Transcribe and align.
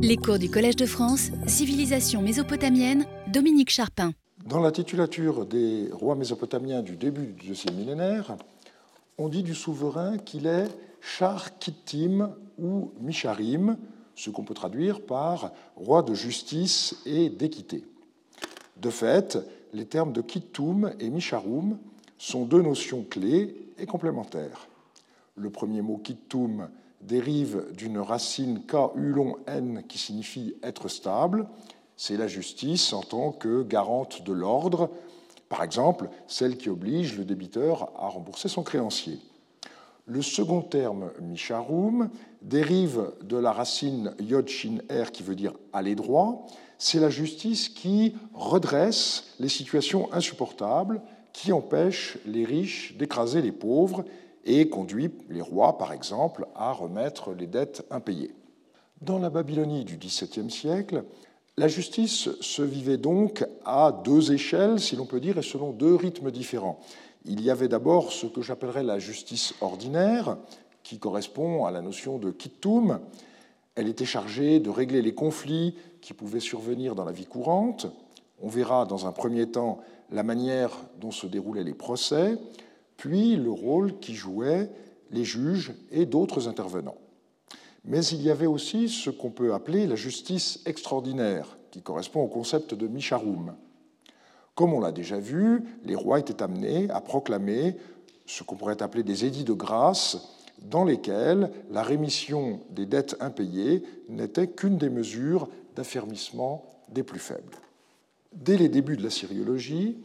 Les 0.00 0.16
cours 0.16 0.38
du 0.38 0.48
Collège 0.48 0.76
de 0.76 0.86
France, 0.86 1.30
Civilisation 1.46 2.22
mésopotamienne, 2.22 3.04
Dominique 3.26 3.70
Charpin. 3.70 4.12
Dans 4.46 4.60
la 4.60 4.70
titulature 4.70 5.44
des 5.44 5.88
rois 5.92 6.14
mésopotamiens 6.14 6.82
du 6.82 6.96
début 6.96 7.26
du 7.26 7.48
deuxième 7.48 7.74
millénaire, 7.74 8.36
on 9.18 9.28
dit 9.28 9.42
du 9.42 9.54
souverain 9.54 10.18
qu'il 10.18 10.46
est 10.46 10.68
Char 11.00 11.58
Kittim 11.58 12.30
ou 12.58 12.92
Misharim, 13.00 13.76
ce 14.14 14.30
qu'on 14.30 14.44
peut 14.44 14.54
traduire 14.54 15.00
par 15.00 15.52
roi 15.74 16.02
de 16.02 16.14
justice 16.14 16.96
et 17.04 17.28
d'équité. 17.28 17.84
De 18.76 18.90
fait, 18.90 19.38
les 19.72 19.86
termes 19.86 20.12
de 20.12 20.22
Kittum 20.22 20.92
et 21.00 21.10
Misharum 21.10 21.78
sont 22.18 22.44
deux 22.44 22.62
notions 22.62 23.04
clés 23.04 23.56
et 23.78 23.86
complémentaires. 23.86 24.68
Le 25.36 25.50
premier 25.50 25.82
mot 25.82 25.98
Kittum 25.98 26.68
dérive 27.00 27.66
d'une 27.76 27.98
racine 27.98 28.62
K 28.66 28.92
ulon 28.96 29.36
N 29.46 29.84
qui 29.88 29.98
signifie 29.98 30.56
être 30.62 30.88
stable. 30.88 31.46
C'est 31.96 32.16
la 32.16 32.28
justice 32.28 32.92
en 32.92 33.02
tant 33.02 33.32
que 33.32 33.62
garante 33.62 34.22
de 34.22 34.32
l'ordre, 34.32 34.90
par 35.48 35.62
exemple 35.62 36.08
celle 36.26 36.56
qui 36.56 36.68
oblige 36.68 37.16
le 37.18 37.24
débiteur 37.24 37.90
à 37.96 38.08
rembourser 38.08 38.48
son 38.48 38.62
créancier. 38.62 39.18
Le 40.06 40.22
second 40.22 40.62
terme, 40.62 41.10
misharum, 41.20 42.08
dérive 42.40 43.12
de 43.22 43.36
la 43.36 43.52
racine 43.52 44.14
yod 44.20 44.48
shin 44.48 44.78
er 44.88 45.12
qui 45.12 45.22
veut 45.22 45.34
dire 45.34 45.52
aller 45.72 45.94
droit. 45.94 46.46
C'est 46.78 47.00
la 47.00 47.10
justice 47.10 47.68
qui 47.68 48.14
redresse 48.32 49.34
les 49.38 49.50
situations 49.50 50.10
insupportables, 50.12 51.02
qui 51.34 51.52
empêche 51.52 52.16
les 52.24 52.44
riches 52.44 52.96
d'écraser 52.96 53.42
les 53.42 53.52
pauvres 53.52 54.04
et 54.48 54.68
conduit 54.68 55.10
les 55.28 55.42
rois, 55.42 55.78
par 55.78 55.92
exemple, 55.92 56.46
à 56.56 56.72
remettre 56.72 57.32
les 57.34 57.46
dettes 57.46 57.84
impayées. 57.90 58.34
Dans 59.02 59.18
la 59.18 59.30
Babylonie 59.30 59.84
du 59.84 59.98
XVIIe 59.98 60.50
siècle, 60.50 61.04
la 61.58 61.68
justice 61.68 62.30
se 62.40 62.62
vivait 62.62 62.96
donc 62.96 63.44
à 63.64 63.92
deux 64.04 64.32
échelles, 64.32 64.80
si 64.80 64.96
l'on 64.96 65.06
peut 65.06 65.20
dire, 65.20 65.38
et 65.38 65.42
selon 65.42 65.72
deux 65.72 65.94
rythmes 65.94 66.30
différents. 66.30 66.80
Il 67.26 67.42
y 67.42 67.50
avait 67.50 67.68
d'abord 67.68 68.10
ce 68.10 68.26
que 68.26 68.42
j'appellerais 68.42 68.82
la 68.82 68.98
justice 68.98 69.54
ordinaire, 69.60 70.38
qui 70.82 70.98
correspond 70.98 71.66
à 71.66 71.70
la 71.70 71.82
notion 71.82 72.18
de 72.18 72.30
kittum. 72.30 73.00
Elle 73.74 73.88
était 73.88 74.06
chargée 74.06 74.60
de 74.60 74.70
régler 74.70 75.02
les 75.02 75.14
conflits 75.14 75.74
qui 76.00 76.14
pouvaient 76.14 76.40
survenir 76.40 76.94
dans 76.94 77.04
la 77.04 77.12
vie 77.12 77.26
courante. 77.26 77.86
On 78.40 78.48
verra 78.48 78.86
dans 78.86 79.06
un 79.06 79.12
premier 79.12 79.50
temps 79.50 79.80
la 80.10 80.22
manière 80.22 80.70
dont 80.98 81.10
se 81.10 81.26
déroulaient 81.26 81.64
les 81.64 81.74
procès, 81.74 82.38
puis 82.98 83.36
le 83.36 83.50
rôle 83.50 83.98
qui 84.00 84.14
jouaient 84.14 84.70
les 85.10 85.24
juges 85.24 85.72
et 85.90 86.04
d'autres 86.04 86.48
intervenants. 86.48 86.98
Mais 87.84 88.04
il 88.04 88.20
y 88.20 88.30
avait 88.30 88.46
aussi 88.46 88.90
ce 88.90 89.08
qu'on 89.08 89.30
peut 89.30 89.54
appeler 89.54 89.86
la 89.86 89.94
justice 89.94 90.60
extraordinaire, 90.66 91.56
qui 91.70 91.80
correspond 91.80 92.22
au 92.22 92.28
concept 92.28 92.74
de 92.74 92.86
Misharum. 92.86 93.54
Comme 94.54 94.74
on 94.74 94.80
l'a 94.80 94.92
déjà 94.92 95.18
vu, 95.18 95.62
les 95.84 95.94
rois 95.94 96.18
étaient 96.18 96.42
amenés 96.42 96.90
à 96.90 97.00
proclamer 97.00 97.76
ce 98.26 98.42
qu'on 98.42 98.56
pourrait 98.56 98.82
appeler 98.82 99.04
des 99.04 99.24
édits 99.24 99.44
de 99.44 99.54
grâce, 99.54 100.34
dans 100.60 100.84
lesquels 100.84 101.50
la 101.70 101.82
rémission 101.82 102.60
des 102.70 102.84
dettes 102.84 103.16
impayées 103.20 103.84
n'était 104.08 104.48
qu'une 104.48 104.76
des 104.76 104.90
mesures 104.90 105.48
d'affermissement 105.76 106.64
des 106.88 107.04
plus 107.04 107.20
faibles. 107.20 107.56
Dès 108.32 108.56
les 108.56 108.68
débuts 108.68 108.96
de 108.96 109.04
la 109.04 109.10
syriologie, 109.10 109.98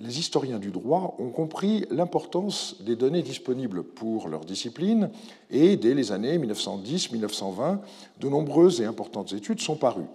les 0.00 0.18
historiens 0.18 0.58
du 0.58 0.70
droit 0.70 1.14
ont 1.18 1.28
compris 1.28 1.84
l'importance 1.90 2.76
des 2.80 2.96
données 2.96 3.22
disponibles 3.22 3.82
pour 3.82 4.28
leur 4.28 4.44
discipline 4.44 5.10
et 5.50 5.76
dès 5.76 5.94
les 5.94 6.10
années 6.10 6.38
1910-1920, 6.38 7.78
de 8.18 8.28
nombreuses 8.28 8.80
et 8.80 8.86
importantes 8.86 9.32
études 9.34 9.60
sont 9.60 9.76
parues. 9.76 10.08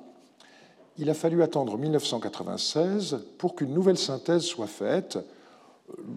Il 0.98 1.10
a 1.10 1.14
fallu 1.14 1.44
attendre 1.44 1.78
1996 1.78 3.26
pour 3.38 3.56
qu'une 3.56 3.74
nouvelle 3.74 3.98
synthèse 3.98 4.44
soit 4.44 4.68
faite. 4.68 5.20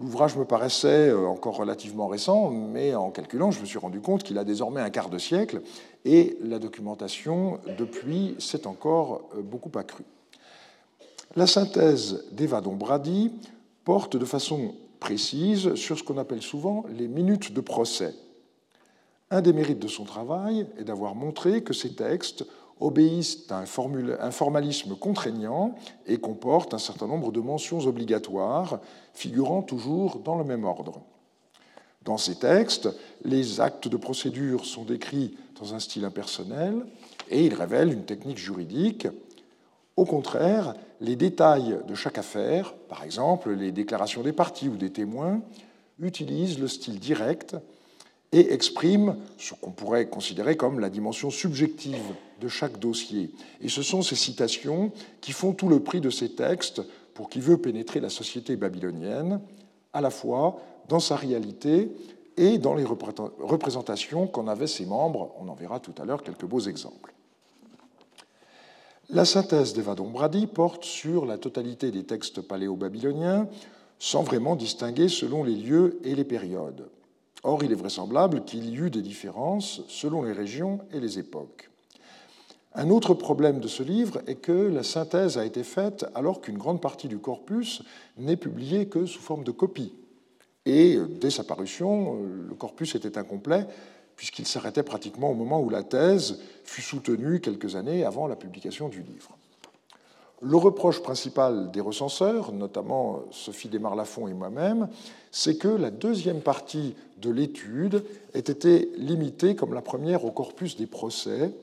L'ouvrage 0.01 0.35
me 0.35 0.45
paraissait 0.45 1.13
encore 1.13 1.57
relativement 1.57 2.07
récent, 2.07 2.49
mais 2.49 2.95
en 2.95 3.11
calculant, 3.11 3.51
je 3.51 3.61
me 3.61 3.65
suis 3.65 3.77
rendu 3.77 4.01
compte 4.01 4.23
qu'il 4.23 4.39
a 4.39 4.43
désormais 4.43 4.81
un 4.81 4.89
quart 4.89 5.09
de 5.09 5.19
siècle 5.19 5.61
et 6.05 6.37
la 6.41 6.57
documentation, 6.57 7.59
depuis, 7.77 8.35
s'est 8.39 8.65
encore 8.65 9.29
beaucoup 9.43 9.77
accrue. 9.77 10.05
La 11.35 11.45
synthèse 11.45 12.25
d'Eva 12.31 12.61
Dombradi 12.61 13.31
porte 13.89 14.17
de 14.17 14.25
façon 14.25 14.75
précise 14.99 15.73
sur 15.73 15.97
ce 15.97 16.03
qu'on 16.03 16.19
appelle 16.19 16.43
souvent 16.43 16.85
les 16.95 17.07
minutes 17.07 17.53
de 17.53 17.59
procès. 17.59 18.13
Un 19.31 19.41
des 19.41 19.51
mérites 19.51 19.79
de 19.79 19.87
son 19.87 20.03
travail 20.03 20.67
est 20.77 20.83
d'avoir 20.83 21.15
montré 21.15 21.63
que 21.63 21.73
ces 21.73 21.95
textes 21.95 22.45
obéissent 22.79 23.47
à 23.49 23.57
un 23.57 24.31
formalisme 24.31 24.95
contraignant 24.95 25.73
et 26.05 26.19
comportent 26.19 26.75
un 26.75 26.77
certain 26.77 27.07
nombre 27.07 27.31
de 27.31 27.39
mentions 27.39 27.79
obligatoires, 27.79 28.79
figurant 29.15 29.63
toujours 29.63 30.19
dans 30.19 30.37
le 30.37 30.43
même 30.43 30.65
ordre. 30.65 31.01
Dans 32.05 32.19
ces 32.19 32.35
textes, 32.35 32.89
les 33.25 33.59
actes 33.59 33.87
de 33.87 33.97
procédure 33.97 34.65
sont 34.65 34.83
décrits 34.83 35.35
dans 35.59 35.73
un 35.73 35.79
style 35.79 36.05
impersonnel 36.05 36.85
et 37.31 37.43
ils 37.43 37.55
révèlent 37.55 37.91
une 37.91 38.05
technique 38.05 38.37
juridique 38.37 39.07
au 39.99 40.05
contraire, 40.05 40.75
les 41.01 41.15
détails 41.15 41.79
de 41.87 41.95
chaque 41.95 42.17
affaire, 42.17 42.73
par 42.87 43.03
exemple 43.03 43.51
les 43.51 43.71
déclarations 43.71 44.21
des 44.21 44.33
parties 44.33 44.69
ou 44.69 44.77
des 44.77 44.91
témoins, 44.91 45.41
utilisent 45.99 46.59
le 46.59 46.67
style 46.67 46.99
direct 46.99 47.55
et 48.31 48.53
expriment 48.53 49.15
ce 49.37 49.53
qu'on 49.53 49.71
pourrait 49.71 50.07
considérer 50.07 50.55
comme 50.55 50.79
la 50.79 50.89
dimension 50.89 51.31
subjective 51.31 52.13
de 52.39 52.47
chaque 52.47 52.79
dossier. 52.79 53.31
Et 53.61 53.69
ce 53.69 53.81
sont 53.81 54.01
ces 54.01 54.15
citations 54.15 54.91
qui 55.19 55.31
font 55.31 55.53
tout 55.53 55.67
le 55.67 55.79
prix 55.79 55.99
de 55.99 56.09
ces 56.09 56.29
textes 56.29 56.81
pour 57.13 57.29
qui 57.29 57.39
veut 57.39 57.57
pénétrer 57.57 57.99
la 57.99 58.09
société 58.09 58.55
babylonienne, 58.55 59.41
à 59.93 60.01
la 60.01 60.11
fois 60.11 60.61
dans 60.87 60.99
sa 60.99 61.15
réalité 61.15 61.91
et 62.37 62.57
dans 62.57 62.75
les 62.75 62.85
représentations 62.85 64.27
qu'en 64.27 64.47
avaient 64.47 64.67
ses 64.67 64.85
membres. 64.85 65.33
On 65.39 65.49
en 65.49 65.55
verra 65.55 65.79
tout 65.79 65.93
à 65.99 66.05
l'heure 66.05 66.23
quelques 66.23 66.45
beaux 66.45 66.61
exemples. 66.61 67.13
La 69.11 69.25
synthèse 69.25 69.73
d'Evadon 69.73 70.11
Brady 70.11 70.45
porte 70.45 70.83
sur 70.83 71.25
la 71.25 71.39
totalité 71.39 71.89
des 71.89 72.03
textes 72.03 72.41
paléo-babyloniens, 72.41 73.47
sans 73.97 74.21
vraiment 74.21 74.55
distinguer 74.55 75.07
selon 75.07 75.43
les 75.43 75.55
lieux 75.55 75.99
et 76.03 76.13
les 76.13 76.23
périodes. 76.23 76.89
Or, 77.41 77.63
il 77.63 77.71
est 77.71 77.75
vraisemblable 77.75 78.43
qu'il 78.43 78.69
y 78.69 78.77
eut 78.77 78.91
des 78.91 79.01
différences 79.01 79.81
selon 79.87 80.21
les 80.21 80.31
régions 80.31 80.81
et 80.93 80.99
les 80.99 81.17
époques. 81.17 81.71
Un 82.75 82.91
autre 82.91 83.15
problème 83.15 83.59
de 83.59 83.67
ce 83.67 83.81
livre 83.81 84.21
est 84.27 84.35
que 84.35 84.51
la 84.51 84.83
synthèse 84.83 85.39
a 85.39 85.45
été 85.45 85.63
faite 85.63 86.05
alors 86.13 86.39
qu'une 86.39 86.59
grande 86.59 86.79
partie 86.79 87.07
du 87.07 87.17
corpus 87.17 87.81
n'est 88.19 88.37
publiée 88.37 88.89
que 88.89 89.07
sous 89.07 89.21
forme 89.21 89.43
de 89.43 89.49
copie. 89.49 89.91
Et 90.67 90.99
dès 91.19 91.31
sa 91.31 91.43
parution, 91.43 92.19
le 92.47 92.53
corpus 92.53 92.93
était 92.93 93.17
incomplet 93.17 93.65
puisqu'il 94.19 94.45
s'arrêtait 94.45 94.83
pratiquement 94.83 95.31
au 95.31 95.33
moment 95.33 95.61
où 95.61 95.69
la 95.69 95.81
thèse 95.81 96.41
fut 96.65 96.81
soutenue 96.81 97.39
quelques 97.39 97.77
années 97.77 98.03
avant 98.03 98.27
la 98.27 98.35
publication 98.35 98.89
du 98.89 99.01
livre. 99.01 99.37
Le 100.41 100.57
reproche 100.57 101.01
principal 101.01 101.71
des 101.71 101.79
recenseurs, 101.79 102.51
notamment 102.51 103.21
Sophie 103.31 103.69
Desmarre-Lafont 103.69 104.27
et 104.27 104.33
moi-même, 104.33 104.89
c'est 105.31 105.57
que 105.57 105.69
la 105.69 105.89
deuxième 105.89 106.41
partie 106.41 106.95
de 107.21 107.29
l'étude 107.29 108.03
ait 108.33 108.39
été 108.39 108.91
limitée, 108.97 109.55
comme 109.55 109.73
la 109.73 109.81
première, 109.81 110.25
au 110.25 110.31
corpus 110.31 110.75
des 110.75 110.85
procès. 110.85 111.53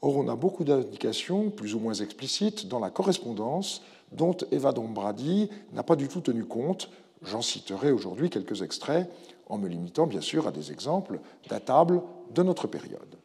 Or, 0.00 0.16
on 0.16 0.26
a 0.26 0.34
beaucoup 0.34 0.64
d'indications, 0.64 1.50
plus 1.50 1.76
ou 1.76 1.78
moins 1.78 1.94
explicites, 1.94 2.66
dans 2.66 2.80
la 2.80 2.90
correspondance 2.90 3.80
dont 4.10 4.36
Eva 4.50 4.72
Dombradi 4.72 5.50
n'a 5.72 5.84
pas 5.84 5.94
du 5.94 6.08
tout 6.08 6.20
tenu 6.20 6.46
compte. 6.46 6.90
J'en 7.22 7.42
citerai 7.42 7.92
aujourd'hui 7.92 8.28
quelques 8.28 8.62
extraits 8.62 9.08
en 9.48 9.58
me 9.58 9.68
limitant 9.68 10.06
bien 10.06 10.20
sûr 10.20 10.46
à 10.46 10.52
des 10.52 10.72
exemples 10.72 11.20
datables 11.48 12.02
de 12.34 12.42
notre 12.42 12.66
période. 12.66 13.16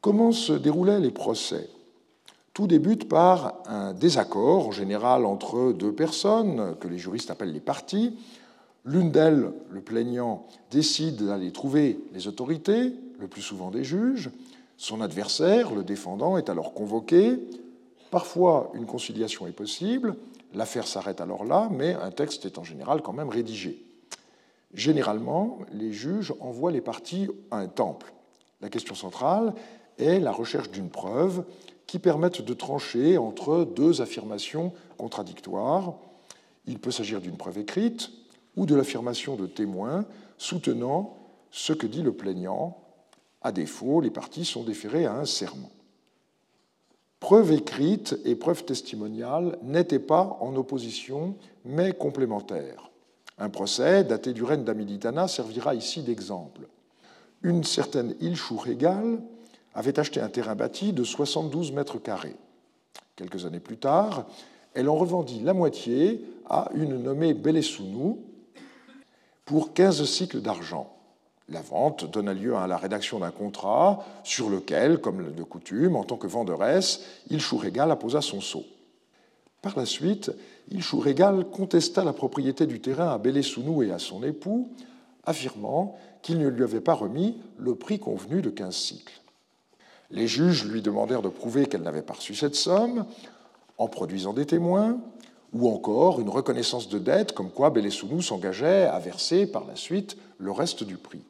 Comment 0.00 0.32
se 0.32 0.52
déroulaient 0.52 1.00
les 1.00 1.10
procès? 1.10 1.68
Tout 2.54 2.66
débute 2.66 3.08
par 3.08 3.54
un 3.66 3.92
désaccord, 3.92 4.68
en 4.68 4.72
général 4.72 5.26
entre 5.26 5.72
deux 5.72 5.92
personnes, 5.92 6.76
que 6.80 6.88
les 6.88 6.98
juristes 6.98 7.30
appellent 7.30 7.52
les 7.52 7.60
parties. 7.60 8.16
L'une 8.84 9.10
d'elles, 9.10 9.52
le 9.68 9.80
plaignant, 9.80 10.46
décide 10.70 11.26
d'aller 11.26 11.50
trouver 11.50 11.98
les 12.14 12.28
autorités, 12.28 12.94
le 13.18 13.28
plus 13.28 13.42
souvent 13.42 13.70
des 13.70 13.84
juges. 13.84 14.30
Son 14.76 15.00
adversaire, 15.00 15.74
le 15.74 15.82
défendant, 15.82 16.38
est 16.38 16.48
alors 16.48 16.72
convoqué. 16.72 17.38
Parfois, 18.10 18.70
une 18.74 18.86
conciliation 18.86 19.46
est 19.46 19.52
possible. 19.52 20.16
L'affaire 20.54 20.86
s'arrête 20.86 21.20
alors 21.20 21.44
là, 21.44 21.68
mais 21.72 21.94
un 21.94 22.10
texte 22.10 22.46
est 22.46 22.58
en 22.58 22.64
général 22.64 23.02
quand 23.02 23.12
même 23.12 23.28
rédigé. 23.28 23.85
Généralement, 24.76 25.60
les 25.72 25.90
juges 25.90 26.34
envoient 26.38 26.70
les 26.70 26.82
parties 26.82 27.28
à 27.50 27.56
un 27.56 27.66
temple. 27.66 28.12
La 28.60 28.68
question 28.68 28.94
centrale 28.94 29.54
est 29.96 30.20
la 30.20 30.30
recherche 30.30 30.70
d'une 30.70 30.90
preuve 30.90 31.44
qui 31.86 31.98
permette 31.98 32.42
de 32.42 32.52
trancher 32.52 33.16
entre 33.16 33.64
deux 33.64 34.02
affirmations 34.02 34.74
contradictoires. 34.98 35.94
Il 36.66 36.78
peut 36.78 36.90
s'agir 36.90 37.22
d'une 37.22 37.38
preuve 37.38 37.56
écrite 37.56 38.10
ou 38.54 38.66
de 38.66 38.74
l'affirmation 38.74 39.34
de 39.34 39.46
témoins 39.46 40.04
soutenant 40.36 41.16
ce 41.50 41.72
que 41.72 41.86
dit 41.86 42.02
le 42.02 42.12
plaignant. 42.12 42.76
À 43.40 43.52
défaut, 43.52 44.02
les 44.02 44.10
parties 44.10 44.44
sont 44.44 44.62
déférées 44.62 45.06
à 45.06 45.14
un 45.14 45.24
serment. 45.24 45.70
Preuve 47.18 47.52
écrite 47.52 48.18
et 48.26 48.36
preuve 48.36 48.66
testimoniale 48.66 49.58
n'étaient 49.62 49.98
pas 49.98 50.36
en 50.40 50.54
opposition, 50.54 51.34
mais 51.64 51.94
complémentaires. 51.94 52.90
Un 53.38 53.50
procès 53.50 54.04
daté 54.04 54.32
du 54.32 54.44
règne 54.44 54.64
d'Amilitana 54.64 55.28
servira 55.28 55.74
ici 55.74 56.02
d'exemple. 56.02 56.68
Une 57.42 57.64
certaine 57.64 58.14
Ilchou 58.20 58.56
Régal 58.56 59.20
avait 59.74 59.98
acheté 59.98 60.20
un 60.20 60.28
terrain 60.28 60.54
bâti 60.54 60.92
de 60.94 61.04
72 61.04 61.72
mètres 61.72 61.98
carrés. 61.98 62.36
Quelques 63.14 63.44
années 63.44 63.60
plus 63.60 63.76
tard, 63.76 64.26
elle 64.74 64.88
en 64.88 64.96
revendit 64.96 65.40
la 65.40 65.52
moitié 65.52 66.24
à 66.48 66.70
une 66.74 67.02
nommée 67.02 67.34
Belesounou 67.34 68.24
pour 69.44 69.74
15 69.74 70.04
cycles 70.04 70.40
d'argent. 70.40 70.92
La 71.48 71.60
vente 71.60 72.10
donna 72.10 72.34
lieu 72.34 72.56
à 72.56 72.66
la 72.66 72.76
rédaction 72.76 73.20
d'un 73.20 73.30
contrat 73.30 74.04
sur 74.24 74.50
lequel, 74.50 74.98
comme 74.98 75.32
de 75.32 75.42
coutume, 75.42 75.94
en 75.94 76.04
tant 76.04 76.16
que 76.16 76.26
venderesse, 76.26 77.02
Ilchou 77.30 77.58
Régal 77.58 77.90
apposa 77.90 78.20
son 78.20 78.40
sceau. 78.40 78.64
Par 79.66 79.78
la 79.78 79.86
suite, 79.86 80.30
Ilchou 80.70 81.00
Régal 81.00 81.44
contesta 81.50 82.04
la 82.04 82.12
propriété 82.12 82.66
du 82.66 82.80
terrain 82.80 83.08
à 83.08 83.18
Belesounou 83.18 83.82
et 83.82 83.90
à 83.90 83.98
son 83.98 84.22
époux, 84.22 84.70
affirmant 85.24 85.96
qu'il 86.22 86.38
ne 86.38 86.48
lui 86.48 86.62
avait 86.62 86.80
pas 86.80 86.94
remis 86.94 87.36
le 87.58 87.74
prix 87.74 87.98
convenu 87.98 88.42
de 88.42 88.50
15 88.50 88.74
cycles. 88.74 89.20
Les 90.10 90.28
juges 90.28 90.64
lui 90.64 90.82
demandèrent 90.82 91.22
de 91.22 91.28
prouver 91.28 91.66
qu'elle 91.66 91.82
n'avait 91.82 92.02
pas 92.02 92.14
reçu 92.14 92.34
cette 92.34 92.54
somme 92.54 93.06
en 93.76 93.88
produisant 93.88 94.32
des 94.32 94.46
témoins, 94.46 95.00
ou 95.52 95.68
encore 95.68 96.20
une 96.20 96.28
reconnaissance 96.28 96.88
de 96.88 96.98
dette 96.98 97.32
comme 97.32 97.50
quoi 97.50 97.70
Belesounou 97.70 98.22
s'engageait 98.22 98.84
à 98.84 98.98
verser 99.00 99.46
par 99.46 99.66
la 99.66 99.74
suite 99.74 100.16
le 100.38 100.52
reste 100.52 100.84
du 100.84 100.96
prix 100.96 101.22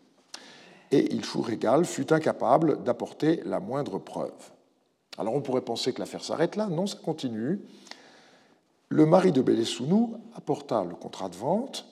et 0.90 1.14
Ilchou 1.14 1.40
Régal 1.40 1.84
fut 1.84 2.12
incapable 2.12 2.82
d'apporter 2.84 3.42
la 3.44 3.60
moindre 3.60 3.98
preuve. 3.98 4.30
Alors 5.18 5.34
on 5.34 5.40
pourrait 5.40 5.62
penser 5.62 5.92
que 5.92 5.98
l'affaire 5.98 6.24
s'arrête 6.24 6.56
là, 6.56 6.66
non, 6.66 6.86
ça 6.86 6.98
continue. 7.02 7.60
Le 8.88 9.04
mari 9.04 9.32
de 9.32 9.42
Belesounou 9.42 10.14
apporta 10.36 10.84
le 10.84 10.94
contrat 10.94 11.28
de 11.28 11.34
vente, 11.34 11.86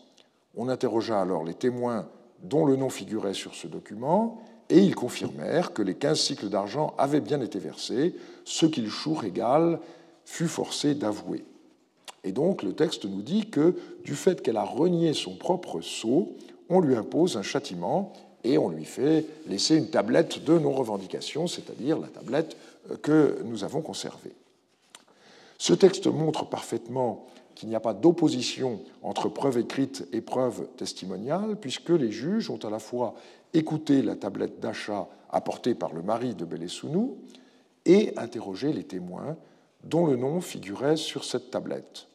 on 0.57 0.69
interrogea 0.69 1.21
alors 1.21 1.43
les 1.43 1.55
témoins 1.55 2.09
dont 2.43 2.65
le 2.65 2.77
nom 2.77 2.89
figurait 2.89 3.35
sur 3.35 3.57
ce 3.57 3.67
document, 3.67 4.41
et 4.71 4.79
ils 4.79 4.95
confirmèrent 4.95 5.73
que 5.73 5.83
les 5.83 5.95
15 5.95 6.21
cycles 6.21 6.49
d'argent 6.49 6.95
avaient 6.97 7.21
bien 7.21 7.41
été 7.41 7.59
versés, 7.59 8.15
ce 8.45 8.67
qu'Ilchou 8.67 9.15
Régal 9.15 9.81
fut 10.25 10.47
forcé 10.47 10.95
d'avouer. 10.95 11.45
Et 12.23 12.31
donc 12.31 12.63
le 12.63 12.73
texte 12.73 13.07
nous 13.07 13.23
dit 13.23 13.51
que 13.51 13.75
du 14.05 14.15
fait 14.15 14.41
qu'elle 14.41 14.57
a 14.57 14.65
renié 14.65 15.15
son 15.15 15.35
propre 15.35 15.81
sceau, 15.81 16.37
on 16.69 16.81
lui 16.81 16.95
impose 16.95 17.37
un 17.37 17.43
châtiment 17.43 18.13
et 18.45 18.57
on 18.57 18.69
lui 18.69 18.85
fait 18.85 19.27
laisser 19.49 19.77
une 19.77 19.91
tablette 19.91 20.45
de 20.45 20.59
non-revendication, 20.59 21.49
c'est-à-dire 21.49 21.99
la 21.99 22.09
tablette 22.09 22.57
que 23.03 23.41
nous 23.45 23.65
avons 23.65 23.83
conservée. 23.83 24.33
Ce 25.65 25.73
texte 25.73 26.09
montre 26.09 26.45
parfaitement 26.45 27.25
qu'il 27.55 27.71
n'y 27.71 27.75
a 27.75 27.81
pas 27.81 27.95
d'opposition 27.95 28.81
entre 29.03 29.31
preuve 29.31 29.57
écrite 29.57 30.07
et 30.13 30.21
preuve 30.21 30.69
testimoniale, 30.77 31.57
puisque 31.57 31.89
les 31.89 32.13
juges 32.13 32.51
ont 32.51 32.59
à 32.59 32.69
la 32.69 32.79
fois 32.79 33.15
écouté 33.55 34.03
la 34.03 34.15
tablette 34.15 34.61
d'achat 34.61 35.09
apportée 35.31 35.75
par 35.75 35.95
le 35.95 36.03
mari 36.03 36.35
de 36.35 36.45
Belesounou 36.45 37.17
et 37.87 38.13
interrogé 38.19 38.75
les 38.75 38.85
témoins 38.85 39.39
dont 39.85 40.07
le 40.07 40.17
nom 40.17 40.43
figurait 40.43 40.99
sur 40.99 41.25
cette 41.25 41.51
tablette 41.51 42.09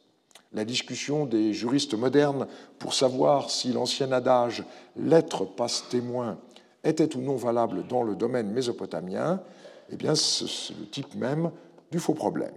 la 0.54 0.64
discussion 0.64 1.26
des 1.26 1.52
juristes 1.52 1.96
modernes 1.96 2.46
pour 2.78 2.94
savoir 2.94 3.50
si 3.50 3.74
l'ancien 3.74 4.12
adage 4.12 4.64
l'être 4.96 5.46
passe 5.46 5.90
témoin 5.90 6.38
était 6.84 7.16
ou 7.16 7.22
non 7.22 7.36
valable 7.36 7.88
dans 7.88 8.04
le 8.04 8.16
domaine 8.16 8.52
mésopotamien, 8.52 9.42
eh 9.90 10.16
c'est 10.16 10.76
le 10.80 10.86
type 10.86 11.16
même 11.16 11.50
du 11.92 11.98
faux 11.98 12.14
problème. 12.14 12.54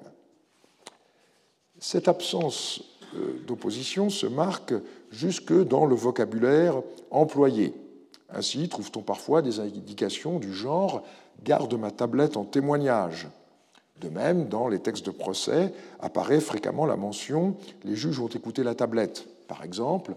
Cette 1.82 2.06
absence 2.06 2.80
euh, 3.16 3.42
d'opposition 3.44 4.08
se 4.08 4.26
marque 4.26 4.72
jusque 5.10 5.52
dans 5.52 5.84
le 5.84 5.96
vocabulaire 5.96 6.80
employé. 7.10 7.74
Ainsi, 8.30 8.68
trouve-t-on 8.68 9.02
parfois 9.02 9.42
des 9.42 9.58
indications 9.58 10.38
du 10.38 10.54
genre 10.54 11.02
Garde 11.42 11.74
ma 11.74 11.90
tablette 11.90 12.36
en 12.36 12.44
témoignage 12.44 13.26
de 14.00 14.08
même, 14.08 14.48
dans 14.48 14.68
les 14.68 14.78
textes 14.78 15.06
de 15.06 15.10
procès 15.10 15.74
apparaît 15.98 16.40
fréquemment 16.40 16.86
la 16.86 16.96
mention 16.96 17.56
les 17.84 17.96
juges 17.96 18.20
ont 18.20 18.28
écouté 18.28 18.62
la 18.62 18.76
tablette. 18.76 19.26
Par 19.48 19.64
exemple, 19.64 20.14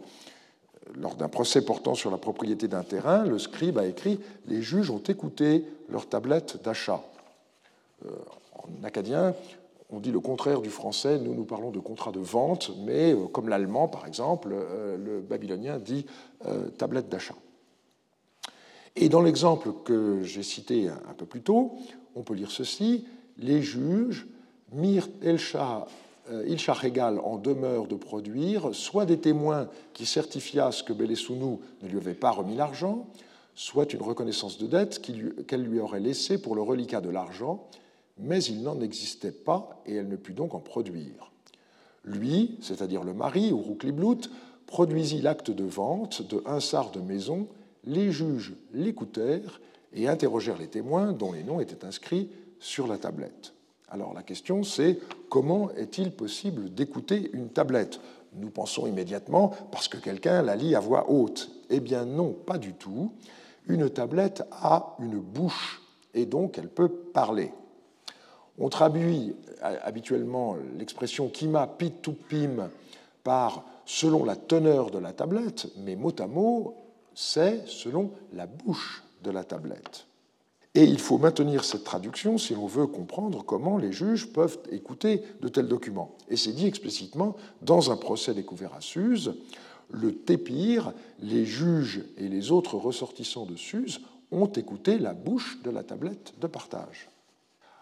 lors 0.96 1.16
d'un 1.16 1.30
procès 1.30 1.64
portant 1.64 1.96
sur 1.96 2.12
la 2.12 2.18
propriété 2.18 2.68
d'un 2.68 2.84
terrain, 2.84 3.26
le 3.26 3.40
scribe 3.40 3.80
a 3.80 3.88
écrit 3.88 4.20
les 4.46 4.62
juges 4.62 4.92
ont 4.92 5.00
écouté 5.00 5.66
leur 5.90 6.08
tablette 6.08 6.64
d'achat. 6.64 7.04
Euh, 8.06 8.10
en 8.54 8.84
acadien, 8.84 9.34
on 9.96 10.00
dit 10.00 10.12
le 10.12 10.20
contraire 10.20 10.62
du 10.62 10.70
français. 10.70 11.18
Nous, 11.18 11.34
nous 11.34 11.46
parlons 11.46 11.72
de 11.72 11.80
contrat 11.80 12.12
de 12.12 12.20
vente, 12.20 12.72
mais 12.86 13.14
euh, 13.14 13.28
comme 13.28 13.48
l'allemand, 13.48 13.88
par 13.88 14.06
exemple, 14.06 14.50
euh, 14.52 14.98
le 14.98 15.22
babylonien 15.22 15.80
dit 15.80 16.06
tablette 16.78 17.10
d'achat. 17.10 17.36
Et 18.96 19.10
dans 19.10 19.22
l'exemple 19.22 19.72
que 19.84 20.22
j'ai 20.24 20.44
cité 20.44 20.90
un 20.90 21.14
peu 21.18 21.26
plus 21.26 21.42
tôt, 21.42 21.74
on 22.16 22.22
peut 22.22 22.36
lire 22.36 22.52
ceci 22.52 23.06
les 23.38 23.64
juges 23.64 24.28
mirent 24.72 25.10
Ilcha 25.22 26.74
Régal 26.74 27.20
en 27.20 27.38
demeure 27.38 27.88
de 27.88 27.96
produire 27.96 28.76
soit 28.76 29.06
des 29.06 29.18
témoins 29.18 29.70
qui 29.94 30.06
certifiassent 30.06 30.84
que 30.84 30.94
Belesounou 30.94 31.62
ne 31.82 31.88
lui 31.88 31.98
avait 31.98 32.14
pas 32.14 32.30
remis 32.30 32.56
l'argent, 32.56 33.08
soit 33.56 33.94
une 33.94 34.02
reconnaissance 34.02 34.58
de 34.58 34.68
dette 34.68 35.02
qu'elle 35.48 35.64
lui 35.64 35.80
aurait 35.80 36.00
laissée 36.00 36.38
pour 36.38 36.56
le 36.56 36.62
reliquat 36.62 37.02
de 37.02 37.10
l'argent, 37.10 37.68
mais 38.18 38.44
il 38.44 38.64
n'en 38.64 38.80
existait 38.82 39.32
pas 39.32 39.82
et 39.86 39.96
elle 39.96 40.08
ne 40.08 40.16
put 40.16 40.34
donc 40.34 40.54
en 40.54 40.60
produire. 40.60 41.32
Lui, 42.04 42.58
c'est-à-dire 42.62 43.04
le 43.04 43.14
mari, 43.14 43.52
ou 43.52 43.60
Roukliblout, 43.60 44.30
produisit 44.68 45.22
l'acte 45.22 45.52
de 45.52 45.64
vente 45.64 46.22
de 46.28 46.42
un 46.46 46.60
sar 46.60 46.92
de 46.92 47.00
maison, 47.00 47.48
les 47.84 48.12
juges 48.12 48.54
l'écoutèrent 48.74 49.62
et 49.94 50.08
interrogèrent 50.08 50.58
les 50.58 50.68
témoins 50.68 51.14
dont 51.14 51.32
les 51.32 51.44
noms 51.44 51.60
étaient 51.60 51.86
inscrits 51.86 52.30
sur 52.60 52.88
la 52.88 52.98
tablette. 52.98 53.54
Alors 53.90 54.14
la 54.14 54.24
question 54.24 54.64
c'est 54.64 55.00
comment 55.30 55.70
est-il 55.72 56.12
possible 56.12 56.74
d'écouter 56.74 57.30
une 57.34 57.50
tablette? 57.50 58.00
Nous 58.34 58.50
pensons 58.50 58.88
immédiatement 58.88 59.54
parce 59.72 59.88
que 59.88 59.98
quelqu'un 59.98 60.42
la 60.42 60.56
lit 60.56 60.76
à 60.76 60.80
voix 60.80 61.10
haute. 61.10 61.52
Eh 61.70 61.80
bien 61.80 62.06
non, 62.06 62.34
pas 62.34 62.58
du 62.58 62.74
tout. 62.74 63.14
Une 63.68 63.90
tablette 63.90 64.44
a 64.52 64.96
une 65.00 65.20
bouche 65.20 65.82
et 66.14 66.26
donc 66.26 66.58
elle 66.58 66.70
peut 66.70 66.90
parler. 66.90 67.52
On 68.58 68.70
traduit 68.70 69.36
euh, 69.64 69.78
habituellement 69.84 70.56
l'expression 70.78 71.30
kima 71.30 71.68
pitupim 71.68 72.70
par 73.24 73.64
selon 73.86 74.24
la 74.24 74.36
teneur 74.36 74.92
de 74.92 74.98
la 74.98 75.14
tablette, 75.14 75.68
mais 75.78 75.96
mot 75.96 76.14
à 76.20 76.28
mot, 76.28 76.76
c'est 77.14 77.68
selon 77.68 78.12
la 78.34 78.48
bouche 78.48 79.04
de 79.24 79.32
la 79.32 79.44
tablette. 79.44 80.08
Et 80.74 80.84
il 80.84 81.00
faut 81.00 81.18
maintenir 81.18 81.64
cette 81.64 81.86
traduction 81.86 82.38
si 82.38 82.54
l'on 82.54 82.68
veut 82.68 82.88
comprendre 82.88 83.46
comment 83.46 83.78
les 83.78 83.94
juges 83.94 84.28
peuvent 84.28 84.60
écouter 84.72 85.24
de 85.42 85.48
tels 85.48 85.70
documents. 85.70 86.16
Et 86.30 86.36
c'est 86.36 86.52
dit 86.52 86.68
explicitement 86.68 87.38
dans 87.62 87.92
un 87.92 87.96
procès 87.96 88.34
découvert 88.34 88.74
à 88.74 88.82
Suse, 88.82 89.36
le 89.90 90.14
Tépire, 90.14 90.92
les 91.22 91.46
juges 91.46 92.04
et 92.18 92.28
les 92.28 92.52
autres 92.52 92.76
ressortissants 92.76 93.46
de 93.46 93.56
Suse 93.56 94.02
ont 94.32 94.48
écouté 94.48 94.98
la 94.98 95.14
bouche 95.14 95.62
de 95.64 95.70
la 95.70 95.84
tablette 95.84 96.34
de 96.42 96.48
partage. 96.48 97.10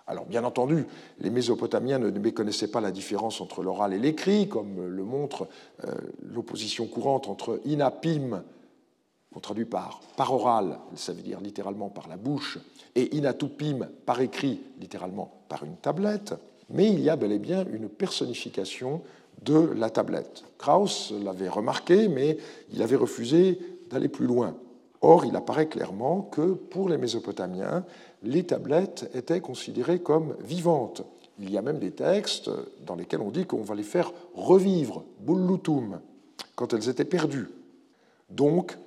Alors 0.06 0.26
bien 0.26 0.44
entendu, 0.44 0.86
les 1.20 1.30
Mésopotamiens 1.30 2.00
ne 2.00 2.10
méconnaissaient 2.10 2.72
pas 2.72 2.82
la 2.82 2.92
différence 2.92 3.40
entre 3.40 3.64
l'oral 3.64 3.94
et 3.94 4.00
l'écrit, 4.00 4.50
comme 4.50 4.86
le 4.86 5.04
montre 5.04 5.48
euh, 5.86 5.94
l'opposition 6.22 6.88
courante 6.88 7.28
entre 7.30 7.62
inapim, 7.66 8.44
qu'on 9.34 9.40
traduit 9.40 9.66
par 9.66 10.02
par 10.18 10.34
oral, 10.34 10.78
ça 10.96 11.14
veut 11.14 11.22
dire 11.22 11.40
littéralement 11.40 11.90
par 11.90 12.08
la 12.10 12.18
bouche, 12.18 12.60
et 12.96 13.16
inatupim 13.16 13.88
par 14.06 14.20
écrit, 14.20 14.60
littéralement 14.80 15.46
par 15.48 15.64
une 15.64 15.78
tablette, 15.78 16.34
mais 16.70 16.92
il 16.92 17.00
y 17.00 17.10
a 17.10 17.16
bel 17.16 17.32
et 17.32 17.40
bien 17.40 17.66
une 17.72 17.90
personnification 17.90 19.02
de 19.42 19.72
la 19.76 19.90
tablette. 19.90 20.44
Krauss 20.58 21.14
l'avait 21.24 21.50
remarqué, 21.50 22.08
mais 22.08 22.38
il 22.72 22.82
avait 22.82 22.96
refusé 22.96 23.60
d'aller 23.90 24.10
plus 24.10 24.28
loin. 24.28 24.56
Or, 25.02 25.26
il 25.26 25.36
apparaît 25.36 25.68
clairement 25.68 26.22
que 26.22 26.54
pour 26.54 26.88
les 26.88 26.98
Mésopotamiens, 26.98 27.84
les 28.24 28.44
tablettes 28.44 29.10
étaient 29.14 29.42
considérées 29.42 30.00
comme 30.00 30.36
vivantes. 30.44 31.04
Il 31.40 31.52
y 31.52 31.58
a 31.58 31.62
même 31.62 31.80
des 31.80 31.92
textes 31.92 32.50
dans 32.86 32.96
lesquels 32.96 33.22
on 33.22 33.32
dit 33.32 33.46
qu'on 33.46 33.64
va 33.64 33.76
les 33.76 33.84
faire 33.84 34.12
revivre, 34.34 35.04
bullutum, 35.20 36.00
quand 36.56 36.74
elles 36.74 36.90
étaient 36.90 37.06
perdues. 37.06 37.50
Donc, 38.30 38.78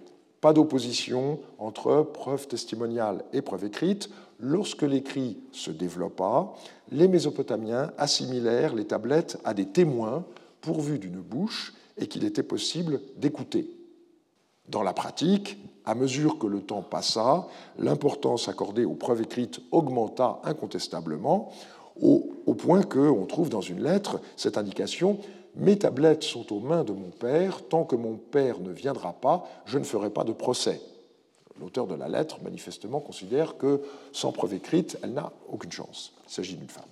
pas 0.40 0.52
d'opposition 0.52 1.40
entre 1.58 2.02
preuve 2.02 2.46
testimoniale 2.46 3.24
et 3.32 3.42
preuve 3.42 3.64
écrite. 3.64 4.10
Lorsque 4.38 4.82
l'écrit 4.82 5.38
se 5.50 5.70
développa, 5.70 6.52
les 6.92 7.08
Mésopotamiens 7.08 7.90
assimilèrent 7.98 8.74
les 8.74 8.84
tablettes 8.84 9.38
à 9.44 9.54
des 9.54 9.66
témoins 9.66 10.24
pourvus 10.60 10.98
d'une 10.98 11.20
bouche 11.20 11.74
et 11.96 12.06
qu'il 12.06 12.24
était 12.24 12.42
possible 12.42 13.00
d'écouter. 13.16 13.75
Dans 14.68 14.82
la 14.82 14.92
pratique, 14.92 15.58
à 15.84 15.94
mesure 15.94 16.38
que 16.38 16.46
le 16.46 16.60
temps 16.60 16.82
passa, 16.82 17.46
l'importance 17.78 18.48
accordée 18.48 18.84
aux 18.84 18.94
preuves 18.94 19.22
écrites 19.22 19.60
augmenta 19.70 20.40
incontestablement, 20.44 21.52
au, 22.00 22.30
au 22.46 22.54
point 22.54 22.82
qu'on 22.82 23.24
trouve 23.26 23.48
dans 23.48 23.60
une 23.60 23.82
lettre 23.82 24.20
cette 24.36 24.58
indication 24.58 25.18
Mes 25.54 25.78
tablettes 25.78 26.24
sont 26.24 26.52
aux 26.52 26.60
mains 26.60 26.84
de 26.84 26.92
mon 26.92 27.10
père, 27.10 27.66
tant 27.66 27.84
que 27.84 27.96
mon 27.96 28.16
père 28.16 28.60
ne 28.60 28.70
viendra 28.70 29.14
pas, 29.14 29.48
je 29.64 29.78
ne 29.78 29.84
ferai 29.84 30.10
pas 30.10 30.24
de 30.24 30.32
procès. 30.32 30.80
L'auteur 31.58 31.86
de 31.86 31.94
la 31.94 32.08
lettre, 32.08 32.38
manifestement, 32.42 33.00
considère 33.00 33.56
que, 33.56 33.80
sans 34.12 34.32
preuve 34.32 34.54
écrite, 34.54 34.98
elle 35.02 35.14
n'a 35.14 35.32
aucune 35.48 35.72
chance. 35.72 36.12
Il 36.26 36.32
s'agit 36.32 36.56
d'une 36.56 36.68
femme. 36.68 36.84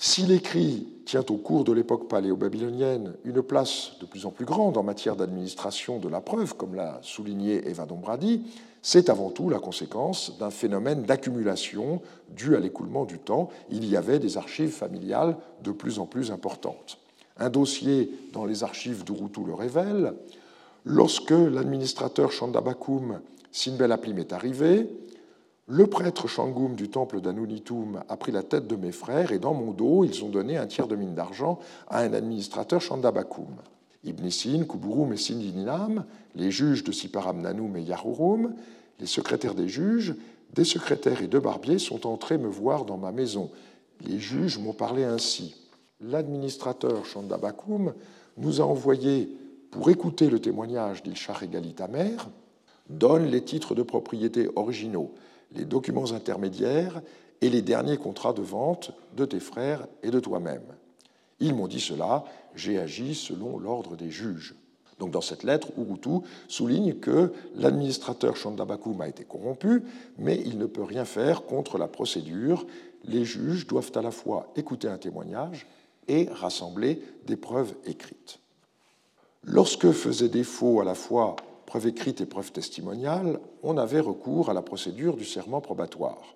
Si 0.00 0.22
l'écrit 0.22 0.86
tient 1.06 1.24
au 1.28 1.38
cours 1.38 1.64
de 1.64 1.72
l'époque 1.72 2.08
paléo-babylonienne 2.08 3.14
une 3.24 3.42
place 3.42 3.94
de 4.00 4.06
plus 4.06 4.26
en 4.26 4.30
plus 4.30 4.44
grande 4.44 4.76
en 4.76 4.84
matière 4.84 5.16
d'administration 5.16 5.98
de 5.98 6.08
la 6.08 6.20
preuve, 6.20 6.54
comme 6.54 6.76
l'a 6.76 7.00
souligné 7.02 7.68
Eva 7.68 7.84
Dombradi, 7.84 8.42
c'est 8.80 9.10
avant 9.10 9.30
tout 9.30 9.50
la 9.50 9.58
conséquence 9.58 10.38
d'un 10.38 10.50
phénomène 10.50 11.02
d'accumulation 11.02 12.00
dû 12.28 12.54
à 12.54 12.60
l'écoulement 12.60 13.06
du 13.06 13.18
temps. 13.18 13.48
Il 13.70 13.84
y 13.86 13.96
avait 13.96 14.20
des 14.20 14.36
archives 14.36 14.70
familiales 14.70 15.36
de 15.64 15.72
plus 15.72 15.98
en 15.98 16.06
plus 16.06 16.30
importantes. 16.30 16.98
Un 17.36 17.50
dossier 17.50 18.08
dans 18.32 18.44
les 18.44 18.62
archives 18.62 19.02
d'Urutu 19.02 19.40
le 19.44 19.54
révèle. 19.54 20.14
Lorsque 20.84 21.30
l'administrateur 21.32 22.30
Chandabakum 22.30 23.20
Sinbel 23.50 23.98
est 24.18 24.32
arrivé, 24.32 24.88
le 25.70 25.86
prêtre 25.86 26.28
Shangum 26.28 26.74
du 26.74 26.88
temple 26.88 27.20
d'Anunitum 27.20 28.02
a 28.08 28.16
pris 28.16 28.32
la 28.32 28.42
tête 28.42 28.66
de 28.66 28.74
mes 28.74 28.90
frères 28.90 29.32
et 29.32 29.38
dans 29.38 29.52
mon 29.52 29.72
dos, 29.72 30.02
ils 30.02 30.24
ont 30.24 30.30
donné 30.30 30.56
un 30.56 30.66
tiers 30.66 30.88
de 30.88 30.96
mine 30.96 31.14
d'argent 31.14 31.58
à 31.88 32.00
un 32.00 32.14
administrateur 32.14 32.80
Chandabakum. 32.80 33.54
Ibnissin, 34.02 34.64
Kuburum 34.64 35.12
et 35.12 35.18
Sindininam, 35.18 36.06
les 36.34 36.50
juges 36.50 36.84
de 36.84 36.92
Siparam 36.92 37.42
Nanum 37.42 37.76
et 37.76 37.82
Yahurum, 37.82 38.54
les 38.98 39.06
secrétaires 39.06 39.54
des 39.54 39.68
juges, 39.68 40.14
des 40.54 40.64
secrétaires 40.64 41.20
et 41.20 41.26
deux 41.26 41.40
barbiers 41.40 41.78
sont 41.78 42.06
entrés 42.06 42.38
me 42.38 42.48
voir 42.48 42.86
dans 42.86 42.96
ma 42.96 43.12
maison. 43.12 43.50
Les 44.00 44.18
juges 44.18 44.58
m'ont 44.58 44.72
parlé 44.72 45.04
ainsi. 45.04 45.54
L'administrateur 46.00 47.04
Chandabakum 47.04 47.92
nous 48.38 48.62
a 48.62 48.64
envoyé 48.64 49.36
pour 49.70 49.90
écouter 49.90 50.30
le 50.30 50.40
témoignage 50.40 51.02
d'Ilchar 51.02 51.42
Egalitamer, 51.42 52.16
donne 52.88 53.26
les 53.26 53.44
titres 53.44 53.74
de 53.74 53.82
propriété 53.82 54.48
originaux 54.56 55.12
les 55.54 55.64
documents 55.64 56.12
intermédiaires 56.12 57.00
et 57.40 57.50
les 57.50 57.62
derniers 57.62 57.96
contrats 57.96 58.32
de 58.32 58.42
vente 58.42 58.92
de 59.16 59.24
tes 59.24 59.40
frères 59.40 59.86
et 60.02 60.10
de 60.10 60.20
toi-même. 60.20 60.74
Ils 61.40 61.54
m'ont 61.54 61.68
dit 61.68 61.80
cela, 61.80 62.24
j'ai 62.54 62.78
agi 62.78 63.14
selon 63.14 63.58
l'ordre 63.58 63.96
des 63.96 64.10
juges. 64.10 64.54
Donc 64.98 65.12
dans 65.12 65.20
cette 65.20 65.44
lettre, 65.44 65.68
Urutu 65.78 66.26
souligne 66.48 66.94
que 66.94 67.32
l'administrateur 67.54 68.36
Chandabakum 68.36 69.00
a 69.00 69.08
été 69.08 69.24
corrompu, 69.24 69.84
mais 70.18 70.42
il 70.44 70.58
ne 70.58 70.66
peut 70.66 70.82
rien 70.82 71.04
faire 71.04 71.42
contre 71.42 71.78
la 71.78 71.86
procédure. 71.86 72.66
Les 73.04 73.24
juges 73.24 73.66
doivent 73.66 73.92
à 73.94 74.02
la 74.02 74.10
fois 74.10 74.52
écouter 74.56 74.88
un 74.88 74.98
témoignage 74.98 75.66
et 76.08 76.28
rassembler 76.32 77.00
des 77.26 77.36
preuves 77.36 77.74
écrites. 77.86 78.40
Lorsque 79.44 79.92
faisait 79.92 80.28
défaut 80.28 80.80
à 80.80 80.84
la 80.84 80.94
fois 80.94 81.36
preuve 81.68 81.88
écrite 81.88 82.22
et 82.22 82.26
preuve 82.26 82.50
testimoniale, 82.50 83.38
on 83.62 83.76
avait 83.76 84.00
recours 84.00 84.48
à 84.48 84.54
la 84.54 84.62
procédure 84.62 85.18
du 85.18 85.26
serment 85.26 85.60
probatoire. 85.60 86.34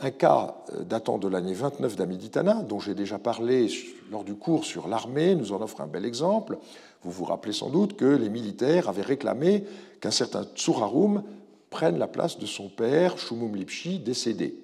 Un 0.00 0.10
cas 0.10 0.56
euh, 0.72 0.84
datant 0.84 1.18
de 1.18 1.28
l'année 1.28 1.52
29 1.52 1.96
d'Amiditana, 1.96 2.62
dont 2.62 2.80
j'ai 2.80 2.94
déjà 2.94 3.18
parlé 3.18 3.68
lors 4.10 4.24
du 4.24 4.34
cours 4.34 4.64
sur 4.64 4.88
l'armée, 4.88 5.34
nous 5.34 5.52
en 5.52 5.60
offre 5.60 5.82
un 5.82 5.86
bel 5.86 6.06
exemple. 6.06 6.56
Vous 7.02 7.10
vous 7.10 7.26
rappelez 7.26 7.52
sans 7.52 7.68
doute 7.68 7.94
que 7.96 8.06
les 8.06 8.30
militaires 8.30 8.88
avaient 8.88 9.02
réclamé 9.02 9.64
qu'un 10.00 10.10
certain 10.10 10.44
Tsurarum 10.44 11.24
prenne 11.68 11.98
la 11.98 12.08
place 12.08 12.38
de 12.38 12.46
son 12.46 12.70
père, 12.70 13.18
Shumum 13.18 13.54
Lipshi, 13.54 13.98
décédé. 13.98 14.56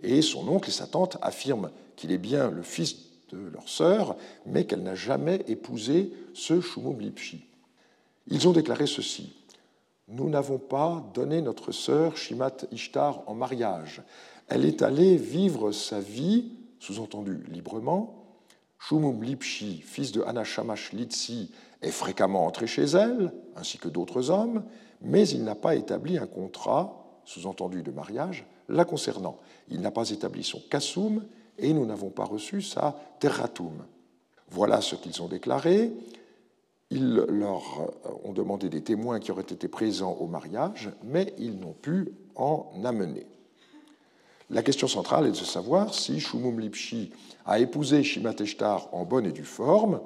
Et 0.00 0.22
son 0.22 0.46
oncle 0.46 0.68
et 0.68 0.72
sa 0.72 0.86
tante 0.86 1.18
affirment 1.22 1.70
qu'il 1.96 2.12
est 2.12 2.18
bien 2.18 2.52
le 2.52 2.62
fils 2.62 2.98
de 3.32 3.38
leur 3.52 3.68
sœur, 3.68 4.16
mais 4.46 4.64
qu'elle 4.64 4.84
n'a 4.84 4.94
jamais 4.94 5.42
épousé 5.48 6.12
ce 6.34 6.60
Shumum 6.60 7.00
Lipshi. 7.00 7.47
Ils 8.30 8.46
ont 8.46 8.52
déclaré 8.52 8.86
ceci 8.86 9.32
Nous 10.08 10.28
n'avons 10.28 10.58
pas 10.58 11.04
donné 11.14 11.40
notre 11.40 11.72
sœur 11.72 12.16
Shimat 12.16 12.56
Ishtar 12.72 13.22
en 13.26 13.34
mariage. 13.34 14.02
Elle 14.48 14.64
est 14.64 14.82
allée 14.82 15.16
vivre 15.16 15.72
sa 15.72 16.00
vie, 16.00 16.52
sous-entendu 16.78 17.42
librement. 17.48 18.26
Shumum 18.78 19.22
Lipshi, 19.22 19.82
fils 19.84 20.12
de 20.12 20.22
Anashamash 20.22 20.92
Litsi, 20.92 21.50
est 21.82 21.90
fréquemment 21.90 22.46
entré 22.46 22.66
chez 22.66 22.84
elle, 22.84 23.32
ainsi 23.56 23.78
que 23.78 23.88
d'autres 23.88 24.30
hommes, 24.30 24.64
mais 25.00 25.28
il 25.28 25.44
n'a 25.44 25.54
pas 25.54 25.74
établi 25.74 26.18
un 26.18 26.26
contrat, 26.26 27.20
sous-entendu 27.24 27.82
de 27.82 27.90
mariage, 27.90 28.46
la 28.68 28.84
concernant. 28.84 29.38
Il 29.68 29.80
n'a 29.80 29.90
pas 29.90 30.10
établi 30.10 30.44
son 30.44 30.60
kassoum 30.70 31.24
et 31.58 31.72
nous 31.72 31.86
n'avons 31.86 32.10
pas 32.10 32.24
reçu 32.24 32.62
sa 32.62 32.98
terratum. 33.20 33.84
Voilà 34.50 34.80
ce 34.80 34.96
qu'ils 34.96 35.20
ont 35.22 35.28
déclaré. 35.28 35.92
Ils 36.90 37.16
leur 37.16 37.62
euh, 38.06 38.10
ont 38.24 38.32
demandé 38.32 38.68
des 38.68 38.82
témoins 38.82 39.20
qui 39.20 39.30
auraient 39.30 39.42
été 39.42 39.68
présents 39.68 40.16
au 40.20 40.26
mariage, 40.26 40.90
mais 41.04 41.34
ils 41.38 41.58
n'ont 41.58 41.74
pu 41.74 42.12
en 42.34 42.70
amener. 42.84 43.26
La 44.50 44.62
question 44.62 44.88
centrale 44.88 45.26
est 45.26 45.32
de 45.32 45.36
savoir 45.36 45.92
si 45.92 46.18
Shumum 46.20 46.58
Lipshi 46.58 47.10
a 47.44 47.58
épousé 47.58 48.02
Shimateshtar 48.02 48.88
en 48.92 49.04
bonne 49.04 49.26
et 49.26 49.32
due 49.32 49.44
forme. 49.44 50.00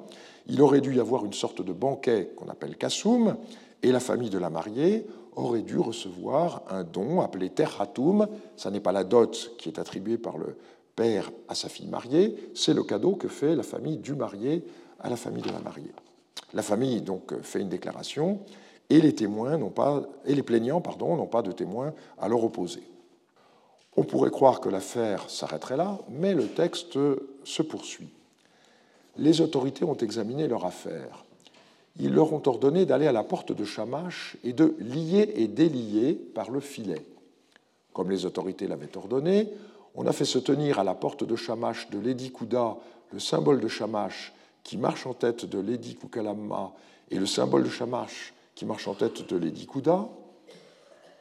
Il 0.47 0.61
aurait 0.61 0.81
dû 0.81 0.95
y 0.95 0.99
avoir 0.99 1.23
une 1.23 1.31
sorte 1.31 1.61
de 1.61 1.71
banquet 1.71 2.33
qu'on 2.35 2.49
appelle 2.49 2.75
Kassoum, 2.75 3.37
et 3.81 3.91
la 3.91 4.01
famille 4.01 4.29
de 4.29 4.37
la 4.37 4.49
mariée 4.49 5.07
aurait 5.37 5.61
dû 5.61 5.79
recevoir 5.79 6.63
un 6.69 6.83
don 6.83 7.21
appelé 7.21 7.49
Terhatum. 7.49 8.27
Ce 8.57 8.67
n'est 8.67 8.81
pas 8.81 8.91
la 8.91 9.05
dot 9.05 9.53
qui 9.57 9.69
est 9.69 9.79
attribuée 9.79 10.17
par 10.17 10.37
le 10.37 10.57
père 10.95 11.31
à 11.47 11.55
sa 11.55 11.69
fille 11.69 11.87
mariée, 11.87 12.35
c'est 12.53 12.73
le 12.73 12.83
cadeau 12.83 13.15
que 13.15 13.27
fait 13.27 13.55
la 13.55 13.63
famille 13.63 13.97
du 13.97 14.13
marié 14.13 14.63
à 14.99 15.09
la 15.09 15.15
famille 15.15 15.41
de 15.41 15.49
la 15.49 15.59
mariée. 15.59 15.91
La 16.53 16.61
famille 16.61 17.01
donc 17.01 17.39
fait 17.41 17.61
une 17.61 17.69
déclaration 17.69 18.39
et 18.89 19.01
les 19.01 19.15
témoins 19.15 19.57
n'ont 19.57 19.69
pas 19.69 20.03
et 20.25 20.35
les 20.35 20.43
plaignants 20.43 20.81
pardon 20.81 21.15
n'ont 21.15 21.27
pas 21.27 21.41
de 21.41 21.51
témoins 21.51 21.93
à 22.19 22.27
leur 22.27 22.43
opposer. 22.43 22.83
On 23.95 24.03
pourrait 24.03 24.31
croire 24.31 24.59
que 24.59 24.69
l'affaire 24.69 25.29
s'arrêterait 25.29 25.77
là, 25.77 25.99
mais 26.09 26.33
le 26.33 26.47
texte 26.47 26.97
se 27.43 27.61
poursuit. 27.61 28.09
Les 29.17 29.41
autorités 29.41 29.85
ont 29.85 29.97
examiné 29.97 30.47
leur 30.47 30.65
affaire. 30.65 31.23
Ils 31.99 32.11
leur 32.11 32.33
ont 32.33 32.41
ordonné 32.43 32.87
d'aller 32.87 33.05
à 33.05 33.11
la 33.11 33.23
porte 33.23 33.51
de 33.51 33.63
Shamash 33.63 34.35
et 34.43 34.53
de 34.53 34.75
lier 34.79 35.31
et 35.35 35.47
délier 35.47 36.13
par 36.13 36.49
le 36.49 36.59
filet. 36.59 37.05
Comme 37.93 38.09
les 38.09 38.25
autorités 38.25 38.67
l'avaient 38.67 38.97
ordonné, 38.97 39.47
on 39.93 40.07
a 40.07 40.11
fait 40.11 40.25
se 40.25 40.39
tenir 40.39 40.79
à 40.79 40.83
la 40.83 40.95
porte 40.95 41.23
de 41.23 41.35
Shamash 41.35 41.91
de 41.91 41.99
Ledi 41.99 42.31
Kouda 42.31 42.77
le 43.11 43.19
symbole 43.19 43.59
de 43.59 43.67
Shamash 43.67 44.33
qui 44.63 44.77
marche 44.77 45.05
en 45.05 45.13
tête 45.13 45.45
de 45.45 45.59
Lady 45.59 45.95
Kukalama 45.95 46.73
et 47.11 47.19
le 47.19 47.25
symbole 47.25 47.63
de 47.63 47.69
Shamash 47.69 48.33
qui 48.55 48.65
marche 48.65 48.87
en 48.87 48.93
tête 48.93 49.27
de 49.29 49.37
Lady 49.37 49.65
Kuda, 49.65 50.07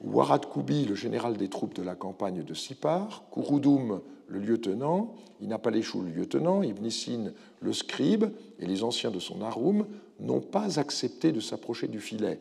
Warad 0.02 0.46
Koubi, 0.46 0.84
le 0.84 0.94
général 0.94 1.36
des 1.36 1.48
troupes 1.48 1.74
de 1.74 1.82
la 1.82 1.94
campagne 1.94 2.42
de 2.42 2.54
Sipar, 2.54 3.24
Kurudum, 3.32 4.00
le 4.26 4.38
lieutenant, 4.38 5.14
Inapaleshu, 5.40 6.02
le 6.02 6.10
lieutenant, 6.10 6.62
Ibnissin, 6.62 7.32
le 7.60 7.72
scribe, 7.72 8.24
et 8.58 8.66
les 8.66 8.82
anciens 8.82 9.10
de 9.10 9.18
son 9.18 9.42
harum 9.42 9.86
n'ont 10.20 10.40
pas 10.40 10.78
accepté 10.78 11.32
de 11.32 11.40
s'approcher 11.40 11.88
du 11.88 12.00
filet. 12.00 12.40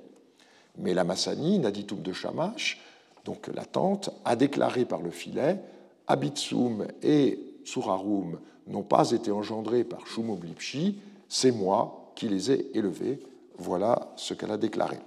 Mais 0.78 0.94
la 0.94 1.04
Massani, 1.04 1.60
Naditum 1.60 2.02
de 2.02 2.14
Shamash, 2.14 2.82
donc 3.26 3.48
la 3.54 3.66
tante, 3.66 4.10
a 4.26 4.36
déclaré 4.36 4.86
par 4.86 5.02
le 5.02 5.12
filet 5.12 5.60
Abitsum 6.08 6.88
et 7.04 7.40
Surarum 7.64 8.40
n'ont 8.72 8.84
pas 8.84 9.12
été 9.12 9.32
engendrés 9.32 9.84
par 9.84 10.08
Shumoblipshi, 10.08 10.98
c'est 11.30 11.52
moi 11.52 12.12
qui 12.16 12.28
les 12.28 12.52
ai 12.52 12.72
élevés. 12.74 13.20
Voilà 13.58 14.14
ce 14.16 14.34
qu'elle 14.34 14.52
a 14.52 14.58
déclaré. 14.58 14.98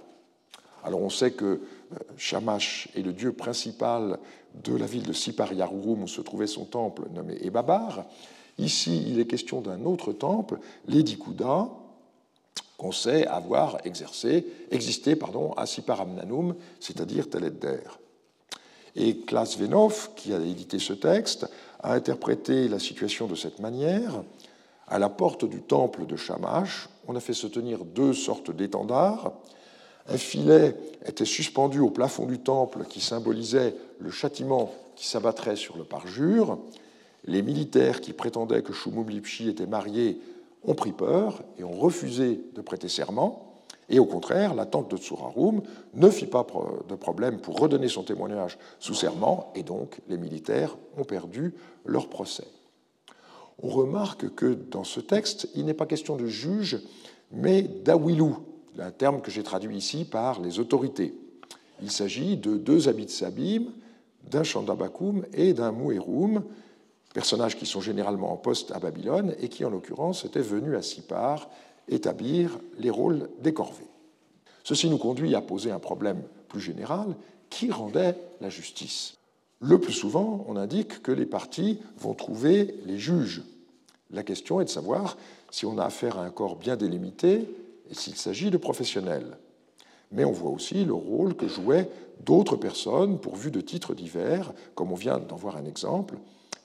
Alors 0.83 1.01
on 1.01 1.09
sait 1.09 1.31
que 1.31 1.45
euh, 1.45 1.97
Shamash 2.17 2.89
est 2.95 3.01
le 3.01 3.11
dieu 3.11 3.33
principal 3.33 4.19
de 4.63 4.75
la 4.75 4.85
ville 4.85 5.03
de 5.03 5.13
Sipar-Yarurum 5.13 6.03
où 6.03 6.07
se 6.07 6.21
trouvait 6.21 6.47
son 6.47 6.65
temple 6.65 7.03
nommé 7.13 7.37
Ebabar. 7.41 8.05
Ici, 8.57 9.03
il 9.07 9.19
est 9.19 9.25
question 9.25 9.61
d'un 9.61 9.83
autre 9.83 10.13
temple, 10.13 10.59
l'Edikuda, 10.87 11.69
qu'on 12.77 12.91
sait 12.91 13.25
avoir 13.27 13.77
exercé, 13.85 14.45
existé 14.71 15.15
pardon, 15.15 15.53
à 15.53 15.65
Sipar-Amnanum, 15.65 16.55
c'est-à-dire 16.79 17.29
Teledder. 17.29 17.79
Et 18.95 19.17
Klaas 19.17 19.55
Venov, 19.59 20.11
qui 20.15 20.33
a 20.33 20.39
édité 20.39 20.79
ce 20.79 20.93
texte, 20.93 21.47
a 21.81 21.93
interprété 21.93 22.67
la 22.67 22.79
situation 22.79 23.27
de 23.27 23.35
cette 23.35 23.59
manière. 23.59 24.23
À 24.87 24.99
la 24.99 25.09
porte 25.09 25.45
du 25.45 25.61
temple 25.61 26.05
de 26.05 26.15
Shamash, 26.15 26.89
on 27.07 27.15
a 27.15 27.19
fait 27.19 27.33
se 27.33 27.47
tenir 27.47 27.83
deux 27.83 28.13
sortes 28.13 28.51
d'étendards. 28.51 29.33
Un 30.07 30.17
filet 30.17 30.75
était 31.05 31.25
suspendu 31.25 31.79
au 31.79 31.89
plafond 31.89 32.25
du 32.25 32.39
temple 32.39 32.85
qui 32.87 33.01
symbolisait 33.01 33.75
le 33.99 34.11
châtiment 34.11 34.71
qui 34.95 35.07
s'abattrait 35.07 35.55
sur 35.55 35.77
le 35.77 35.83
parjure. 35.83 36.59
Les 37.25 37.41
militaires 37.41 38.01
qui 38.01 38.13
prétendaient 38.13 38.61
que 38.61 38.73
Shumum 38.73 39.09
était 39.09 39.65
marié 39.65 40.21
ont 40.63 40.75
pris 40.75 40.91
peur 40.91 41.43
et 41.57 41.63
ont 41.63 41.77
refusé 41.77 42.39
de 42.53 42.61
prêter 42.61 42.87
serment. 42.87 43.54
Et 43.89 43.99
au 43.99 44.05
contraire, 44.05 44.55
la 44.55 44.65
tante 44.65 44.89
de 44.89 44.97
Tsurarum 44.97 45.61
ne 45.93 46.09
fit 46.09 46.25
pas 46.25 46.45
de 46.89 46.95
problème 46.95 47.39
pour 47.39 47.59
redonner 47.59 47.87
son 47.87 48.03
témoignage 48.03 48.57
sous 48.79 48.95
serment, 48.95 49.51
et 49.55 49.63
donc 49.63 49.99
les 50.07 50.17
militaires 50.17 50.75
ont 50.97 51.03
perdu 51.03 51.53
leur 51.85 52.09
procès. 52.09 52.47
On 53.61 53.69
remarque 53.69 54.33
que 54.35 54.53
dans 54.53 54.83
ce 54.83 54.99
texte, 54.99 55.49
il 55.55 55.65
n'est 55.65 55.73
pas 55.73 55.85
question 55.85 56.15
de 56.15 56.25
juge, 56.25 56.79
mais 57.31 57.61
d'awilou, 57.61 58.37
un 58.79 58.91
terme 58.91 59.21
que 59.21 59.31
j'ai 59.31 59.43
traduit 59.43 59.77
ici 59.77 60.03
par 60.03 60.41
les 60.41 60.59
autorités. 60.59 61.13
Il 61.81 61.91
s'agit 61.91 62.37
de 62.37 62.57
deux 62.57 62.89
habits 62.89 63.09
sabim, 63.09 63.67
d'un 64.29 64.43
chandabakum 64.43 65.25
et 65.33 65.53
d'un 65.53 65.71
muerum, 65.71 66.43
personnages 67.13 67.55
qui 67.55 67.65
sont 67.65 67.81
généralement 67.81 68.33
en 68.33 68.37
poste 68.37 68.71
à 68.71 68.79
Babylone 68.79 69.35
et 69.39 69.47
qui, 69.47 69.63
en 69.63 69.69
l'occurrence, 69.69 70.25
étaient 70.25 70.41
venus 70.41 70.75
à 70.75 70.81
Sipar 70.81 71.49
établir 71.89 72.59
les 72.77 72.89
rôles 72.89 73.29
des 73.41 73.53
corvées. 73.53 73.87
Ceci 74.63 74.89
nous 74.89 74.97
conduit 74.97 75.35
à 75.35 75.41
poser 75.41 75.71
un 75.71 75.79
problème 75.79 76.23
plus 76.47 76.61
général 76.61 77.15
qui 77.49 77.71
rendait 77.71 78.17
la 78.41 78.49
justice 78.49 79.17
Le 79.59 79.79
plus 79.79 79.93
souvent, 79.93 80.43
on 80.47 80.57
indique 80.57 81.01
que 81.01 81.11
les 81.11 81.25
partis 81.25 81.79
vont 81.97 82.13
trouver 82.13 82.75
les 82.85 82.97
juges. 82.97 83.43
La 84.11 84.23
question 84.23 84.61
est 84.61 84.65
de 84.65 84.69
savoir 84.69 85.17
si 85.51 85.65
on 85.65 85.77
a 85.77 85.85
affaire 85.85 86.19
à 86.19 86.25
un 86.25 86.31
corps 86.31 86.55
bien 86.55 86.75
délimité 86.75 87.47
et 87.89 87.93
s'il 87.93 88.15
s'agit 88.15 88.51
de 88.51 88.57
professionnels. 88.57 89.37
Mais 90.11 90.25
on 90.25 90.31
voit 90.31 90.51
aussi 90.51 90.83
le 90.85 90.93
rôle 90.93 91.35
que 91.35 91.47
jouaient 91.47 91.89
d'autres 92.23 92.55
personnes 92.55 93.19
pourvues 93.19 93.51
de 93.51 93.61
titres 93.61 93.93
divers, 93.93 94.53
comme 94.73 94.91
on 94.91 94.95
vient 94.95 95.19
d'en 95.19 95.35
voir 95.35 95.57
un 95.57 95.65
exemple, 95.65 96.15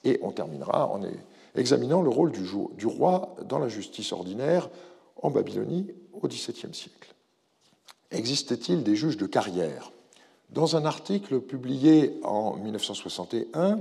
et 0.04 0.18
on 0.22 0.30
terminera 0.30 0.88
en 0.88 1.00
examinant 1.54 2.02
le 2.02 2.10
rôle 2.10 2.32
du 2.32 2.86
roi 2.86 3.36
dans 3.48 3.58
la 3.58 3.68
justice 3.68 4.12
ordinaire 4.12 4.70
en 5.22 5.30
Babylonie 5.30 5.86
au 6.12 6.26
XVIIe 6.26 6.74
siècle. 6.74 7.14
Existait-il 8.10 8.82
des 8.82 8.96
juges 8.96 9.16
de 9.16 9.26
carrière? 9.26 9.92
Dans 10.50 10.76
un 10.76 10.84
article 10.84 11.40
publié 11.40 12.18
en 12.24 12.56
1961, 12.56 13.80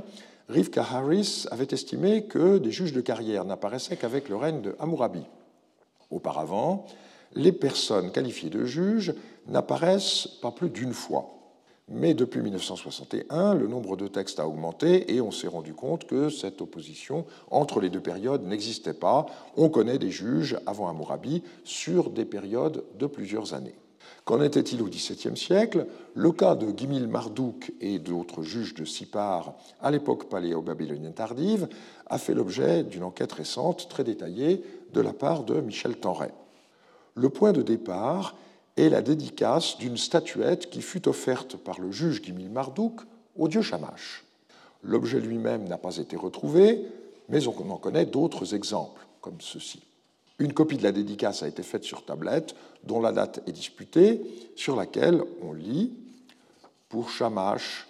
Rivka 0.50 0.84
Harris 0.84 1.46
avait 1.51 1.67
estimé 1.72 2.25
que 2.25 2.58
des 2.58 2.72
juges 2.72 2.93
de 2.93 3.01
carrière 3.01 3.46
n'apparaissaient 3.46 3.98
qu'avec 3.98 4.29
le 4.29 4.36
règne 4.36 4.62
de 4.62 4.75
Hammurabi. 4.79 5.24
Auparavant, 6.12 6.86
les 7.34 7.51
personnes 7.51 8.12
qualifiées 8.12 8.50
de 8.50 8.65
juges 8.65 9.13
n'apparaissent 9.48 10.27
pas 10.41 10.51
plus 10.51 10.69
d'une 10.69 10.93
fois. 10.93 11.38
Mais 11.91 12.13
depuis 12.13 12.41
1961, 12.41 13.55
le 13.55 13.67
nombre 13.67 13.98
de 13.98 14.08
textes 14.08 14.39
a 14.39 14.48
augmenté 14.48 15.15
et 15.15 15.22
on 15.22 15.31
s'est 15.31 15.48
rendu 15.48 15.74
compte 15.74 16.05
que 16.05 16.29
cette 16.29 16.62
opposition 16.62 17.25
entre 17.50 17.79
les 17.79 17.89
deux 17.89 18.00
périodes 18.00 18.46
n'existait 18.46 18.93
pas. 18.93 19.25
On 19.58 19.69
connaît 19.69 19.98
des 19.98 20.12
juges 20.12 20.58
avant 20.67 20.88
Hammurabi 20.88 21.43
sur 21.63 22.12
des 22.12 22.25
périodes 22.25 22.84
de 23.00 23.08
plusieurs 23.08 23.55
années. 23.55 23.75
Qu'en 24.24 24.41
était-il 24.43 24.84
au 24.84 24.86
XVIIe 24.86 25.36
siècle? 25.36 25.88
Le 26.13 26.31
cas 26.31 26.53
de 26.53 26.77
Gimil 26.77 27.08
Marduk 27.08 27.74
et 27.81 27.98
d'autres 27.98 28.43
juges 28.43 28.75
de 28.75 28.86
Sipar 28.86 29.55
à 29.81 29.89
l'époque 29.89 30.29
paléo-babylonienne 30.29 31.13
tardive 31.13 31.67
a 32.05 32.19
fait 32.19 32.36
l'objet 32.36 32.84
d'une 32.84 33.03
enquête 33.03 33.31
récente 33.31 33.89
très 33.89 34.03
détaillée 34.03 34.63
de 34.93 35.01
la 35.01 35.13
part 35.13 35.43
de 35.43 35.60
Michel 35.60 35.96
Tenray. 35.96 36.31
Le 37.15 37.29
point 37.29 37.51
de 37.51 37.63
départ 37.63 38.36
et 38.79 38.88
la 38.88 39.01
dédicace 39.01 39.77
d'une 39.77 39.98
statuette 39.98 40.69
qui 40.69 40.81
fut 40.81 41.09
offerte 41.09 41.57
par 41.57 41.81
le 41.81 41.91
juge 41.91 42.21
Gimil 42.24 42.50
Marduk 42.50 43.01
au 43.38 43.50
dieu 43.50 43.62
Shamash. 43.62 44.24
L'objet 44.83 45.19
lui-même 45.19 45.67
n'a 45.67 45.77
pas 45.77 45.98
été 45.98 46.15
retrouvé, 46.15 46.86
mais 47.27 47.45
on 47.48 47.71
en 47.71 47.75
connaît 47.75 48.05
d'autres 48.05 48.55
exemples, 48.55 49.05
comme 49.19 49.41
ceci. 49.41 49.81
Une 50.39 50.53
copie 50.53 50.77
de 50.77 50.83
la 50.83 50.93
dédicace 50.93 51.43
a 51.43 51.50
été 51.50 51.62
faite 51.62 51.83
sur 51.83 52.05
tablette, 52.05 52.55
dont 52.86 53.01
la 53.01 53.12
date 53.12 53.43
est 53.48 53.51
disputée, 53.51 54.21
sur 54.55 54.77
laquelle 54.77 55.21
on 55.43 55.51
lit 55.51 55.91
Pour 56.88 57.09
Shamash, 57.09 57.86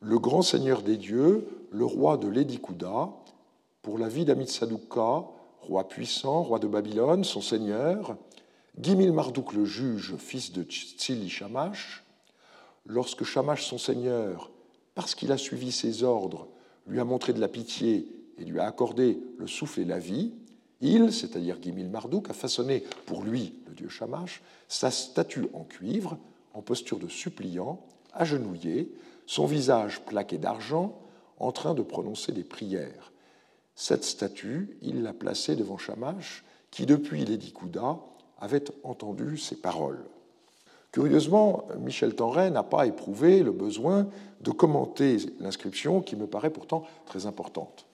le 0.00 0.18
grand 0.18 0.42
seigneur 0.42 0.82
des 0.82 0.96
dieux, 0.96 1.46
le 1.70 1.84
roi 1.84 2.16
de 2.16 2.26
l'Edikuda, 2.26 3.08
pour 3.82 3.98
la 3.98 4.08
vie 4.08 4.24
d'Amitsaduka, 4.24 5.22
roi 5.60 5.88
puissant, 5.88 6.42
roi 6.42 6.58
de 6.58 6.66
Babylone, 6.66 7.22
son 7.22 7.40
seigneur, 7.40 8.16
Gimil 8.78 9.12
Marduk 9.12 9.52
le 9.52 9.64
juge, 9.64 10.16
fils 10.16 10.50
de 10.50 10.64
Tsili 10.64 11.28
Shamash, 11.28 12.04
lorsque 12.86 13.22
Shamash 13.22 13.64
son 13.64 13.78
seigneur, 13.78 14.50
parce 14.96 15.14
qu'il 15.14 15.30
a 15.30 15.38
suivi 15.38 15.70
ses 15.70 16.02
ordres, 16.02 16.48
lui 16.88 16.98
a 16.98 17.04
montré 17.04 17.32
de 17.32 17.40
la 17.40 17.48
pitié 17.48 18.08
et 18.36 18.44
lui 18.44 18.58
a 18.58 18.66
accordé 18.66 19.18
le 19.38 19.46
souffle 19.46 19.80
et 19.80 19.84
la 19.84 20.00
vie, 20.00 20.32
il, 20.80 21.12
c'est-à-dire 21.12 21.62
Gimil 21.62 21.88
Marduk, 21.88 22.28
a 22.30 22.34
façonné 22.34 22.82
pour 23.06 23.22
lui, 23.22 23.54
le 23.68 23.74
dieu 23.74 23.88
Shamash, 23.88 24.42
sa 24.68 24.90
statue 24.90 25.46
en 25.52 25.62
cuivre, 25.62 26.18
en 26.52 26.60
posture 26.60 26.98
de 26.98 27.08
suppliant, 27.08 27.80
agenouillé, 28.12 28.92
son 29.26 29.46
visage 29.46 30.00
plaqué 30.04 30.36
d'argent, 30.36 31.00
en 31.38 31.52
train 31.52 31.74
de 31.74 31.82
prononcer 31.82 32.32
des 32.32 32.44
prières. 32.44 33.12
Cette 33.76 34.04
statue, 34.04 34.76
il 34.82 35.02
l'a 35.02 35.12
placée 35.12 35.54
devant 35.54 35.78
Shamash, 35.78 36.44
qui, 36.70 36.86
depuis 36.86 37.24
l'Edikuda, 37.24 38.00
avait 38.44 38.64
entendu 38.82 39.38
ces 39.38 39.56
paroles. 39.56 40.04
Curieusement, 40.92 41.64
Michel 41.80 42.14
Tenray 42.14 42.50
n'a 42.50 42.62
pas 42.62 42.86
éprouvé 42.86 43.42
le 43.42 43.50
besoin 43.50 44.06
de 44.42 44.50
commenter 44.50 45.16
l'inscription 45.40 46.02
qui 46.02 46.14
me 46.14 46.26
paraît 46.26 46.50
pourtant 46.50 46.84
très 47.06 47.26
importante. 47.26 47.86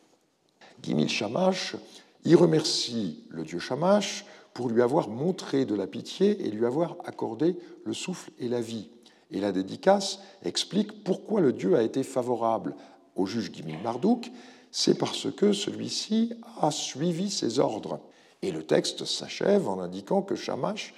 Gimil 0.83 1.09
Shamash 1.09 1.77
y 2.25 2.35
remercie 2.35 3.23
le 3.31 3.45
dieu 3.45 3.59
Shamash 3.59 4.27
pour 4.53 4.69
lui 4.69 4.83
avoir 4.83 5.09
montré 5.09 5.65
de 5.65 5.75
la 5.75 5.87
pitié 5.87 6.47
et 6.47 6.51
lui 6.51 6.67
avoir 6.67 6.97
accordé 7.05 7.57
le 7.85 7.95
souffle 7.95 8.31
et 8.39 8.49
la 8.49 8.61
vie. 8.61 8.91
Et 9.31 9.41
la 9.41 9.53
dédicace 9.53 10.19
explique 10.43 11.05
pourquoi 11.05 11.41
le 11.41 11.53
dieu 11.53 11.77
a 11.77 11.83
été 11.83 12.03
favorable 12.03 12.75
au 13.15 13.25
juge 13.25 13.53
Gimil 13.53 13.79
Marduk, 13.83 14.31
c'est 14.73 14.99
parce 14.99 15.33
que 15.33 15.53
celui-ci 15.53 16.33
a 16.61 16.71
suivi 16.71 17.31
ses 17.31 17.61
ordres. 17.61 18.01
Et 18.43 18.51
le 18.51 18.63
texte 18.63 19.05
s'achève 19.05 19.69
en 19.69 19.81
indiquant 19.81 20.23
que 20.23 20.35
Shamash, 20.35 20.95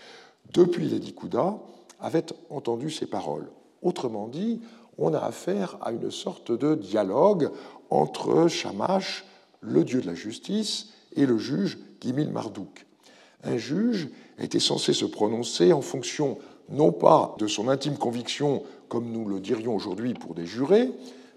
depuis 0.53 0.89
l'Edikuda, 0.89 1.59
avait 2.01 2.27
entendu 2.51 2.91
ces 2.91 3.07
paroles. 3.07 3.51
Autrement 3.83 4.29
dit, 4.29 4.61
on 4.99 5.15
a 5.15 5.19
affaire 5.19 5.79
à 5.81 5.93
une 5.93 6.11
sorte 6.11 6.53
de 6.53 6.75
dialogue 6.75 7.51
entre 7.91 8.49
Shamash, 8.49 9.25
le 9.61 9.85
dieu 9.85 10.01
de 10.01 10.07
la 10.07 10.15
justice, 10.15 10.91
et 11.15 11.27
le 11.27 11.39
juge 11.39 11.79
Gimil 12.01 12.31
Marduk. 12.31 12.87
Un 13.45 13.57
juge 13.57 14.09
était 14.39 14.61
censé 14.61 14.93
se 14.93 15.05
prononcer 15.05 15.73
en 15.73 15.83
fonction 15.83 16.39
non 16.69 16.93
pas 16.93 17.35
de 17.39 17.47
son 17.47 17.69
intime 17.69 17.99
conviction, 17.99 18.63
comme 18.89 19.11
nous 19.11 19.29
le 19.29 19.41
dirions 19.41 19.75
aujourd'hui 19.75 20.15
pour 20.15 20.35
des 20.35 20.47
jurés, 20.47 20.91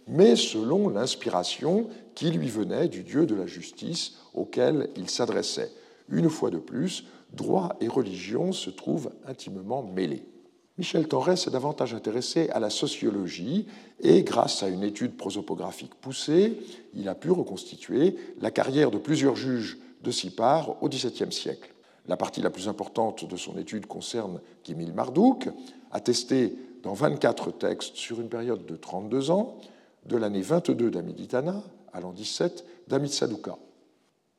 mais 0.07 0.35
selon 0.35 0.89
l'inspiration 0.89 1.87
qui 2.13 2.29
lui 2.29 2.49
venait 2.49 2.87
du 2.87 3.03
Dieu 3.03 3.25
de 3.25 3.35
la 3.35 3.47
justice 3.47 4.13
auquel 4.33 4.89
il 4.95 5.09
s'adressait. 5.09 5.71
Une 6.09 6.29
fois 6.29 6.51
de 6.51 6.57
plus, 6.57 7.05
droit 7.33 7.75
et 7.81 7.87
religion 7.87 8.51
se 8.51 8.69
trouvent 8.69 9.11
intimement 9.27 9.83
mêlés. 9.83 10.25
Michel 10.77 11.07
Torres 11.07 11.37
s'est 11.37 11.51
davantage 11.51 11.93
intéressé 11.93 12.49
à 12.49 12.59
la 12.59 12.69
sociologie 12.69 13.65
et, 14.01 14.23
grâce 14.23 14.61
à 14.61 14.67
une 14.67 14.83
étude 14.83 15.15
prosopographique 15.15 15.95
poussée, 15.95 16.57
il 16.93 17.07
a 17.07 17.15
pu 17.15 17.31
reconstituer 17.31 18.17
la 18.41 18.51
carrière 18.51 18.91
de 18.91 18.97
plusieurs 18.97 19.37
juges 19.37 19.77
de 20.03 20.11
Sipar 20.11 20.83
au 20.83 20.89
XVIIe 20.89 21.31
siècle. 21.31 21.73
La 22.07 22.17
partie 22.17 22.41
la 22.41 22.49
plus 22.49 22.67
importante 22.67 23.27
de 23.27 23.35
son 23.37 23.57
étude 23.57 23.85
concerne 23.85 24.41
Kimil 24.63 24.93
Marduk, 24.93 25.49
attesté 25.91 26.55
dans 26.83 26.93
24 26.93 27.51
textes 27.51 27.95
sur 27.95 28.19
une 28.19 28.29
période 28.29 28.65
de 28.65 28.75
32 28.75 29.31
ans, 29.31 29.57
de 30.05 30.17
l'année 30.17 30.41
22 30.41 30.91
d'Amiditana 30.91 31.63
à 31.93 32.01
l'an 32.01 32.11
17 32.11 32.65
d'Amitsaduka. 32.89 33.57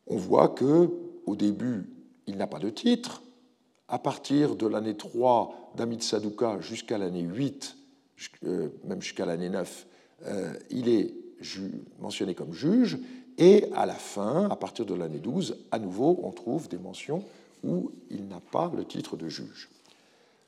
On 0.06 0.16
voit 0.16 0.48
que 0.48 0.90
au 1.26 1.36
début, 1.36 1.90
il 2.26 2.36
n'a 2.36 2.46
pas 2.46 2.58
de 2.58 2.70
titre. 2.70 3.22
À 3.88 3.98
partir 3.98 4.56
de 4.56 4.66
l'année 4.66 4.96
3 4.96 5.72
d'Amid 5.76 6.02
Saduka 6.02 6.60
jusqu'à 6.60 6.98
l'année 6.98 7.22
8, 7.22 7.76
euh, 8.44 8.68
même 8.84 9.02
jusqu'à 9.02 9.26
l'année 9.26 9.48
9, 9.48 9.86
euh, 10.26 10.54
il 10.70 10.88
est 10.88 11.14
mentionné 12.00 12.34
comme 12.34 12.52
juge. 12.52 12.98
Et 13.38 13.66
à 13.74 13.86
la 13.86 13.94
fin, 13.94 14.48
à 14.48 14.56
partir 14.56 14.86
de 14.86 14.94
l'année 14.94 15.18
12, 15.18 15.66
à 15.70 15.78
nouveau, 15.78 16.20
on 16.22 16.32
trouve 16.32 16.68
des 16.68 16.78
mentions 16.78 17.22
où 17.62 17.92
il 18.10 18.26
n'a 18.26 18.40
pas 18.40 18.72
le 18.74 18.84
titre 18.84 19.16
de 19.16 19.28
juge. 19.28 19.68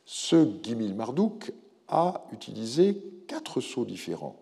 Ce 0.05 0.49
Gimil 0.63 0.95
Marduk 0.95 1.53
a 1.89 2.25
utilisé 2.33 3.03
quatre 3.27 3.61
sceaux 3.61 3.85
différents. 3.85 4.37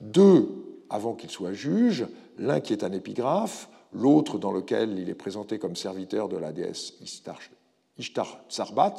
Deux 0.00 0.48
avant 0.88 1.14
qu'il 1.14 1.30
soit 1.30 1.52
juge, 1.52 2.06
l'un 2.38 2.60
qui 2.60 2.72
est 2.72 2.84
un 2.84 2.92
épigraphe, 2.92 3.68
l'autre 3.94 4.38
dans 4.38 4.52
lequel 4.52 4.98
il 4.98 5.08
est 5.08 5.14
présenté 5.14 5.58
comme 5.58 5.76
serviteur 5.76 6.28
de 6.28 6.36
la 6.36 6.52
déesse 6.52 6.94
Ishtar, 7.00 8.40
Tsarbat. 8.48 8.96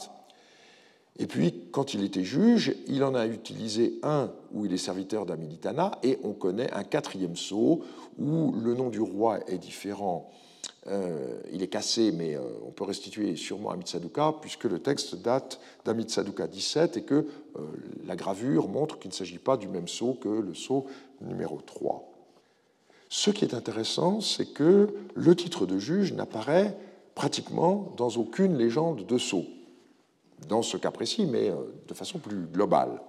Et 1.17 1.27
puis, 1.27 1.69
quand 1.71 1.93
il 1.93 2.03
était 2.03 2.23
juge, 2.23 2.75
il 2.88 3.03
en 3.03 3.15
a 3.15 3.25
utilisé 3.25 3.99
un 4.03 4.31
où 4.51 4.65
il 4.65 4.73
est 4.73 4.77
serviteur 4.77 5.25
d'Amilitana, 5.25 5.99
et 6.03 6.19
on 6.23 6.34
connaît 6.34 6.71
un 6.73 6.84
quatrième 6.84 7.38
sceau 7.38 7.84
où 8.17 8.51
le 8.51 8.73
nom 8.73 8.89
du 8.89 8.99
roi 8.99 9.39
est 9.47 9.58
différent. 9.58 10.29
Euh, 10.88 11.39
il 11.51 11.63
est 11.63 11.67
cassé, 11.67 12.12
mais 12.12 12.36
euh, 12.36 12.41
on 12.65 12.71
peut 12.71 12.84
restituer 12.84 13.36
sûrement 13.36 13.71
à 13.71 13.77
Mitsaduka, 13.77 14.36
puisque 14.41 14.65
le 14.65 14.79
texte 14.79 15.15
date 15.15 15.60
d'Amitsaduka 15.84 16.47
17 16.47 16.97
et 16.97 17.03
que 17.03 17.15
euh, 17.15 17.60
la 18.05 18.15
gravure 18.15 18.67
montre 18.67 18.99
qu'il 18.99 19.10
ne 19.10 19.15
s'agit 19.15 19.39
pas 19.39 19.58
du 19.58 19.67
même 19.67 19.88
sceau 19.88 20.13
que 20.13 20.29
le 20.29 20.53
sceau 20.53 20.86
numéro 21.21 21.60
3. 21.65 22.14
Ce 23.17 23.32
qui 23.32 23.45
est 23.45 23.54
intéressant, 23.54 24.19
c'est 24.19 24.47
que 24.47 24.93
le 25.13 25.36
titre 25.38 25.65
de 25.65 25.80
juge 25.80 26.12
n'apparaît 26.12 26.78
pratiquement 27.15 27.93
dans 27.95 28.10
aucune 28.10 28.58
légende 28.58 29.06
de 29.06 29.17
sceau 29.17 29.45
dans 30.49 30.62
ce 30.62 30.75
cas 30.75 30.91
précis, 30.91 31.25
mais 31.25 31.49
euh, 31.49 31.56
de 31.88 31.93
façon 31.93 32.19
plus 32.19 32.45
globale. 32.45 33.01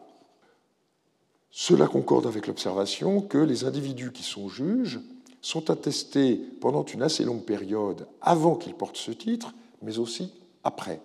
Cela 1.50 1.88
concorde 1.88 2.28
avec 2.28 2.46
l'observation 2.46 3.20
que 3.20 3.36
les 3.36 3.64
individus 3.64 4.12
qui 4.12 4.22
sont 4.22 4.48
juges 4.48 5.00
sont 5.42 5.70
attestés 5.70 6.36
pendant 6.60 6.84
une 6.84 7.02
assez 7.02 7.24
longue 7.24 7.44
période 7.44 8.06
avant 8.20 8.54
qu'ils 8.54 8.74
portent 8.74 8.98
ce 8.98 9.10
titre, 9.10 9.54
mais 9.82 9.98
aussi 9.98 10.32
après. 10.62 11.00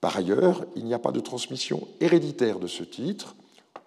Par 0.00 0.16
ailleurs, 0.16 0.66
il 0.74 0.84
n'y 0.84 0.94
a 0.94 0.98
pas 0.98 1.12
de 1.12 1.20
transmission 1.20 1.86
héréditaire 2.00 2.58
de 2.58 2.66
ce 2.66 2.82
titre. 2.82 3.36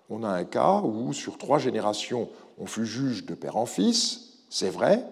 On 0.10 0.24
a 0.24 0.30
un 0.30 0.46
cas 0.46 0.80
où, 0.82 1.12
sur 1.12 1.38
trois 1.38 1.60
générations, 1.60 2.30
on 2.62 2.68
fut 2.68 2.86
juge 2.86 3.26
de 3.26 3.34
père 3.34 3.58
en 3.58 3.66
fils, 3.66 4.34
c'est 4.50 4.70
vrai, 4.70 5.04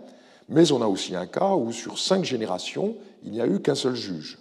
mais 0.49 0.71
on 0.71 0.81
a 0.81 0.87
aussi 0.87 1.15
un 1.15 1.25
cas 1.25 1.55
où, 1.55 1.71
sur 1.71 1.97
cinq 1.97 2.23
générations, 2.23 2.95
il 3.23 3.31
n'y 3.31 3.41
a 3.41 3.47
eu 3.47 3.59
qu'un 3.59 3.75
seul 3.75 3.95
juge. 3.95 4.37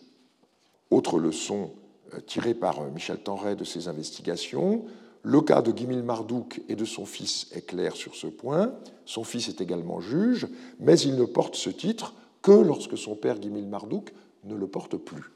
Autre 0.90 1.18
leçon 1.18 1.70
euh, 2.14 2.20
tirée 2.20 2.54
par 2.54 2.80
euh, 2.80 2.90
Michel 2.90 3.18
Tenray 3.18 3.56
de 3.56 3.64
ses 3.64 3.88
investigations, 3.88 4.84
le 5.22 5.40
cas 5.40 5.62
de 5.62 5.72
Guimil 5.72 6.02
Mardouk 6.02 6.60
et 6.68 6.76
de 6.76 6.84
son 6.84 7.06
fils 7.06 7.48
est 7.52 7.62
clair 7.62 7.96
sur 7.96 8.14
ce 8.14 8.26
point. 8.26 8.72
Son 9.04 9.24
fils 9.24 9.48
est 9.48 9.60
également 9.60 10.00
juge, 10.00 10.46
mais 10.78 10.98
il 11.00 11.16
ne 11.16 11.24
porte 11.24 11.56
ce 11.56 11.70
titre 11.70 12.14
que 12.42 12.52
lorsque 12.52 12.96
son 12.96 13.16
père 13.16 13.38
Guimil 13.38 13.66
Mardouk 13.66 14.12
ne 14.44 14.54
le 14.54 14.66
porte 14.66 14.96
plus. 14.96 15.32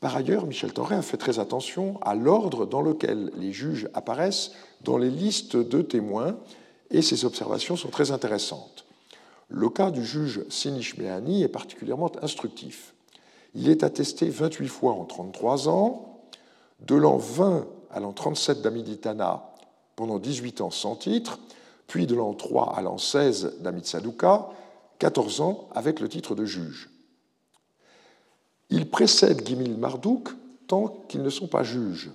Par 0.00 0.16
ailleurs, 0.16 0.46
Michel 0.46 0.72
Tenray 0.72 0.96
a 0.96 1.02
fait 1.02 1.18
très 1.18 1.38
attention 1.38 1.98
à 2.00 2.14
l'ordre 2.14 2.64
dans 2.64 2.80
lequel 2.80 3.30
les 3.36 3.52
juges 3.52 3.88
apparaissent 3.92 4.52
dans 4.82 4.96
les 4.96 5.10
listes 5.10 5.56
de 5.56 5.82
témoins, 5.82 6.38
et 6.90 7.02
ses 7.02 7.24
observations 7.24 7.76
sont 7.76 7.90
très 7.90 8.10
intéressantes. 8.10 8.84
Le 9.48 9.68
cas 9.68 9.90
du 9.90 10.04
juge 10.04 10.44
Sinish 10.48 10.96
Mehani 10.96 11.42
est 11.42 11.48
particulièrement 11.48 12.10
instructif. 12.22 12.94
Il 13.54 13.68
est 13.68 13.82
attesté 13.82 14.28
28 14.28 14.68
fois 14.68 14.92
en 14.92 15.04
33 15.04 15.68
ans, 15.68 16.20
de 16.80 16.94
l'an 16.94 17.16
20 17.16 17.66
à 17.90 18.00
l'an 18.00 18.12
37 18.12 18.62
d'Amiditana 18.62 19.52
pendant 19.96 20.18
18 20.18 20.62
ans 20.62 20.70
sans 20.70 20.96
titre, 20.96 21.38
puis 21.86 22.06
de 22.06 22.14
l'an 22.14 22.32
3 22.32 22.74
à 22.76 22.80
l'an 22.80 22.96
16 22.96 23.58
d'Amitsaduka, 23.60 24.48
14 24.98 25.40
ans 25.40 25.68
avec 25.74 26.00
le 26.00 26.08
titre 26.08 26.34
de 26.34 26.44
juge. 26.44 26.89
Il 28.70 28.88
précède 28.88 29.46
Gimil 29.46 29.76
Mardouk 29.76 30.28
tant 30.66 30.88
qu'ils 31.08 31.22
ne 31.22 31.30
sont 31.30 31.48
pas 31.48 31.62
juges. 31.62 32.10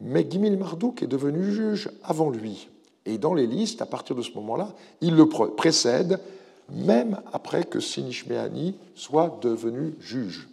Mais 0.00 0.26
Gimil 0.28 0.56
Mardouk 0.58 1.02
est 1.02 1.06
devenu 1.06 1.52
juge 1.52 1.90
avant 2.02 2.30
lui. 2.30 2.68
Et 3.06 3.18
dans 3.18 3.34
les 3.34 3.46
listes, 3.46 3.82
à 3.82 3.86
partir 3.86 4.16
de 4.16 4.22
ce 4.22 4.32
moment-là, 4.32 4.74
il 5.00 5.14
le 5.14 5.28
précède 5.28 6.20
même 6.70 7.20
après 7.32 7.64
que 7.64 7.80
Sinishmeani 7.80 8.74
soit 8.94 9.38
devenu 9.42 9.94
juge. 10.00 10.48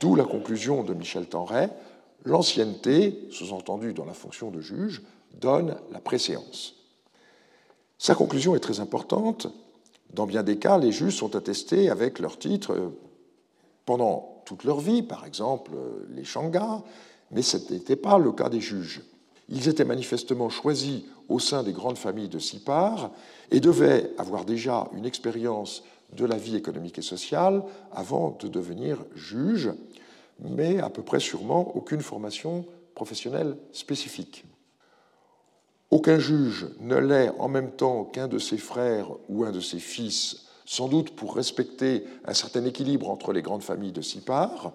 D'où 0.00 0.14
la 0.14 0.24
conclusion 0.24 0.82
de 0.82 0.94
Michel 0.94 1.26
Tenray, 1.26 1.70
l'ancienneté, 2.24 3.28
sous-entendue 3.30 3.92
dans 3.92 4.04
la 4.04 4.12
fonction 4.12 4.50
de 4.50 4.60
juge, 4.60 5.02
donne 5.40 5.76
la 5.92 6.00
préséance. 6.00 6.74
Sa 7.98 8.14
conclusion 8.14 8.54
est 8.54 8.60
très 8.60 8.80
importante. 8.80 9.48
Dans 10.12 10.26
bien 10.26 10.42
des 10.42 10.58
cas, 10.58 10.78
les 10.78 10.92
juges 10.92 11.16
sont 11.16 11.36
attestés 11.36 11.90
avec 11.90 12.18
leur 12.18 12.38
titre 12.38 12.92
pendant 13.88 14.42
toute 14.44 14.64
leur 14.64 14.80
vie, 14.80 15.02
par 15.02 15.24
exemple 15.24 15.70
les 16.10 16.22
Shangas, 16.22 16.82
mais 17.30 17.40
ce 17.40 17.56
n'était 17.72 17.96
pas 17.96 18.18
le 18.18 18.32
cas 18.32 18.50
des 18.50 18.60
juges. 18.60 19.00
Ils 19.48 19.66
étaient 19.66 19.86
manifestement 19.86 20.50
choisis 20.50 21.04
au 21.30 21.38
sein 21.38 21.62
des 21.62 21.72
grandes 21.72 21.96
familles 21.96 22.28
de 22.28 22.38
Sipar 22.38 23.10
et 23.50 23.60
devaient 23.60 24.10
avoir 24.18 24.44
déjà 24.44 24.90
une 24.94 25.06
expérience 25.06 25.84
de 26.12 26.26
la 26.26 26.36
vie 26.36 26.54
économique 26.54 26.98
et 26.98 27.02
sociale 27.02 27.62
avant 27.90 28.36
de 28.38 28.48
devenir 28.48 28.98
juges, 29.14 29.72
mais 30.38 30.80
à 30.80 30.90
peu 30.90 31.00
près 31.00 31.18
sûrement 31.18 31.74
aucune 31.74 32.02
formation 32.02 32.66
professionnelle 32.94 33.56
spécifique. 33.72 34.44
Aucun 35.90 36.18
juge 36.18 36.66
ne 36.80 36.96
l'est 36.96 37.30
en 37.38 37.48
même 37.48 37.70
temps 37.70 38.04
qu'un 38.04 38.28
de 38.28 38.38
ses 38.38 38.58
frères 38.58 39.08
ou 39.30 39.44
un 39.44 39.50
de 39.50 39.60
ses 39.60 39.80
fils, 39.80 40.47
sans 40.68 40.86
doute 40.86 41.16
pour 41.16 41.34
respecter 41.34 42.04
un 42.26 42.34
certain 42.34 42.62
équilibre 42.66 43.08
entre 43.08 43.32
les 43.32 43.40
grandes 43.40 43.62
familles 43.62 43.90
de 43.90 44.02
Sipar, 44.02 44.72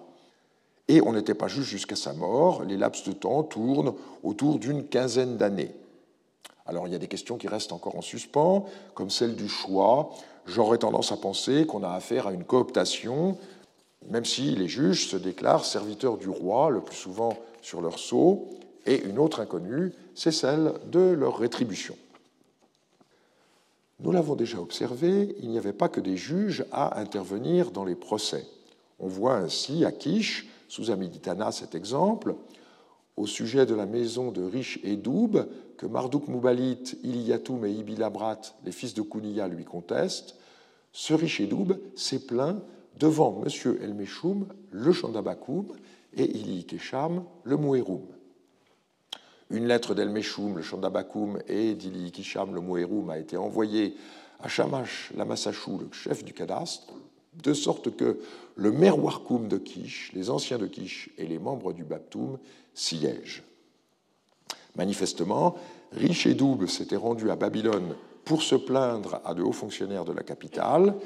et 0.88 1.00
on 1.00 1.12
n'était 1.12 1.34
pas 1.34 1.46
juge 1.46 1.66
jusqu'à 1.66 1.94
sa 1.94 2.12
mort, 2.12 2.64
les 2.64 2.76
laps 2.76 3.04
de 3.04 3.12
temps 3.12 3.44
tournent 3.44 3.94
autour 4.24 4.58
d'une 4.58 4.88
quinzaine 4.88 5.36
d'années. 5.36 5.70
Alors 6.66 6.88
il 6.88 6.92
y 6.92 6.96
a 6.96 6.98
des 6.98 7.06
questions 7.06 7.36
qui 7.36 7.46
restent 7.46 7.72
encore 7.72 7.94
en 7.96 8.02
suspens, 8.02 8.66
comme 8.94 9.08
celle 9.08 9.36
du 9.36 9.48
choix. 9.48 10.10
J'aurais 10.46 10.78
tendance 10.78 11.12
à 11.12 11.16
penser 11.16 11.64
qu'on 11.64 11.84
a 11.84 11.90
affaire 11.90 12.26
à 12.26 12.32
une 12.32 12.44
cooptation, 12.44 13.38
même 14.10 14.24
si 14.24 14.50
les 14.56 14.66
juges 14.66 15.08
se 15.08 15.16
déclarent 15.16 15.64
serviteurs 15.64 16.16
du 16.16 16.28
roi, 16.28 16.70
le 16.70 16.80
plus 16.80 16.96
souvent 16.96 17.38
sur 17.62 17.80
leur 17.80 18.00
sceau, 18.00 18.48
et 18.84 19.00
une 19.04 19.20
autre 19.20 19.38
inconnue, 19.38 19.92
c'est 20.16 20.32
celle 20.32 20.72
de 20.90 20.98
leur 20.98 21.38
rétribution. 21.38 21.94
Nous 24.00 24.10
l'avons 24.10 24.34
déjà 24.34 24.60
observé, 24.60 25.36
il 25.40 25.50
n'y 25.50 25.58
avait 25.58 25.72
pas 25.72 25.88
que 25.88 26.00
des 26.00 26.16
juges 26.16 26.64
à 26.72 27.00
intervenir 27.00 27.70
dans 27.70 27.84
les 27.84 27.94
procès. 27.94 28.46
On 28.98 29.06
voit 29.06 29.36
ainsi 29.36 29.84
à 29.84 29.92
Kish, 29.92 30.48
sous 30.68 30.90
Amiditana, 30.90 31.52
cet 31.52 31.74
exemple, 31.74 32.34
au 33.16 33.26
sujet 33.26 33.66
de 33.66 33.74
la 33.74 33.86
maison 33.86 34.32
de 34.32 34.42
Riche 34.42 34.80
et 34.82 34.98
que 34.98 35.86
Marduk 35.86 36.28
Moubalit, 36.28 36.96
Iliatoum 37.04 37.64
et 37.66 37.72
Ibilabrat, 37.72 38.40
les 38.64 38.72
fils 38.72 38.94
de 38.94 39.02
Kounia, 39.02 39.46
lui 39.48 39.64
contestent, 39.64 40.36
ce 40.92 41.14
Riche 41.14 41.40
et 41.40 41.46
Doub 41.46 41.76
s'est 41.96 42.26
plaint 42.26 42.60
devant 42.98 43.42
M. 43.44 43.76
El-Meshoum, 43.80 44.46
le 44.70 44.92
Chandabakoum, 44.92 45.66
et 46.16 46.24
Ili 46.24 46.64
Kesham, 46.64 47.24
le 47.42 47.56
Mouéroum. 47.56 48.06
Une 49.54 49.68
lettre 49.68 49.94
d'El-Meshoum, 49.94 50.56
le 50.56 50.62
Chandabakoum, 50.62 51.38
et 51.46 51.74
d'Ili 51.74 52.10
Kisham, 52.10 52.56
le 52.56 52.60
Mouéroum, 52.60 53.08
a 53.10 53.18
été 53.18 53.36
envoyée 53.36 53.94
à 54.40 54.48
Shamash 54.48 55.12
Lamassachou, 55.16 55.78
le 55.78 55.88
chef 55.92 56.24
du 56.24 56.32
cadastre, 56.32 56.92
de 57.40 57.54
sorte 57.54 57.94
que 57.94 58.18
le 58.56 58.72
Merwarkoum 58.72 59.46
de 59.46 59.56
Kish, 59.58 60.10
les 60.12 60.28
anciens 60.28 60.58
de 60.58 60.66
Kish 60.66 61.10
et 61.18 61.28
les 61.28 61.38
membres 61.38 61.72
du 61.72 61.84
Baptoum 61.84 62.38
siègent. 62.74 63.44
Manifestement, 64.74 65.54
Riche 65.92 66.26
et 66.26 66.34
Doub 66.34 66.66
s'étaient 66.66 66.96
rendus 66.96 67.30
à 67.30 67.36
Babylone 67.36 67.94
pour 68.24 68.42
se 68.42 68.56
plaindre 68.56 69.20
à 69.24 69.34
de 69.34 69.42
hauts 69.42 69.52
fonctionnaires 69.52 70.04
de 70.04 70.12
la 70.12 70.24
capitale, 70.24 70.96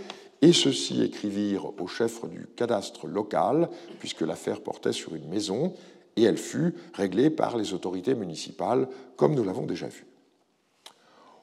et 0.40 0.54
ceux-ci 0.54 1.02
écrivirent 1.02 1.78
au 1.78 1.86
chef 1.86 2.26
du 2.30 2.46
cadastre 2.56 3.08
local, 3.08 3.68
puisque 3.98 4.22
l'affaire 4.22 4.62
portait 4.62 4.94
sur 4.94 5.14
une 5.14 5.28
maison, 5.28 5.74
et 6.18 6.24
elle 6.24 6.36
fut 6.36 6.74
réglée 6.94 7.30
par 7.30 7.56
les 7.56 7.72
autorités 7.72 8.16
municipales, 8.16 8.88
comme 9.16 9.34
nous 9.34 9.44
l'avons 9.44 9.66
déjà 9.66 9.86
vu. 9.86 10.04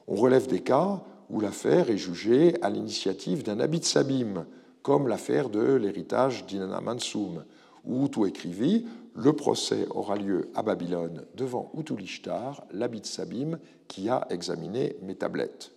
On 0.06 0.16
relève 0.16 0.46
des 0.46 0.60
cas 0.60 1.02
où 1.30 1.40
l'affaire 1.40 1.90
est 1.90 1.96
jugée 1.96 2.54
à 2.62 2.68
l'initiative 2.68 3.42
d'un 3.42 3.58
habit 3.58 3.82
sabim, 3.82 4.46
comme 4.82 5.08
l'affaire 5.08 5.48
de 5.48 5.74
l'héritage 5.74 6.44
d'Inanna 6.46 6.80
Mansoum, 6.80 7.44
où 7.84 8.06
tout 8.08 8.26
écrivit 8.26 8.86
le 9.14 9.32
procès 9.32 9.86
aura 9.90 10.16
lieu 10.16 10.50
à 10.54 10.62
Babylone 10.62 11.24
devant 11.34 11.72
Utulishtar, 11.76 12.64
l'habit 12.70 13.04
Sabim, 13.04 13.58
qui 13.88 14.10
a 14.10 14.26
examiné 14.28 14.96
mes 15.00 15.14
tablettes. 15.14 15.72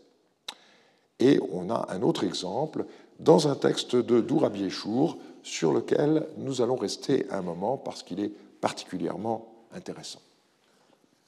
Et 1.19 1.39
on 1.53 1.69
a 1.69 1.87
un 1.89 2.01
autre 2.01 2.25
exemple 2.25 2.85
dans 3.19 3.47
un 3.47 3.55
texte 3.55 3.95
de 3.95 4.19
Dourabi 4.19 4.63
Yeshour, 4.63 5.17
sur 5.41 5.71
lequel 5.71 6.27
nous 6.37 6.61
allons 6.61 6.75
rester 6.75 7.27
un 7.31 7.41
moment 7.41 7.77
parce 7.77 8.03
qu'il 8.03 8.19
est 8.19 8.33
particulièrement 8.61 9.53
intéressant. 9.73 10.19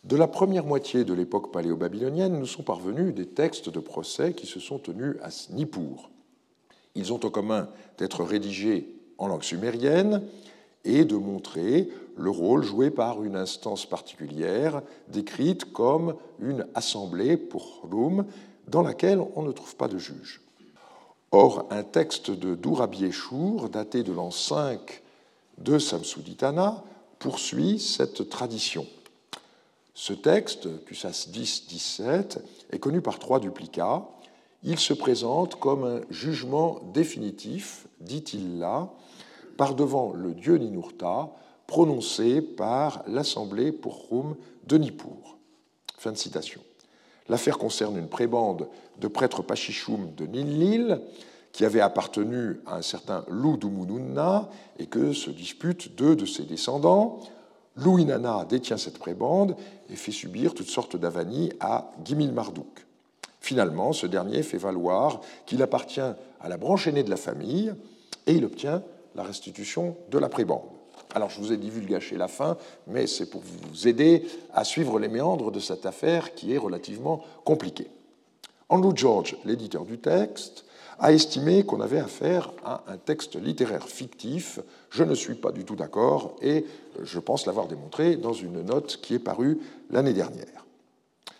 De 0.03 0.15
la 0.15 0.27
première 0.27 0.65
moitié 0.65 1.03
de 1.03 1.13
l'époque 1.13 1.51
paléo-babylonienne, 1.51 2.39
nous 2.39 2.47
sont 2.47 2.63
parvenus 2.63 3.13
des 3.13 3.27
textes 3.27 3.69
de 3.69 3.79
procès 3.79 4.33
qui 4.33 4.47
se 4.47 4.59
sont 4.59 4.79
tenus 4.79 5.15
à 5.21 5.29
Nippur. 5.53 6.09
Ils 6.95 7.13
ont 7.13 7.23
en 7.23 7.29
commun 7.29 7.69
d'être 7.99 8.23
rédigés 8.23 8.87
en 9.19 9.27
langue 9.27 9.43
sumérienne 9.43 10.23
et 10.83 11.05
de 11.05 11.15
montrer 11.15 11.89
le 12.17 12.31
rôle 12.31 12.63
joué 12.63 12.89
par 12.89 13.23
une 13.23 13.35
instance 13.35 13.85
particulière, 13.85 14.81
décrite 15.07 15.71
comme 15.71 16.15
une 16.39 16.65
assemblée 16.73 17.37
pour 17.37 17.81
Rum, 17.83 18.25
dans 18.67 18.81
laquelle 18.81 19.21
on 19.35 19.43
ne 19.43 19.51
trouve 19.51 19.75
pas 19.75 19.87
de 19.87 19.99
juge. 19.99 20.41
Or, 21.31 21.67
un 21.69 21.83
texte 21.83 22.31
de 22.31 22.55
Dourabiéchour, 22.55 23.69
daté 23.69 24.01
de 24.03 24.11
l'an 24.11 24.31
5 24.31 25.03
de 25.59 25.77
Samsuditana 25.77 26.83
poursuit 27.21 27.77
cette 27.79 28.29
tradition. 28.29 28.87
Ce 29.93 30.11
texte, 30.11 30.83
Kusas 30.85 31.27
10-17, 31.31 32.39
est 32.71 32.79
connu 32.79 32.99
par 33.01 33.19
trois 33.19 33.39
duplicats. 33.39 34.07
Il 34.63 34.79
se 34.79 34.93
présente 34.93 35.59
comme 35.59 35.83
un 35.83 36.01
jugement 36.09 36.79
définitif, 36.93 37.85
dit-il 37.99 38.57
là, 38.57 38.89
par 39.55 39.75
devant 39.75 40.13
le 40.13 40.33
dieu 40.33 40.57
Ninurta, 40.57 41.29
prononcé 41.67 42.41
par 42.41 43.03
l'Assemblée 43.07 43.71
pour 43.71 44.07
de 44.65 44.77
Nippur. 44.77 45.37
Fin 45.97 46.11
de 46.11 46.17
citation. 46.17 46.61
L'affaire 47.29 47.59
concerne 47.59 47.97
une 47.97 48.09
prébande 48.09 48.67
de 48.99 49.07
prêtres 49.07 49.43
Pachichoum 49.43 50.15
de 50.15 50.25
Ninlil 50.25 50.99
qui 51.51 51.65
avait 51.65 51.81
appartenu 51.81 52.59
à 52.65 52.77
un 52.77 52.81
certain 52.81 53.25
Ludumununna 53.29 54.49
et 54.79 54.85
que 54.87 55.13
se 55.13 55.29
disputent 55.29 55.95
deux 55.95 56.15
de 56.15 56.25
ses 56.25 56.43
descendants. 56.43 57.19
Louinana 57.75 58.45
détient 58.45 58.77
cette 58.77 58.99
prébande 58.99 59.55
et 59.89 59.95
fait 59.95 60.11
subir 60.11 60.53
toutes 60.53 60.69
sortes 60.69 60.97
d'avanies 60.97 61.51
à 61.59 61.91
Gimil 62.03 62.31
Marduk. 62.31 62.85
Finalement, 63.39 63.91
ce 63.91 64.05
dernier 64.05 64.43
fait 64.43 64.57
valoir 64.57 65.21
qu'il 65.45 65.61
appartient 65.61 65.99
à 65.99 66.49
la 66.49 66.57
branche 66.57 66.87
aînée 66.87 67.03
de 67.03 67.09
la 67.09 67.17
famille 67.17 67.73
et 68.27 68.33
il 68.33 68.45
obtient 68.45 68.83
la 69.15 69.23
restitution 69.23 69.95
de 70.09 70.19
la 70.19 70.29
prébande. 70.29 70.61
Alors, 71.13 71.29
je 71.29 71.39
vous 71.39 71.51
ai 71.51 71.57
divulgaché 71.57 72.15
la 72.15 72.27
fin, 72.27 72.57
mais 72.87 73.07
c'est 73.07 73.29
pour 73.29 73.41
vous 73.41 73.87
aider 73.87 74.25
à 74.53 74.63
suivre 74.63 74.99
les 74.99 75.09
méandres 75.09 75.51
de 75.51 75.59
cette 75.59 75.85
affaire 75.85 76.33
qui 76.35 76.53
est 76.53 76.57
relativement 76.57 77.21
compliquée. 77.43 77.89
Andrew 78.69 78.95
George, 78.95 79.35
l'éditeur 79.43 79.83
du 79.83 79.97
texte, 79.97 80.63
a 81.01 81.11
estimé 81.11 81.63
qu'on 81.63 81.81
avait 81.81 81.99
affaire 81.99 82.51
à 82.63 82.83
un 82.87 82.97
texte 82.97 83.35
littéraire 83.35 83.87
fictif. 83.87 84.59
Je 84.91 85.03
ne 85.03 85.15
suis 85.15 85.33
pas 85.33 85.51
du 85.51 85.65
tout 85.65 85.75
d'accord 85.75 86.35
et 86.41 86.65
je 87.01 87.19
pense 87.19 87.47
l'avoir 87.47 87.67
démontré 87.67 88.15
dans 88.15 88.33
une 88.33 88.61
note 88.61 88.99
qui 89.01 89.15
est 89.15 89.19
parue 89.19 89.59
l'année 89.89 90.13
dernière. 90.13 90.65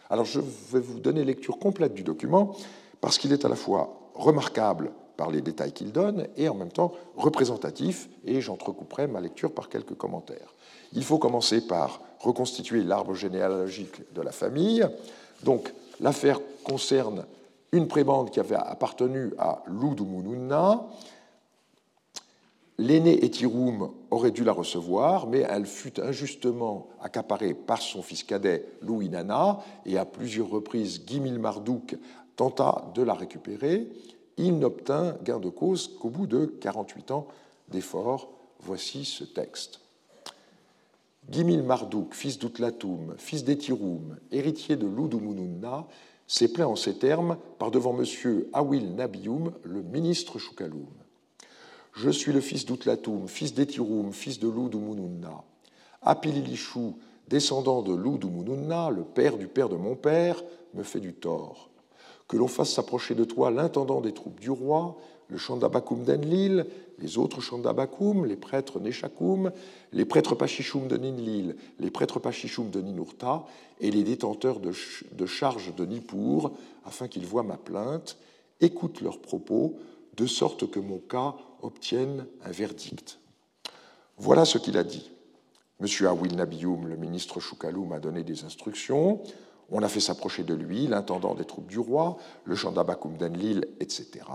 Alors 0.10 0.26
je 0.26 0.40
vais 0.40 0.80
vous 0.80 1.00
donner 1.00 1.24
lecture 1.24 1.60
complète 1.60 1.94
du 1.94 2.04
document 2.04 2.56
parce 3.02 3.20
qu'il 3.20 3.32
est 3.34 3.46
à 3.46 3.50
la 3.50 3.56
fois 3.56 4.12
remarquable 4.16 4.92
par 5.16 5.30
les 5.30 5.42
détails 5.42 5.74
qu'il 5.74 5.92
donne 5.92 6.28
et 6.38 6.50
en 6.50 6.56
même 6.56 6.72
temps 6.72 6.94
représentatif, 7.16 8.10
et 8.26 8.42
j'entrecouperai 8.42 9.06
ma 9.06 9.22
lecture 9.22 9.52
par 9.52 9.70
quelques 9.70 9.96
commentaires. 9.96 10.56
Il 10.94 11.04
faut 11.04 11.20
commencer 11.20 11.62
par 11.62 12.02
reconstituer 12.20 12.82
l'arbre 12.82 13.14
généalogique 13.14 14.02
de 14.16 14.22
la 14.22 14.32
famille. 14.32 14.84
Donc 15.44 15.72
l'affaire 16.00 16.40
concerne 16.64 17.26
une 17.72 17.88
prébande 17.88 18.32
qui 18.32 18.40
avait 18.40 18.56
appartenu 18.56 19.34
à 19.38 19.64
Ludumununna. 19.68 20.88
L'aîné 22.78 23.24
Etirum 23.24 23.92
aurait 24.10 24.32
dû 24.32 24.44
la 24.44 24.54
recevoir, 24.54 25.28
mais 25.28 25.46
elle 25.48 25.66
fut 25.66 26.00
injustement 26.00 26.88
accaparée 27.02 27.54
par 27.54 27.82
son 27.82 28.02
fils 28.02 28.24
cadet 28.24 28.66
Louinana, 28.82 29.60
et 29.86 29.98
à 29.98 30.06
plusieurs 30.06 30.50
reprises 30.50 31.04
Gimil 31.06 31.38
Marduk 31.38 31.96
tenta 32.36 32.92
de 32.96 33.04
la 33.04 33.14
récupérer. 33.14 33.88
Il 34.38 34.58
n'obtint 34.58 35.16
gain 35.24 35.40
de 35.40 35.50
cause 35.50 35.96
qu'au 36.00 36.10
bout 36.10 36.28
de 36.28 36.46
48 36.46 37.12
ans 37.12 37.28
d'efforts. 37.68 38.32
Voici 38.62 39.06
ce 39.06 39.24
texte. 39.24 39.80
Gimil 41.30 41.62
Marduk, 41.62 42.16
fils 42.16 42.40
d'Utlatum, 42.40 43.14
fils 43.18 43.44
d'Etirum, 43.44 44.18
héritier 44.32 44.76
de 44.76 44.88
Ludumununna, 44.88 45.86
s'est 46.32 46.48
plaint 46.48 46.70
en 46.70 46.76
ces 46.78 46.94
termes 46.94 47.36
par 47.60 47.72
devant 47.72 47.94
M. 47.94 48.06
Awil 48.54 48.96
Nabium, 48.96 49.52
le 49.64 49.82
ministre 49.82 50.40
Choukaloum. 50.40 50.88
Je 51.92 52.10
suis 52.10 52.32
le 52.32 52.40
fils 52.40 52.66
d'Utlatum, 52.66 53.28
fils 53.28 53.54
d'Etirum, 53.54 54.14
fils 54.14 54.40
de 54.40 54.48
Ludumununna. 54.48 55.44
Apililishu, 56.02 56.94
descendant 57.28 57.82
de 57.82 57.94
Ludumununna, 57.94 58.92
le 58.92 59.04
père 59.04 59.38
du 59.38 59.50
père 59.50 59.68
de 59.68 59.76
mon 59.76 59.98
père, 59.98 60.42
me 60.74 60.84
fait 60.84 61.02
du 61.02 61.14
tort. 61.14 61.70
Que 62.30 62.38
l'on 62.38 62.48
fasse 62.48 62.72
s'approcher 62.72 63.14
de 63.14 63.26
toi 63.26 63.52
l'intendant 63.52 64.00
des 64.00 64.14
troupes 64.14 64.40
du 64.40 64.52
roi, 64.52 64.96
le 65.32 65.38
Chandabakum 65.38 66.04
d'Enlil, 66.04 66.66
les 67.00 67.18
autres 67.18 67.40
Chandabakum, 67.40 68.26
les 68.26 68.36
prêtres 68.36 68.82
Neshakum, 68.82 69.52
les 69.94 70.04
prêtres 70.04 70.36
Pachichoum 70.36 70.90
de 70.90 70.98
Ninlil, 70.98 71.56
les 71.80 71.90
prêtres 71.90 72.20
Pachichoum 72.20 72.70
de 72.70 72.82
Ninurta 72.82 73.46
et 73.80 73.92
les 73.92 74.04
détenteurs 74.04 74.60
de, 74.60 75.26
charges 75.26 75.74
de 75.74 75.86
Nippur, 75.86 76.52
afin 76.86 77.08
qu'ils 77.08 77.26
voient 77.26 77.44
ma 77.44 77.56
plainte, 77.56 78.18
écoutent 78.60 79.00
leurs 79.00 79.20
propos, 79.20 79.80
de 80.18 80.26
sorte 80.26 80.70
que 80.70 80.82
mon 80.82 81.00
cas 81.00 81.36
obtienne 81.62 82.28
un 82.44 82.52
verdict. 82.52 83.20
Voilà 84.18 84.44
ce 84.44 84.58
qu'il 84.58 84.78
a 84.78 84.84
dit. 84.84 85.12
Monsieur 85.80 86.10
Awil 86.10 86.36
Nabioum, 86.36 86.88
le 86.88 86.98
ministre 86.98 87.40
Choukalou, 87.40 87.86
m'a 87.86 88.00
donné 88.00 88.24
des 88.24 88.44
instructions. 88.44 89.22
On 89.70 89.82
a 89.82 89.88
fait 89.88 90.02
s'approcher 90.02 90.44
de 90.44 90.54
lui 90.54 90.88
l'intendant 90.88 91.36
des 91.36 91.46
troupes 91.46 91.70
du 91.70 91.80
roi, 91.80 92.18
le 92.44 92.56
Chandabakum 92.56 93.16
d'Enlil, 93.16 93.66
etc. 93.80 94.26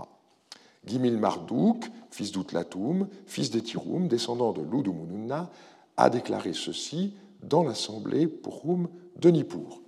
Gimil 0.87 1.17
Marduk, 1.17 1.85
fils 2.09 2.31
d'Outlatoum, 2.31 3.07
fils 3.25 3.51
d'Etirum, 3.51 4.07
descendant 4.07 4.53
de 4.53 4.61
Ludumununna, 4.61 5.49
a 5.97 6.09
déclaré 6.09 6.53
ceci 6.53 7.13
dans 7.43 7.63
l'assemblée 7.63 8.27
Purum 8.27 8.87
de 9.17 9.29
Nippur. 9.29 9.81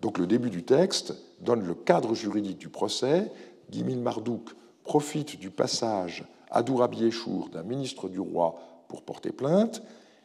Donc 0.00 0.18
le 0.18 0.26
début 0.26 0.50
du 0.50 0.62
texte 0.62 1.14
donne 1.40 1.66
le 1.66 1.74
cadre 1.74 2.14
juridique 2.14 2.58
du 2.58 2.68
procès. 2.68 3.32
Gimil 3.70 3.98
Marduk 3.98 4.50
profite 4.84 5.38
du 5.38 5.50
passage 5.50 6.24
à 6.50 6.62
Dourabi 6.62 7.10
d'un 7.52 7.62
ministre 7.62 8.08
du 8.08 8.20
roi 8.20 8.58
pour 8.88 9.02
porter 9.02 9.32
plainte, 9.32 9.82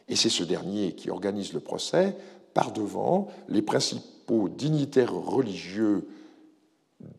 et 0.07 0.15
c'est 0.15 0.29
ce 0.29 0.43
dernier 0.43 0.93
qui 0.93 1.09
organise 1.09 1.53
le 1.53 1.59
procès 1.59 2.15
par 2.53 2.71
devant 2.71 3.27
les 3.49 3.61
principaux 3.61 4.47
dignitaires 4.47 5.13
religieux 5.13 6.07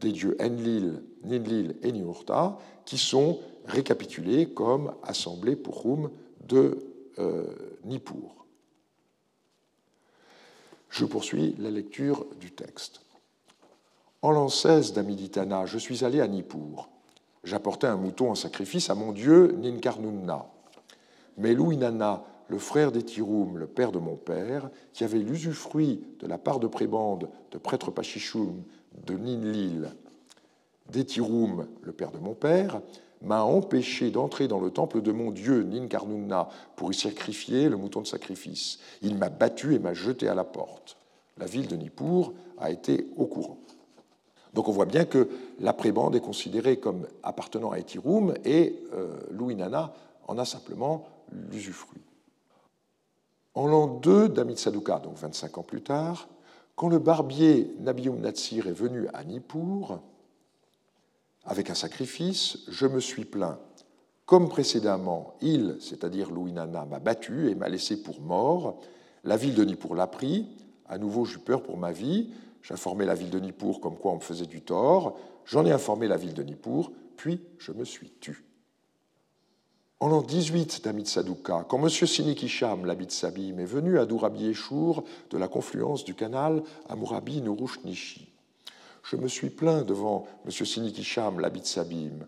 des 0.01 0.12
dieux 0.12 0.37
Enlil, 0.40 1.03
Ninlil 1.25 1.77
et 1.83 1.92
Niurta, 1.92 2.59
qui 2.85 2.99
sont 2.99 3.40
récapitulés 3.66 4.51
comme 4.51 4.94
assemblée 5.03 5.57
pour 5.57 5.83
Rum 5.83 6.11
de 6.47 6.79
euh, 7.18 7.44
Nippur. 7.85 8.47
Je 10.90 11.05
poursuis 11.05 11.55
la 11.59 11.70
lecture 11.70 12.27
du 12.38 12.53
texte. 12.53 13.01
En 14.23 14.31
l'an 14.31 14.49
16 14.49 14.92
d'Amiditana, 14.92 15.66
je 15.66 15.79
suis 15.79 16.05
allé 16.05 16.20
à 16.20 16.29
Nippur. 16.29 16.88
J'apportais 17.42 17.87
un 17.87 17.97
mouton 17.97 18.31
en 18.31 18.35
sacrifice 18.35 18.88
à 18.90 18.94
mon 18.94 19.12
dieu 19.12 19.53
Ninkarnunna. 19.59 20.47
Mais 21.37 21.53
Louinana, 21.53 22.25
le 22.49 22.59
frère 22.59 22.92
d'Etirum, 22.92 23.59
le 23.59 23.66
père 23.66 23.92
de 23.92 23.99
mon 23.99 24.16
père, 24.16 24.70
qui 24.92 25.05
avait 25.05 25.18
l'usufruit 25.18 26.05
de 26.20 26.27
la 26.27 26.38
part 26.38 26.61
de 26.61 26.66
prébande 26.66 27.29
de 27.51 27.59
prêtre 27.59 27.90
Pachichoum 27.90 28.62
de 29.07 29.14
Ninlil, 29.14 29.90
d'Etirum, 30.90 31.66
le 31.83 31.92
père 31.92 32.11
de 32.11 32.18
mon 32.18 32.35
père, 32.35 32.80
m'a 33.22 33.42
empêché 33.42 34.11
d'entrer 34.11 34.48
dans 34.48 34.61
le 34.61 34.70
temple 34.70 35.00
de 35.00 35.12
mon 35.12 35.30
dieu 35.30 35.62
Ninkarnunna 35.62 36.48
pour 36.76 36.92
y 36.92 36.94
sacrifier 36.94 37.68
le 37.68 37.76
mouton 37.76 38.02
de 38.02 38.07
sacrifice. 38.07 38.78
Il 39.02 39.16
m'a 39.16 39.30
battu 39.30 39.74
et 39.74 39.78
m'a 39.78 39.94
jeté 39.94 40.28
à 40.28 40.35
la 40.35 40.44
porte. 40.44 40.96
La 41.38 41.46
ville 41.46 41.66
de 41.66 41.76
Nippur 41.76 42.33
a 42.59 42.70
été 42.70 43.09
au 43.16 43.26
courant. 43.26 43.59
Donc 44.52 44.68
on 44.68 44.72
voit 44.72 44.87
bien 44.87 45.04
que 45.04 45.28
la 45.59 45.72
prébande 45.72 46.14
est 46.14 46.20
considérée 46.20 46.78
comme 46.78 47.07
appartenant 47.22 47.72
à 47.72 47.78
Etirum 47.78 48.35
et 48.44 48.78
euh, 48.92 49.16
Louinana 49.30 49.92
en 50.28 50.38
a 50.38 50.44
simplement 50.44 51.09
l'usufruit. 51.50 52.02
En 53.54 53.66
l'an 53.66 53.87
2 53.87 54.28
d'Amitsaduka, 54.28 55.00
donc 55.00 55.16
25 55.16 55.59
ans 55.59 55.62
plus 55.62 55.83
tard, 55.83 56.28
quand 56.76 56.88
le 56.88 56.98
barbier 56.98 57.74
Nabium 57.80 58.20
Natsir 58.20 58.66
est 58.66 58.72
venu 58.72 59.06
à 59.14 59.24
Nippur, 59.24 60.00
avec 61.44 61.70
un 61.70 61.74
sacrifice, 61.74 62.58
je 62.68 62.87
me 62.87 63.00
suis 63.00 63.24
plaint. 63.24 63.58
Comme 64.26 64.48
précédemment, 64.48 65.34
il, 65.42 65.76
c'est-à-dire 65.80 66.30
Louinana, 66.30 66.87
m'a 66.87 66.98
battu 66.98 67.50
et 67.50 67.54
m'a 67.54 67.68
laissé 67.68 68.02
pour 68.02 68.20
mort. 68.20 68.80
La 69.22 69.37
ville 69.37 69.54
de 69.54 69.64
Nippur 69.64 69.94
l'a 69.94 70.06
pris. 70.06 70.46
À 70.88 70.98
nouveau, 70.98 71.24
j'eus 71.24 71.38
peur 71.38 71.62
pour 71.62 71.76
ma 71.76 71.92
vie. 71.92 72.30
J'informai 72.62 73.04
la 73.04 73.14
ville 73.14 73.30
de 73.30 73.38
Nippur 73.38 73.80
comme 73.80 73.96
quoi 73.96 74.12
on 74.12 74.16
me 74.16 74.20
faisait 74.20 74.46
du 74.46 74.62
tort. 74.62 75.18
J'en 75.44 75.66
ai 75.66 75.72
informé 75.72 76.08
la 76.08 76.16
ville 76.16 76.32
de 76.32 76.42
Nippur, 76.42 76.90
puis 77.16 77.42
je 77.58 77.72
me 77.72 77.84
suis 77.84 78.10
tu. 78.20 78.44
En 80.04 80.08
l'an 80.08 80.20
18 80.20 80.84
d'Amit 80.84 81.06
Sadouka, 81.06 81.64
quand 81.66 81.82
M. 81.82 81.88
Sinikisham, 81.88 82.84
l'habit 82.84 83.10
Sabim, 83.10 83.58
est 83.58 83.64
venu 83.64 83.98
à 83.98 84.04
Dourabi 84.04 84.48
Eshour 84.48 85.02
de 85.30 85.38
la 85.38 85.48
confluence 85.48 86.04
du 86.04 86.14
canal 86.14 86.62
à 86.90 86.94
Mourabi 86.94 87.42
Nishi, 87.86 88.28
je 89.02 89.16
me 89.16 89.28
suis 89.28 89.48
plaint 89.48 89.86
devant 89.86 90.26
M. 90.44 90.50
Sinikisham, 90.50 91.40
l'habit 91.40 91.64
Sabim. 91.64 92.26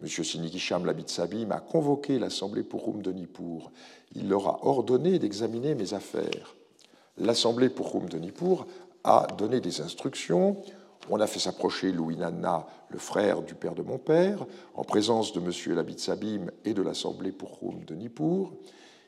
M. 0.00 0.06
Sinikisham, 0.06 0.86
l'habit 0.86 1.08
Sabim, 1.08 1.50
a 1.50 1.58
convoqué 1.58 2.20
l'Assemblée 2.20 2.62
Purum 2.62 3.02
de 3.02 3.10
Nippur. 3.10 3.72
Il 4.14 4.28
leur 4.28 4.46
a 4.46 4.64
ordonné 4.64 5.18
d'examiner 5.18 5.74
mes 5.74 5.94
affaires. 5.94 6.54
L'Assemblée 7.18 7.70
Purum 7.70 8.08
de 8.08 8.18
Nippur 8.18 8.68
a 9.02 9.26
donné 9.36 9.60
des 9.60 9.80
instructions. 9.80 10.58
On 11.08 11.20
a 11.20 11.26
fait 11.26 11.38
s'approcher 11.38 11.92
Louinana, 11.92 12.66
le 12.88 12.98
frère 12.98 13.42
du 13.42 13.54
père 13.54 13.74
de 13.74 13.82
mon 13.82 13.98
père, 13.98 14.44
en 14.74 14.82
présence 14.82 15.32
de 15.32 15.40
M. 15.40 15.76
l'habit 15.76 15.98
Sabim 15.98 16.46
et 16.64 16.74
de 16.74 16.82
l'Assemblée 16.82 17.32
Purum 17.32 17.84
de 17.84 17.94
Nippur. 17.94 18.52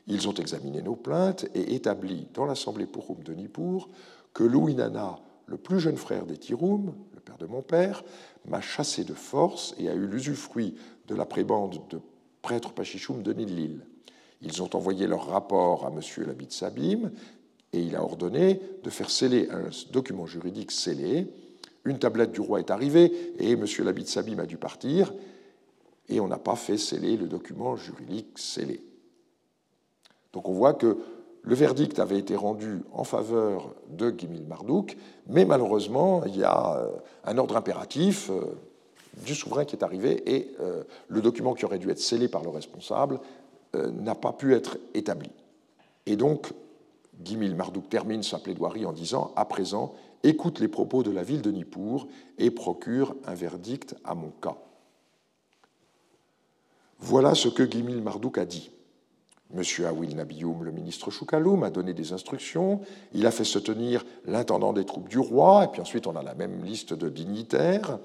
Ils 0.07 0.27
ont 0.29 0.33
examiné 0.33 0.81
nos 0.81 0.95
plaintes 0.95 1.45
et 1.53 1.75
établi 1.75 2.27
dans 2.33 2.45
l'Assemblée 2.45 2.85
Purum 2.85 3.21
de 3.23 3.33
Nippur 3.33 3.89
que 4.33 4.43
Louinana, 4.43 5.19
le 5.45 5.57
plus 5.57 5.79
jeune 5.79 5.97
frère 5.97 6.25
des 6.25 6.37
Tirum, 6.37 6.93
le 7.13 7.19
père 7.19 7.37
de 7.37 7.45
mon 7.45 7.61
père, 7.61 8.03
m'a 8.45 8.61
chassé 8.61 9.03
de 9.03 9.13
force 9.13 9.75
et 9.77 9.89
a 9.89 9.93
eu 9.93 10.07
l'usufruit 10.07 10.75
de 11.07 11.15
la 11.15 11.25
prébande 11.25 11.81
de 11.89 11.99
prêtre 12.41 12.71
Pachichoum 12.71 13.23
de 13.23 13.33
Nilil. 13.33 13.81
Ils 14.41 14.63
ont 14.63 14.69
envoyé 14.73 15.05
leur 15.05 15.27
rapport 15.27 15.85
à 15.85 15.89
M. 15.89 15.99
Labit 16.25 16.51
Sabim 16.51 17.11
et 17.73 17.81
il 17.81 17.95
a 17.95 18.03
ordonné 18.03 18.61
de 18.83 18.89
faire 18.89 19.09
sceller 19.09 19.49
un 19.49 19.69
document 19.91 20.25
juridique 20.25 20.71
scellé. 20.71 21.27
Une 21.85 21.99
tablette 21.99 22.31
du 22.31 22.41
roi 22.41 22.59
est 22.59 22.71
arrivée 22.71 23.33
et 23.39 23.51
M. 23.51 23.65
Labit 23.79 24.07
Sabim 24.07 24.39
a 24.39 24.45
dû 24.45 24.57
partir 24.57 25.13
et 26.09 26.19
on 26.19 26.27
n'a 26.27 26.37
pas 26.37 26.55
fait 26.55 26.77
sceller 26.77 27.17
le 27.17 27.27
document 27.27 27.75
juridique 27.75 28.37
scellé. 28.37 28.81
Donc 30.33 30.49
on 30.49 30.53
voit 30.53 30.73
que 30.73 30.97
le 31.41 31.55
verdict 31.55 31.99
avait 31.99 32.19
été 32.19 32.35
rendu 32.35 32.81
en 32.91 33.03
faveur 33.03 33.73
de 33.89 34.13
Gimil 34.15 34.45
Marduk, 34.45 34.97
mais 35.27 35.45
malheureusement, 35.45 36.23
il 36.25 36.37
y 36.37 36.43
a 36.43 36.77
euh, 36.77 36.89
un 37.23 37.37
ordre 37.37 37.55
impératif 37.55 38.29
euh, 38.29 38.41
du 39.25 39.33
souverain 39.33 39.65
qui 39.65 39.75
est 39.75 39.83
arrivé 39.83 40.35
et 40.35 40.51
euh, 40.59 40.83
le 41.07 41.21
document 41.21 41.53
qui 41.53 41.65
aurait 41.65 41.79
dû 41.79 41.89
être 41.89 41.99
scellé 41.99 42.27
par 42.27 42.43
le 42.43 42.49
responsable 42.49 43.19
n'a 43.75 44.15
pas 44.15 44.33
pu 44.33 44.55
être 44.55 44.79
établi. 44.95 45.29
Et 46.07 46.15
donc, 46.15 46.53
Gimil 47.23 47.55
Marduk 47.55 47.87
termine 47.87 48.23
sa 48.23 48.39
plaidoirie 48.39 48.83
en 48.87 48.93
disant 48.93 49.31
À 49.35 49.45
présent, 49.45 49.93
écoute 50.23 50.59
les 50.59 50.67
propos 50.67 51.03
de 51.03 51.11
la 51.11 51.23
ville 51.23 51.41
de 51.41 51.51
Nippur 51.51 52.07
et 52.37 52.51
procure 52.51 53.15
un 53.25 53.33
verdict 53.33 53.95
à 54.03 54.15
mon 54.15 54.31
cas. 54.41 54.57
Voilà 56.99 57.33
ce 57.35 57.47
que 57.47 57.69
Gimil 57.69 58.01
Marduk 58.01 58.37
a 58.37 58.45
dit. 58.45 58.71
Monsieur 59.51 59.87
Awil 59.87 60.15
Nabioum, 60.15 60.63
le 60.63 60.71
ministre 60.71 61.09
Choukaloum, 61.09 61.63
a 61.63 61.71
donné 61.71 61.93
des 61.93 62.13
instructions. 62.13 62.81
Il 63.13 63.25
a 63.25 63.31
fait 63.31 63.45
se 63.45 63.57
tenir 63.57 64.05
l'intendant 64.25 64.73
des 64.73 64.85
troupes 64.85 65.09
du 65.09 65.17
roi, 65.17 65.63
et 65.63 65.67
puis 65.69 65.81
ensuite 65.81 66.05
on 66.05 66.15
a 66.15 66.21
la 66.21 66.35
même 66.35 66.63
liste 66.63 66.93
de 66.93 67.09
dignitaires, 67.09 67.97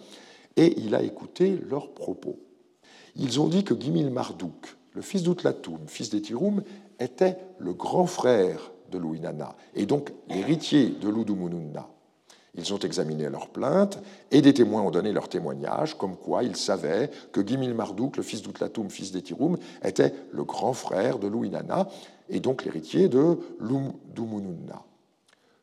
et 0.56 0.80
il 0.80 0.94
a 0.94 1.02
écouté 1.02 1.60
leurs 1.68 1.92
propos. 1.92 2.38
Ils 3.16 3.40
ont 3.40 3.48
dit 3.48 3.62
que 3.62 3.78
Gimil 3.78 4.10
Marduk, 4.10 4.76
le 4.92 5.02
fils 5.02 5.22
d'Outlatoum, 5.22 5.80
fils 5.86 6.08
d'Etiroum, 6.08 6.62
était 6.98 7.36
le 7.58 7.74
grand 7.74 8.06
frère 8.06 8.72
de 8.90 8.96
Louinana, 8.96 9.54
et 9.74 9.84
donc 9.84 10.12
l'héritier 10.28 10.88
de 10.88 11.08
Ludumumunna. 11.10 11.88
Ils 12.56 12.72
ont 12.72 12.78
examiné 12.78 13.28
leurs 13.28 13.48
plaintes 13.48 13.98
et 14.30 14.40
des 14.40 14.54
témoins 14.54 14.82
ont 14.82 14.90
donné 14.90 15.12
leur 15.12 15.28
témoignage, 15.28 15.98
comme 15.98 16.16
quoi 16.16 16.44
ils 16.44 16.56
savaient 16.56 17.10
que 17.32 17.40
Gimil 17.40 17.74
Marduk, 17.74 18.16
le 18.16 18.22
fils 18.22 18.42
d'Outlatoum, 18.42 18.90
fils 18.90 19.10
d'Etirum, 19.10 19.56
était 19.82 20.14
le 20.30 20.44
grand 20.44 20.72
frère 20.72 21.18
de 21.18 21.26
Louinana 21.26 21.88
et 22.28 22.40
donc 22.40 22.64
l'héritier 22.64 23.08
de 23.08 23.38
Lumdumununna. 23.60 24.82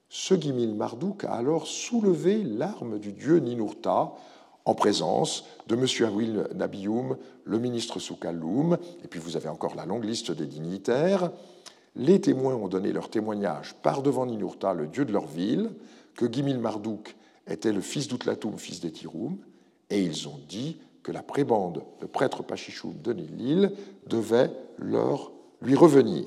Ce 0.10 0.34
Gimil 0.34 0.76
Marduk 0.76 1.24
a 1.24 1.32
alors 1.32 1.66
soulevé 1.68 2.44
l'arme 2.44 3.00
du 3.00 3.14
dieu 3.14 3.38
Ninurta 3.38 4.12
en 4.66 4.76
présence 4.76 5.46
de 5.68 5.76
M. 5.76 5.86
Awil 6.06 6.48
Nabioum, 6.54 7.18
le 7.46 7.60
ministre 7.60 8.00
Soukaloum, 8.00 8.78
et 9.04 9.08
puis 9.08 9.20
vous 9.20 9.38
avez 9.38 9.48
encore 9.48 9.76
la 9.76 9.86
longue 9.86 10.04
liste 10.04 10.32
des 10.32 10.46
dignitaires. 10.46 11.32
Les 11.96 12.22
témoins 12.22 12.56
ont 12.56 12.68
donné 12.68 12.92
leur 12.92 13.10
témoignage 13.10 13.76
par 13.82 14.02
devant 14.02 14.26
Ninurta, 14.26 14.74
le 14.74 14.88
dieu 14.88 15.06
de 15.06 15.14
leur 15.14 15.28
ville, 15.28 15.72
que 16.16 16.32
Gimil 16.32 16.60
Marduk 16.60 17.16
était 17.48 17.74
le 17.74 17.82
fils 17.82 18.08
d'Outlatoum, 18.08 18.58
fils 18.58 18.80
d'Etiroum, 18.80 19.38
et 19.90 20.02
ils 20.02 20.28
ont 20.28 20.40
dit 20.48 20.78
que 21.04 21.12
la 21.12 21.24
prébande, 21.24 21.84
le 22.00 22.08
prêtre 22.08 22.44
Pachichoum 22.44 23.02
de 23.02 23.14
Nilil, 23.14 23.72
devait 24.08 24.52
leur, 24.78 25.32
lui 25.62 25.76
revenir. 25.76 26.26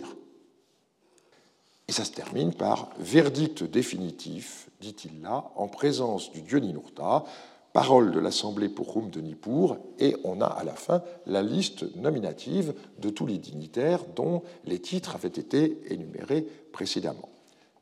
Et 1.86 1.92
ça 1.92 2.04
se 2.04 2.12
termine 2.12 2.52
par 2.52 2.90
verdict 2.98 3.62
définitif, 3.62 4.70
dit-il 4.80 5.22
là, 5.22 5.50
en 5.56 5.68
présence 5.68 6.30
du 6.32 6.42
dieu 6.42 6.58
Ninurta, 6.58 7.24
parole 7.72 8.12
de 8.12 8.20
l'Assemblée 8.20 8.68
Purum 8.68 9.10
de 9.10 9.20
Nippur, 9.20 9.78
et 9.98 10.16
on 10.24 10.40
a 10.40 10.46
à 10.46 10.64
la 10.64 10.74
fin 10.74 11.02
la 11.26 11.42
liste 11.42 11.94
nominative 11.96 12.72
de 12.98 13.10
tous 13.10 13.26
les 13.26 13.38
dignitaires 13.38 14.04
dont 14.16 14.42
les 14.64 14.78
titres 14.78 15.14
avaient 15.14 15.28
été 15.28 15.78
énumérés 15.92 16.46
précédemment. 16.72 17.28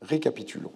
Récapitulons. 0.01 0.73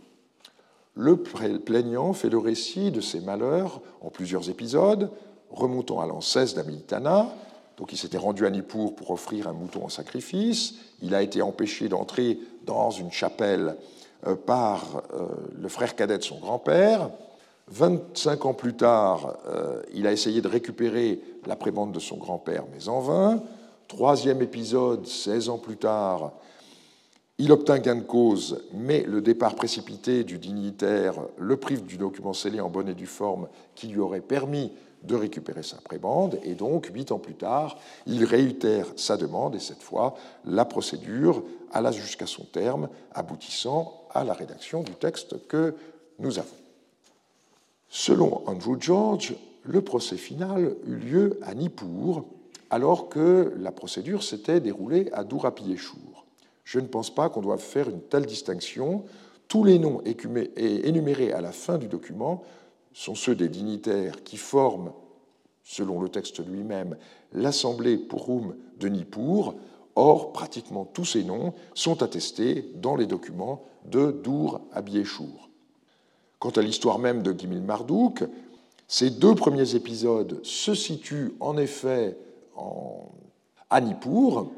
Le 0.99 1.15
plaignant 1.15 2.11
fait 2.13 2.29
le 2.29 2.39
récit 2.39 2.89
de 2.89 3.01
ses 3.01 3.19
malheurs 3.19 3.81
en 4.01 4.09
plusieurs 4.09 4.49
épisodes, 4.49 5.11
remontant 5.51 6.01
à 6.01 6.07
l'an 6.07 6.21
16 6.21 6.55
d'Amiltana. 6.55 7.29
Donc 7.77 7.93
il 7.93 7.97
s'était 7.97 8.17
rendu 8.17 8.47
à 8.47 8.49
Nippur 8.49 8.95
pour 8.95 9.11
offrir 9.11 9.47
un 9.47 9.53
mouton 9.53 9.85
en 9.85 9.89
sacrifice. 9.89 10.73
Il 11.03 11.13
a 11.13 11.21
été 11.21 11.43
empêché 11.43 11.87
d'entrer 11.87 12.39
dans 12.65 12.89
une 12.89 13.11
chapelle 13.11 13.75
euh, 14.25 14.35
par 14.35 15.03
euh, 15.13 15.27
le 15.61 15.69
frère 15.69 15.95
cadet 15.95 16.17
de 16.17 16.23
son 16.23 16.39
grand-père. 16.39 17.11
25 17.67 18.45
ans 18.47 18.53
plus 18.55 18.73
tard, 18.73 19.37
euh, 19.47 19.83
il 19.93 20.07
a 20.07 20.11
essayé 20.11 20.41
de 20.41 20.47
récupérer 20.47 21.21
la 21.45 21.55
prébande 21.55 21.91
de 21.91 21.99
son 21.99 22.17
grand-père, 22.17 22.63
mais 22.73 22.89
en 22.89 23.01
vain. 23.01 23.43
Troisième 23.87 24.41
épisode, 24.41 25.05
16 25.05 25.49
ans 25.49 25.59
plus 25.59 25.77
tard, 25.77 26.31
il 27.39 27.51
obtint 27.51 27.79
gain 27.79 27.95
de 27.95 28.01
cause, 28.01 28.63
mais 28.73 29.03
le 29.03 29.21
départ 29.21 29.55
précipité 29.55 30.23
du 30.23 30.39
dignitaire 30.39 31.15
le 31.37 31.57
prive 31.57 31.85
du 31.85 31.97
document 31.97 32.33
scellé 32.33 32.59
en 32.59 32.69
bonne 32.69 32.89
et 32.89 32.95
due 32.95 33.05
forme 33.05 33.47
qui 33.75 33.87
lui 33.87 33.99
aurait 33.99 34.21
permis 34.21 34.71
de 35.03 35.15
récupérer 35.15 35.61
sa 35.61 35.77
prébande, 35.77 36.39
et 36.43 36.55
donc, 36.55 36.87
huit 36.93 37.11
ans 37.11 37.19
plus 37.19 37.35
tard, 37.35 37.77
il 38.07 38.25
réitère 38.25 38.87
sa 38.95 39.15
demande, 39.15 39.55
et 39.55 39.59
cette 39.59 39.83
fois, 39.83 40.15
la 40.45 40.65
procédure 40.65 41.43
alla 41.71 41.91
jusqu'à 41.91 42.25
son 42.25 42.43
terme, 42.45 42.89
aboutissant 43.13 43.93
à 44.13 44.23
la 44.23 44.33
rédaction 44.33 44.81
du 44.81 44.93
texte 44.93 45.47
que 45.47 45.75
nous 46.17 46.39
avons. 46.39 46.49
Selon 47.89 48.41
Andrew 48.47 48.77
George, 48.79 49.35
le 49.63 49.81
procès 49.81 50.17
final 50.17 50.75
eut 50.87 50.95
lieu 50.95 51.39
à 51.43 51.53
Nippur, 51.53 52.25
alors 52.71 53.07
que 53.07 53.53
la 53.59 53.71
procédure 53.71 54.23
s'était 54.23 54.59
déroulée 54.59 55.09
à 55.13 55.23
Durapiyeshur. 55.23 56.16
Je 56.67 56.81
ne 56.81 56.87
pense 56.87 57.09
pas 57.15 57.29
qu'on 57.29 57.39
doive 57.39 57.61
faire 57.61 57.87
une 57.87 58.01
telle 58.01 58.25
distinction. 58.25 59.05
Tous 59.47 59.63
les 59.63 59.79
noms 59.79 60.01
énumérés 60.03 61.31
à 61.31 61.39
la 61.39 61.53
fin 61.53 61.77
du 61.77 61.87
document 61.87 62.43
sont 62.91 63.15
ceux 63.15 63.35
des 63.35 63.47
dignitaires 63.47 64.21
qui 64.25 64.35
forment, 64.35 64.91
selon 65.63 66.01
le 66.01 66.09
texte 66.09 66.45
lui-même, 66.45 66.97
l'Assemblée 67.31 67.97
Purum 67.97 68.53
de 68.81 68.89
Nippur. 68.89 69.55
Or, 69.95 70.33
pratiquement 70.33 70.83
tous 70.83 71.05
ces 71.05 71.23
noms 71.23 71.53
sont 71.73 72.03
attestés 72.03 72.69
dans 72.75 72.97
les 72.97 73.05
documents 73.05 73.63
de 73.85 74.11
Dur 74.21 74.59
Abieshur. 74.73 75.49
Quant 76.37 76.49
à 76.49 76.61
l'histoire 76.61 76.99
même 76.99 77.23
de 77.23 77.31
Gimil 77.31 77.61
Marduk, 77.61 78.25
ces 78.89 79.09
deux 79.09 79.35
premiers 79.35 79.75
épisodes 79.75 80.41
se 80.43 80.75
situent 80.75 81.31
en 81.39 81.55
effet 81.57 82.17
à 83.69 83.79
Nippur, 83.79 84.51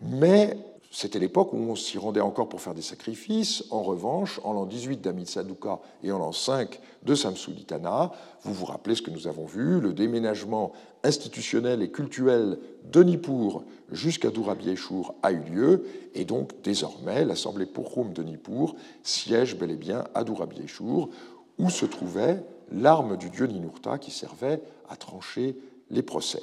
mais 0.00 0.56
c'était 0.98 1.20
l'époque 1.20 1.52
où 1.52 1.58
on 1.58 1.76
s'y 1.76 1.96
rendait 1.96 2.20
encore 2.20 2.48
pour 2.48 2.60
faire 2.60 2.74
des 2.74 2.82
sacrifices. 2.82 3.62
En 3.70 3.84
revanche, 3.84 4.40
en 4.42 4.52
l'an 4.52 4.66
18 4.66 5.00
d'Amid 5.00 5.28
Saduka 5.28 5.78
et 6.02 6.10
en 6.10 6.18
l'an 6.18 6.32
5 6.32 6.80
de 7.04 7.14
Samsuditana, 7.14 8.10
vous 8.42 8.52
vous 8.52 8.64
rappelez 8.64 8.96
ce 8.96 9.02
que 9.02 9.12
nous 9.12 9.28
avons 9.28 9.46
vu, 9.46 9.80
le 9.80 9.92
déménagement 9.92 10.72
institutionnel 11.04 11.82
et 11.82 11.92
cultuel 11.92 12.58
de 12.90 13.04
Nippur 13.04 13.62
jusqu'à 13.92 14.30
Durabieshur 14.30 15.14
a 15.22 15.30
eu 15.30 15.38
lieu, 15.38 15.84
et 16.16 16.24
donc 16.24 16.50
désormais 16.64 17.24
l'Assemblée 17.24 17.66
Purum 17.66 18.12
de 18.12 18.24
Nippur 18.24 18.74
siège 19.04 19.56
bel 19.56 19.70
et 19.70 19.76
bien 19.76 20.02
à 20.16 20.24
Durabieshur, 20.24 21.10
où 21.58 21.70
se 21.70 21.86
trouvait 21.86 22.42
l'arme 22.72 23.16
du 23.16 23.30
dieu 23.30 23.46
Ninurta 23.46 23.98
qui 23.98 24.10
servait 24.10 24.60
à 24.88 24.96
trancher 24.96 25.56
les 25.90 26.02
procès. 26.02 26.42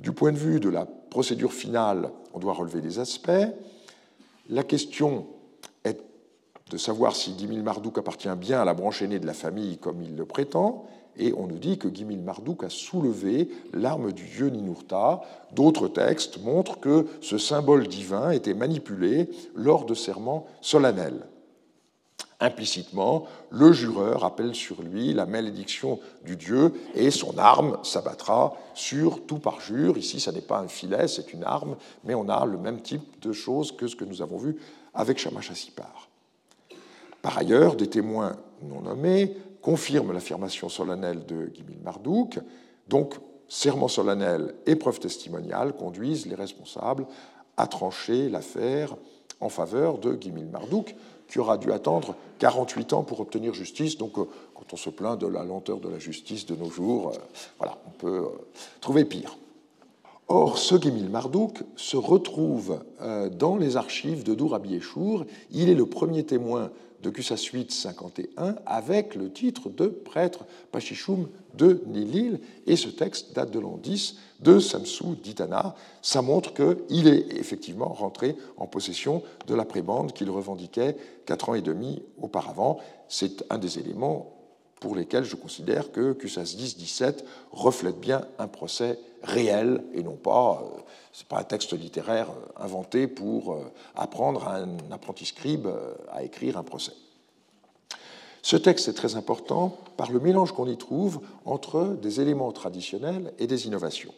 Du 0.00 0.12
point 0.12 0.32
de 0.32 0.38
vue 0.38 0.60
de 0.60 0.70
la 0.70 0.86
procédure 0.86 1.52
finale, 1.52 2.10
on 2.32 2.38
doit 2.38 2.54
relever 2.54 2.80
des 2.80 2.98
aspects. 2.98 3.30
La 4.48 4.62
question 4.62 5.26
est 5.84 6.00
de 6.70 6.76
savoir 6.78 7.14
si 7.14 7.34
Gimil 7.36 7.62
Marduk 7.62 7.98
appartient 7.98 8.34
bien 8.36 8.62
à 8.62 8.64
la 8.64 8.72
branche 8.72 9.02
aînée 9.02 9.18
de 9.18 9.26
la 9.26 9.34
famille 9.34 9.76
comme 9.76 10.00
il 10.00 10.16
le 10.16 10.24
prétend, 10.24 10.86
et 11.18 11.34
on 11.36 11.46
nous 11.46 11.58
dit 11.58 11.76
que 11.76 11.94
Gimil 11.94 12.22
Marduk 12.22 12.64
a 12.64 12.70
soulevé 12.70 13.50
l'arme 13.74 14.12
du 14.12 14.24
dieu 14.24 14.48
Ninurta. 14.48 15.20
D'autres 15.54 15.88
textes 15.88 16.42
montrent 16.42 16.80
que 16.80 17.06
ce 17.20 17.36
symbole 17.36 17.86
divin 17.86 18.30
était 18.30 18.54
manipulé 18.54 19.28
lors 19.54 19.84
de 19.84 19.94
serments 19.94 20.46
solennels. 20.62 21.26
Implicitement, 22.40 23.26
le 23.50 23.72
jureur 23.72 24.24
appelle 24.24 24.54
sur 24.54 24.80
lui 24.82 25.12
la 25.12 25.26
malédiction 25.26 26.00
du 26.24 26.36
dieu 26.36 26.72
et 26.94 27.10
son 27.10 27.36
arme 27.36 27.78
s'abattra 27.82 28.56
sur 28.74 29.26
tout 29.26 29.38
parjure. 29.38 29.98
Ici, 29.98 30.20
ce 30.20 30.30
n'est 30.30 30.40
pas 30.40 30.60
un 30.60 30.68
filet, 30.68 31.06
c'est 31.06 31.34
une 31.34 31.44
arme, 31.44 31.76
mais 32.04 32.14
on 32.14 32.28
a 32.30 32.46
le 32.46 32.56
même 32.56 32.80
type 32.80 33.20
de 33.20 33.32
choses 33.32 33.72
que 33.72 33.86
ce 33.86 33.94
que 33.94 34.06
nous 34.06 34.22
avons 34.22 34.38
vu 34.38 34.56
avec 34.94 35.18
Shamash 35.18 35.50
Assipar. 35.50 36.08
Par 37.20 37.36
ailleurs, 37.36 37.76
des 37.76 37.88
témoins 37.88 38.36
non 38.62 38.80
nommés 38.80 39.36
confirment 39.60 40.12
l'affirmation 40.12 40.70
solennelle 40.70 41.26
de 41.26 41.50
Gimil 41.54 41.80
Marduk. 41.84 42.38
Donc, 42.88 43.16
serment 43.48 43.88
solennel 43.88 44.54
et 44.64 44.76
preuve 44.76 45.00
testimoniale 45.00 45.74
conduisent 45.74 46.26
les 46.26 46.34
responsables 46.34 47.06
a 47.56 47.66
tranché 47.66 48.28
l'affaire 48.28 48.96
en 49.40 49.48
faveur 49.48 49.98
de 49.98 50.14
Guimil 50.14 50.46
Marduk, 50.46 50.94
qui 51.30 51.38
aura 51.38 51.56
dû 51.56 51.72
attendre 51.72 52.16
48 52.40 52.92
ans 52.92 53.02
pour 53.04 53.20
obtenir 53.20 53.54
justice. 53.54 53.96
Donc, 53.96 54.18
euh, 54.18 54.24
quand 54.54 54.72
on 54.72 54.76
se 54.76 54.90
plaint 54.90 55.18
de 55.18 55.26
la 55.26 55.44
lenteur 55.44 55.78
de 55.78 55.88
la 55.88 55.98
justice 55.98 56.44
de 56.44 56.56
nos 56.56 56.70
jours, 56.70 57.12
euh, 57.14 57.18
voilà, 57.58 57.78
on 57.86 57.90
peut 57.90 58.24
euh, 58.24 58.46
trouver 58.80 59.04
pire. 59.04 59.38
Or, 60.26 60.58
ce 60.58 60.74
Guimil 60.74 61.08
Marduk 61.08 61.62
se 61.74 61.96
retrouve 61.96 62.84
dans 63.32 63.56
les 63.56 63.76
archives 63.76 64.22
de 64.22 64.32
Dourabi 64.32 64.76
Eshour. 64.76 65.24
Il 65.50 65.68
est 65.68 65.74
le 65.74 65.86
premier 65.86 66.22
témoin 66.22 66.70
de 67.02 67.10
Kusasuit 67.10 67.70
51 67.70 68.56
avec 68.66 69.14
le 69.14 69.32
titre 69.32 69.68
de 69.70 69.86
prêtre 69.86 70.44
Pachichoum 70.72 71.28
de 71.54 71.82
Nilil, 71.86 72.40
et 72.66 72.76
ce 72.76 72.88
texte 72.88 73.34
date 73.34 73.50
de 73.50 73.58
l'an 73.58 73.78
10 73.82 74.16
de 74.40 74.58
Samsou 74.58 75.16
Ditana. 75.16 75.74
Ça 76.02 76.22
montre 76.22 76.52
qu'il 76.54 77.08
est 77.08 77.36
effectivement 77.36 77.88
rentré 77.88 78.36
en 78.56 78.66
possession 78.66 79.22
de 79.46 79.54
la 79.54 79.64
prébande 79.64 80.12
qu'il 80.12 80.30
revendiquait 80.30 80.96
quatre 81.26 81.48
ans 81.48 81.54
et 81.54 81.62
demi 81.62 82.02
auparavant. 82.20 82.78
C'est 83.08 83.44
un 83.50 83.58
des 83.58 83.78
éléments 83.78 84.39
pour 84.80 84.96
lesquels 84.96 85.24
je 85.24 85.36
considère 85.36 85.92
que 85.92 86.14
QSAS 86.14 86.56
10-17 86.56 87.24
reflète 87.52 88.00
bien 88.00 88.26
un 88.38 88.48
procès 88.48 88.98
réel 89.22 89.84
et 89.92 90.02
non 90.02 90.16
pas, 90.16 90.62
euh, 90.62 90.80
c'est 91.12 91.26
pas 91.26 91.38
un 91.38 91.44
texte 91.44 91.74
littéraire 91.74 92.30
euh, 92.30 92.64
inventé 92.64 93.06
pour 93.06 93.52
euh, 93.52 93.70
apprendre 93.94 94.48
à 94.48 94.56
un 94.56 94.76
apprenti 94.90 95.26
scribe 95.26 95.68
à 96.10 96.22
écrire 96.22 96.56
un 96.56 96.62
procès. 96.62 96.92
Ce 98.42 98.56
texte 98.56 98.88
est 98.88 98.94
très 98.94 99.16
important 99.16 99.76
par 99.98 100.10
le 100.10 100.18
mélange 100.18 100.52
qu'on 100.52 100.66
y 100.66 100.78
trouve 100.78 101.20
entre 101.44 101.98
des 102.00 102.22
éléments 102.22 102.52
traditionnels 102.52 103.34
et 103.38 103.46
des 103.46 103.66
innovations. 103.66 104.14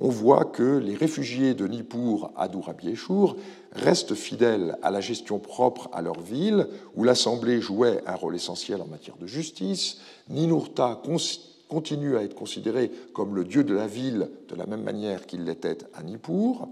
On 0.00 0.08
voit 0.08 0.44
que 0.44 0.78
les 0.78 0.94
réfugiés 0.94 1.54
de 1.54 1.66
Nippur 1.66 2.30
à 2.36 2.48
Dourabiéchour 2.48 3.36
restent 3.72 4.14
fidèles 4.14 4.76
à 4.82 4.90
la 4.90 5.00
gestion 5.00 5.38
propre 5.38 5.90
à 5.92 6.02
leur 6.02 6.20
ville, 6.20 6.68
où 6.94 7.02
l'Assemblée 7.02 7.60
jouait 7.60 8.00
un 8.06 8.14
rôle 8.14 8.36
essentiel 8.36 8.80
en 8.80 8.86
matière 8.86 9.16
de 9.16 9.26
justice. 9.26 9.98
Ninurta 10.28 11.02
continue 11.68 12.16
à 12.16 12.22
être 12.22 12.36
considéré 12.36 12.92
comme 13.12 13.34
le 13.34 13.44
dieu 13.44 13.64
de 13.64 13.74
la 13.74 13.88
ville 13.88 14.30
de 14.48 14.54
la 14.54 14.66
même 14.66 14.82
manière 14.82 15.26
qu'il 15.26 15.44
l'était 15.44 15.78
à 15.94 16.02
Nippur. 16.02 16.68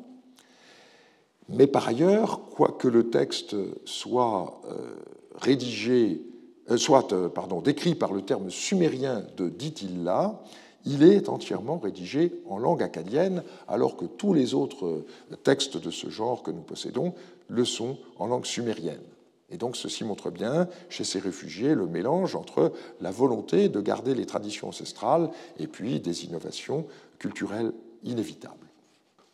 Mais 1.48 1.66
par 1.66 1.88
ailleurs, 1.88 2.48
quoique 2.50 2.88
le 2.88 3.10
texte 3.10 3.56
soit 3.84 4.60
euh, 4.68 4.96
rédigé 5.34 6.22
euh, 6.70 6.76
soit 6.76 7.12
euh, 7.12 7.28
pardon, 7.28 7.60
décrit 7.60 7.94
par 7.94 8.12
le 8.12 8.22
terme 8.22 8.50
sumérien 8.50 9.24
de 9.36 9.48
Ditilla, 9.48 10.42
il 10.86 11.02
est 11.02 11.28
entièrement 11.28 11.78
rédigé 11.78 12.32
en 12.48 12.58
langue 12.58 12.82
acadienne, 12.82 13.42
alors 13.68 13.96
que 13.96 14.06
tous 14.06 14.32
les 14.32 14.54
autres 14.54 14.86
euh, 14.86 15.36
textes 15.42 15.76
de 15.76 15.90
ce 15.90 16.08
genre 16.08 16.42
que 16.42 16.52
nous 16.52 16.62
possédons 16.62 17.12
le 17.48 17.64
sont 17.64 17.98
en 18.18 18.26
langue 18.26 18.46
sumérienne. 18.46 19.02
Et 19.50 19.58
donc 19.58 19.76
ceci 19.76 20.04
montre 20.04 20.30
bien, 20.30 20.68
chez 20.88 21.04
ces 21.04 21.18
réfugiés, 21.18 21.74
le 21.74 21.86
mélange 21.86 22.34
entre 22.34 22.72
la 23.00 23.10
volonté 23.10 23.68
de 23.68 23.80
garder 23.80 24.14
les 24.14 24.26
traditions 24.26 24.68
ancestrales 24.68 25.30
et 25.58 25.66
puis 25.66 26.00
des 26.00 26.24
innovations 26.24 26.86
culturelles 27.18 27.72
inévitables. 28.02 28.54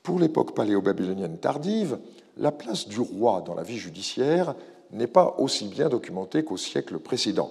Pour 0.02 0.18
l'époque 0.18 0.54
paléo-babylonienne 0.54 1.38
tardive, 1.38 1.98
la 2.36 2.52
place 2.52 2.88
du 2.88 3.00
roi 3.00 3.42
dans 3.46 3.54
la 3.54 3.62
vie 3.62 3.78
judiciaire 3.78 4.54
n'est 4.90 5.06
pas 5.06 5.36
aussi 5.38 5.66
bien 5.66 5.88
documenté 5.88 6.44
qu'au 6.44 6.56
siècle 6.56 6.98
précédent. 6.98 7.50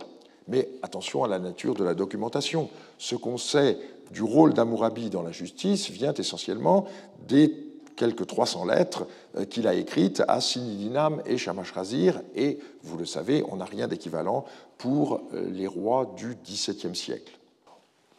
Mais 0.52 0.68
attention 0.84 1.24
à 1.24 1.30
la 1.30 1.40
nature 1.40 1.76
de 1.76 1.84
la 1.86 1.94
documentation. 1.94 2.70
Ce 2.98 3.16
qu'on 3.16 3.38
sait 3.38 3.78
du 4.12 4.22
rôle 4.22 4.54
d'Amourabi 4.54 5.10
dans 5.10 5.24
la 5.24 5.32
justice 5.32 5.90
vient 5.90 6.14
essentiellement 6.14 6.86
des 7.28 7.56
quelques 7.96 8.28
300 8.28 8.66
lettres 8.66 9.08
euh, 9.38 9.46
qu'il 9.46 9.66
a 9.66 9.74
écrites 9.74 10.24
à 10.28 10.42
Sinidinam 10.42 11.22
et 11.26 11.38
Shamash 11.38 11.72
Razir, 11.72 12.22
et 12.36 12.60
vous 12.84 12.98
le 12.98 13.06
savez, 13.06 13.46
on 13.50 13.58
n'a 13.58 13.66
rien 13.66 13.88
d'équivalent 13.88 14.44
pour 14.78 15.22
euh, 15.34 15.50
les 15.52 15.68
rois 15.68 16.14
du 16.18 16.36
XVIIe 16.44 16.96
siècle. 16.96 17.38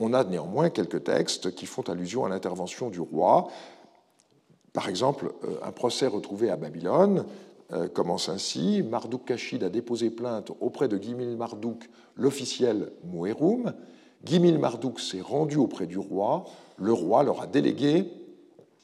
On 0.01 0.15
a 0.15 0.25
néanmoins 0.25 0.71
quelques 0.71 1.05
textes 1.05 1.55
qui 1.55 1.67
font 1.67 1.83
allusion 1.83 2.25
à 2.25 2.31
l'intervention 2.31 2.89
du 2.89 3.01
roi. 3.01 3.49
Par 4.73 4.89
exemple, 4.89 5.33
euh, 5.45 5.59
un 5.63 5.73
procès 5.73 6.07
retrouvé 6.07 6.49
à 6.49 6.57
Babylone 6.57 7.27
commence 7.95 8.29
ainsi. 8.29 8.83
Marduk 8.83 9.25
Kashid 9.25 9.63
a 9.65 9.69
déposé 9.69 10.11
plainte 10.11 10.53
auprès 10.61 10.89
de 10.89 10.97
Gimil 10.97 11.37
Marduk, 11.37 11.89
l'officiel 12.17 12.93
Mouerum. 13.05 13.73
Gimil 14.25 14.59
Marduk 14.59 15.01
s'est 15.01 15.21
rendu 15.21 15.57
auprès 15.57 15.87
du 15.87 15.99
roi. 15.99 16.45
Le 16.77 16.93
roi 16.93 17.23
leur 17.23 17.43
a 17.43 17.47
délégué 17.47 18.11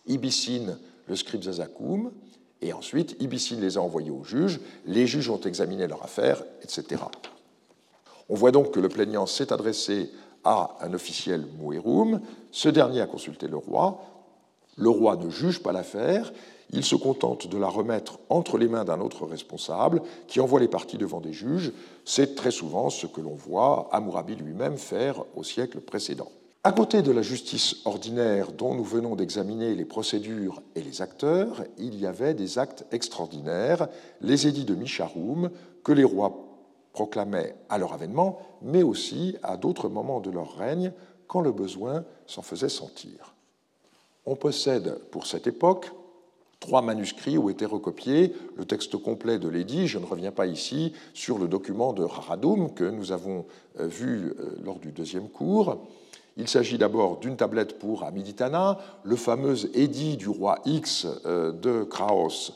Ibissine, 0.06 0.78
le 1.06 1.16
scribe 1.16 1.42
Zazakoum, 1.42 2.12
et 2.60 2.72
ensuite 2.72 3.16
Ibissine 3.20 3.60
les 3.60 3.76
a 3.76 3.82
envoyés 3.82 4.10
aux 4.10 4.24
juges. 4.24 4.60
Les 4.86 5.06
juges 5.06 5.30
ont 5.30 5.40
examiné 5.40 5.86
leur 5.86 6.02
affaire, 6.02 6.42
etc. 6.62 7.02
On 8.28 8.34
voit 8.34 8.50
donc 8.50 8.72
que 8.72 8.80
le 8.80 8.88
plaignant 8.88 9.26
s'est 9.26 9.52
adressé 9.52 10.10
à 10.44 10.76
un 10.80 10.92
officiel 10.92 11.46
Mouerum. 11.58 12.20
Ce 12.50 12.68
dernier 12.68 13.00
a 13.00 13.06
consulté 13.06 13.48
le 13.48 13.56
roi. 13.56 14.00
Le 14.78 14.88
roi 14.88 15.16
ne 15.16 15.28
juge 15.28 15.62
pas 15.62 15.72
l'affaire 15.72 16.32
il 16.70 16.84
se 16.84 16.96
contente 16.96 17.46
de 17.46 17.56
la 17.56 17.68
remettre 17.68 18.18
entre 18.28 18.58
les 18.58 18.68
mains 18.68 18.84
d'un 18.84 19.00
autre 19.00 19.26
responsable 19.26 20.02
qui 20.26 20.40
envoie 20.40 20.60
les 20.60 20.68
parties 20.68 20.98
devant 20.98 21.20
des 21.20 21.32
juges. 21.32 21.72
C'est 22.04 22.34
très 22.34 22.50
souvent 22.50 22.90
ce 22.90 23.06
que 23.06 23.20
l'on 23.20 23.34
voit 23.34 23.88
Amourabi 23.92 24.36
lui-même 24.36 24.76
faire 24.76 25.24
au 25.34 25.42
siècle 25.42 25.80
précédent. 25.80 26.30
À 26.64 26.72
côté 26.72 27.02
de 27.02 27.12
la 27.12 27.22
justice 27.22 27.76
ordinaire 27.86 28.52
dont 28.52 28.74
nous 28.74 28.84
venons 28.84 29.16
d'examiner 29.16 29.74
les 29.74 29.84
procédures 29.86 30.60
et 30.74 30.82
les 30.82 31.00
acteurs, 31.00 31.64
il 31.78 31.98
y 31.98 32.04
avait 32.04 32.34
des 32.34 32.58
actes 32.58 32.84
extraordinaires, 32.90 33.88
les 34.20 34.46
édits 34.46 34.66
de 34.66 34.74
Micharoum, 34.74 35.50
que 35.84 35.92
les 35.92 36.04
rois 36.04 36.36
proclamaient 36.92 37.54
à 37.70 37.78
leur 37.78 37.94
avènement, 37.94 38.40
mais 38.60 38.82
aussi 38.82 39.36
à 39.42 39.56
d'autres 39.56 39.88
moments 39.88 40.20
de 40.20 40.30
leur 40.30 40.56
règne, 40.56 40.92
quand 41.28 41.40
le 41.40 41.52
besoin 41.52 42.04
s'en 42.26 42.42
faisait 42.42 42.68
sentir. 42.68 43.34
On 44.30 44.36
possède 44.36 44.98
pour 45.10 45.26
cette 45.26 45.46
époque 45.46 45.90
trois 46.60 46.82
manuscrits 46.82 47.38
ont 47.38 47.48
été 47.48 47.64
recopiés, 47.64 48.34
le 48.58 48.66
texte 48.66 48.98
complet 48.98 49.38
de 49.38 49.48
l'édit, 49.48 49.86
je 49.86 49.98
ne 49.98 50.04
reviens 50.04 50.32
pas 50.32 50.46
ici 50.46 50.92
sur 51.14 51.38
le 51.38 51.48
document 51.48 51.94
de 51.94 52.02
Raradoum 52.02 52.74
que 52.74 52.84
nous 52.84 53.10
avons 53.12 53.46
euh, 53.80 53.86
vu 53.86 54.34
euh, 54.38 54.58
lors 54.62 54.80
du 54.80 54.92
deuxième 54.92 55.30
cours. 55.30 55.86
Il 56.36 56.46
s'agit 56.46 56.76
d'abord 56.76 57.20
d'une 57.20 57.38
tablette 57.38 57.78
pour 57.78 58.02
Amiditana, 58.04 58.76
le 59.02 59.16
fameux 59.16 59.74
édit 59.74 60.18
du 60.18 60.28
roi 60.28 60.58
X 60.66 61.06
euh, 61.24 61.50
de 61.50 61.84
Kraos, 61.84 62.52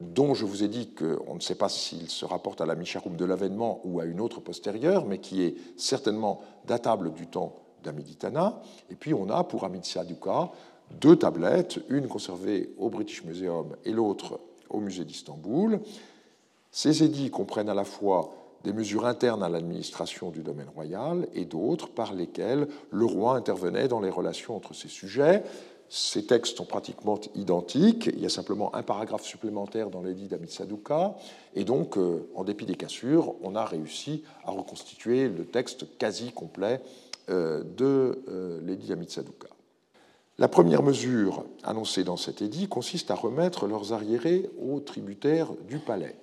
dont 0.00 0.32
je 0.32 0.46
vous 0.46 0.64
ai 0.64 0.68
dit 0.68 0.94
qu'on 0.94 1.34
ne 1.34 1.40
sait 1.40 1.54
pas 1.54 1.68
s'il 1.68 2.08
se 2.08 2.24
rapporte 2.24 2.62
à 2.62 2.66
la 2.66 2.76
Micharoum 2.76 3.16
de 3.16 3.26
l'avènement 3.26 3.82
ou 3.84 4.00
à 4.00 4.06
une 4.06 4.22
autre 4.22 4.40
postérieure, 4.40 5.04
mais 5.04 5.18
qui 5.18 5.42
est 5.42 5.54
certainement 5.76 6.40
datable 6.66 7.12
du 7.12 7.26
temps 7.26 7.56
d'Amiditana. 7.82 8.62
Et 8.90 8.94
puis 8.94 9.12
on 9.12 9.28
a 9.28 9.44
pour 9.44 9.64
Amitsaduka 9.64 10.50
deux 11.00 11.16
tablettes, 11.16 11.80
une 11.88 12.08
conservée 12.08 12.70
au 12.78 12.90
British 12.90 13.24
Museum 13.24 13.76
et 13.84 13.92
l'autre 13.92 14.40
au 14.68 14.80
musée 14.80 15.04
d'Istanbul. 15.04 15.80
Ces 16.70 17.02
édits 17.02 17.30
comprennent 17.30 17.68
à 17.68 17.74
la 17.74 17.84
fois 17.84 18.30
des 18.64 18.72
mesures 18.72 19.06
internes 19.06 19.42
à 19.42 19.48
l'administration 19.48 20.30
du 20.30 20.42
domaine 20.42 20.68
royal 20.74 21.26
et 21.34 21.44
d'autres 21.44 21.88
par 21.88 22.14
lesquelles 22.14 22.68
le 22.90 23.04
roi 23.04 23.34
intervenait 23.34 23.88
dans 23.88 24.00
les 24.00 24.10
relations 24.10 24.56
entre 24.56 24.74
ses 24.74 24.88
sujets. 24.88 25.42
Ces 25.88 26.24
textes 26.24 26.58
sont 26.58 26.66
pratiquement 26.66 27.18
identiques, 27.34 28.06
il 28.06 28.20
y 28.20 28.26
a 28.26 28.28
simplement 28.28 28.72
un 28.76 28.84
paragraphe 28.84 29.24
supplémentaire 29.24 29.90
dans 29.90 30.02
l'édit 30.02 30.28
d'Amitsaduka, 30.28 31.16
et 31.56 31.64
donc, 31.64 31.98
euh, 31.98 32.28
en 32.36 32.44
dépit 32.44 32.64
des 32.64 32.76
cassures, 32.76 33.34
on 33.42 33.56
a 33.56 33.64
réussi 33.64 34.22
à 34.44 34.52
reconstituer 34.52 35.28
le 35.28 35.44
texte 35.44 35.98
quasi 35.98 36.30
complet 36.30 36.80
euh, 37.28 37.64
de 37.76 38.22
euh, 38.28 38.60
l'édit 38.62 38.86
d'Amitsaduka. 38.86 39.48
La 40.40 40.48
première 40.48 40.82
mesure 40.82 41.44
annoncée 41.64 42.02
dans 42.02 42.16
cet 42.16 42.40
édit 42.40 42.66
consiste 42.66 43.10
à 43.10 43.14
remettre 43.14 43.66
leurs 43.66 43.92
arriérés 43.92 44.48
aux 44.58 44.80
tributaires 44.80 45.52
du 45.68 45.78
palais. 45.78 46.16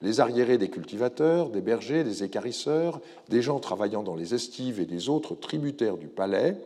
Les 0.00 0.20
arriérés 0.20 0.56
des 0.56 0.70
cultivateurs, 0.70 1.50
des 1.50 1.60
bergers, 1.60 2.02
des 2.02 2.24
écarisseurs, 2.24 2.98
des 3.28 3.42
gens 3.42 3.60
travaillant 3.60 4.02
dans 4.02 4.16
les 4.16 4.34
estives 4.34 4.80
et 4.80 4.86
des 4.86 5.10
autres 5.10 5.34
tributaires 5.34 5.98
du 5.98 6.06
palais, 6.06 6.56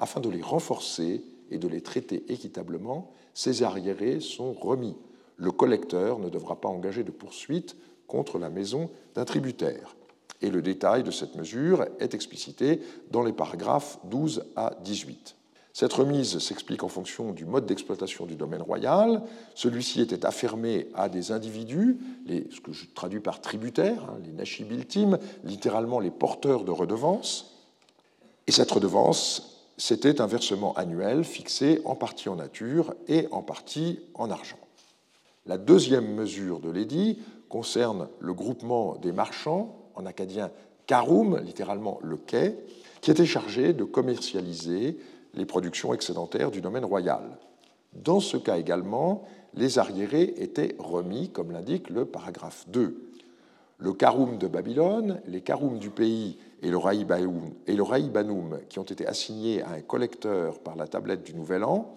afin 0.00 0.18
de 0.18 0.28
les 0.28 0.42
renforcer 0.42 1.22
et 1.52 1.58
de 1.58 1.68
les 1.68 1.80
traiter 1.80 2.24
équitablement, 2.28 3.12
ces 3.34 3.62
arriérés 3.62 4.18
sont 4.18 4.52
remis. 4.52 4.96
Le 5.36 5.52
collecteur 5.52 6.18
ne 6.18 6.28
devra 6.28 6.60
pas 6.60 6.68
engager 6.68 7.04
de 7.04 7.12
poursuite 7.12 7.76
contre 8.08 8.40
la 8.40 8.50
maison 8.50 8.90
d'un 9.14 9.24
tributaire. 9.24 9.94
Et 10.40 10.50
le 10.50 10.60
détail 10.60 11.04
de 11.04 11.12
cette 11.12 11.36
mesure 11.36 11.86
est 12.00 12.14
explicité 12.14 12.80
dans 13.12 13.22
les 13.22 13.32
paragraphes 13.32 14.00
12 14.10 14.44
à 14.56 14.74
18. 14.82 15.36
Cette 15.72 15.92
remise 15.94 16.38
s'explique 16.38 16.82
en 16.82 16.88
fonction 16.88 17.32
du 17.32 17.46
mode 17.46 17.64
d'exploitation 17.64 18.26
du 18.26 18.36
domaine 18.36 18.60
royal. 18.60 19.22
Celui-ci 19.54 20.02
était 20.02 20.26
affermé 20.26 20.88
à 20.94 21.08
des 21.08 21.32
individus, 21.32 21.98
ce 22.28 22.60
que 22.60 22.72
je 22.72 22.84
traduis 22.94 23.20
par 23.20 23.40
tributaires, 23.40 24.04
hein, 24.10 24.18
les 24.24 24.32
nashibiltim, 24.32 25.18
littéralement 25.44 25.98
les 25.98 26.10
porteurs 26.10 26.64
de 26.64 26.70
redevances. 26.70 27.54
Et 28.46 28.52
cette 28.52 28.70
redevance, 28.70 29.64
c'était 29.78 30.20
un 30.20 30.26
versement 30.26 30.74
annuel 30.74 31.24
fixé 31.24 31.80
en 31.86 31.94
partie 31.94 32.28
en 32.28 32.36
nature 32.36 32.94
et 33.08 33.28
en 33.30 33.40
partie 33.40 34.00
en 34.14 34.30
argent. 34.30 34.58
La 35.46 35.56
deuxième 35.56 36.14
mesure 36.14 36.60
de 36.60 36.70
l'édit 36.70 37.18
concerne 37.48 38.08
le 38.20 38.34
groupement 38.34 38.96
des 38.96 39.12
marchands, 39.12 39.74
en 39.94 40.06
acadien 40.06 40.50
karum, 40.86 41.38
littéralement 41.38 41.98
le 42.02 42.16
quai, 42.16 42.56
qui 43.00 43.10
était 43.10 43.26
chargé 43.26 43.72
de 43.72 43.84
commercialiser 43.84 44.98
les 45.34 45.46
productions 45.46 45.94
excédentaires 45.94 46.50
du 46.50 46.60
domaine 46.60 46.84
royal. 46.84 47.22
Dans 47.94 48.20
ce 48.20 48.36
cas 48.36 48.56
également, 48.56 49.24
les 49.54 49.78
arriérés 49.78 50.34
étaient 50.38 50.76
remis, 50.78 51.30
comme 51.30 51.52
l'indique 51.52 51.90
le 51.90 52.04
paragraphe 52.04 52.64
2. 52.68 52.96
Le 53.78 53.92
karum 53.92 54.38
de 54.38 54.46
Babylone, 54.46 55.20
les 55.26 55.40
karums 55.40 55.78
du 55.78 55.90
pays 55.90 56.38
et 56.62 56.70
le 56.70 56.76
raïbanoum, 56.78 58.60
qui 58.68 58.78
ont 58.78 58.84
été 58.84 59.06
assignés 59.06 59.62
à 59.62 59.72
un 59.72 59.80
collecteur 59.80 60.60
par 60.60 60.76
la 60.76 60.86
tablette 60.86 61.24
du 61.24 61.34
Nouvel 61.34 61.64
An, 61.64 61.94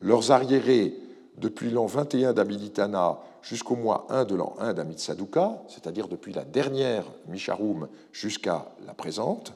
leurs 0.00 0.30
arriérés 0.30 0.94
depuis 1.38 1.70
l'an 1.70 1.86
21 1.86 2.34
d'Amiditana 2.34 3.18
jusqu'au 3.40 3.76
mois 3.76 4.06
1 4.10 4.24
de 4.24 4.34
l'an 4.34 4.54
1 4.58 4.74
d'Amitsaduka, 4.74 5.62
c'est-à-dire 5.68 6.08
depuis 6.08 6.32
la 6.32 6.44
dernière 6.44 7.04
Misharum 7.28 7.88
jusqu'à 8.12 8.66
la 8.86 8.92
présente, 8.94 9.54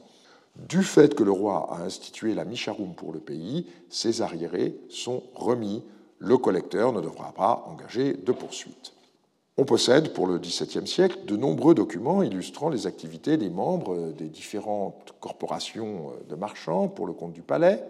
du 0.67 0.83
fait 0.83 1.15
que 1.15 1.23
le 1.23 1.31
roi 1.31 1.67
a 1.71 1.83
institué 1.83 2.33
la 2.33 2.45
Misharum 2.45 2.93
pour 2.95 3.13
le 3.13 3.19
pays, 3.19 3.67
ces 3.89 4.21
arriérés 4.21 4.75
sont 4.89 5.23
remis. 5.35 5.83
Le 6.19 6.37
collecteur 6.37 6.93
ne 6.93 7.01
devra 7.01 7.31
pas 7.31 7.65
engager 7.67 8.13
de 8.13 8.31
poursuite. 8.31 8.93
On 9.57 9.65
possède, 9.65 10.13
pour 10.13 10.27
le 10.27 10.37
XVIIe 10.37 10.87
siècle, 10.87 11.19
de 11.25 11.35
nombreux 11.35 11.73
documents 11.73 12.21
illustrant 12.21 12.69
les 12.69 12.85
activités 12.85 13.37
des 13.37 13.49
membres 13.49 14.11
des 14.17 14.29
différentes 14.29 15.13
corporations 15.19 16.11
de 16.29 16.35
marchands 16.35 16.87
pour 16.87 17.07
le 17.07 17.13
compte 17.13 17.33
du 17.33 17.41
palais. 17.41 17.83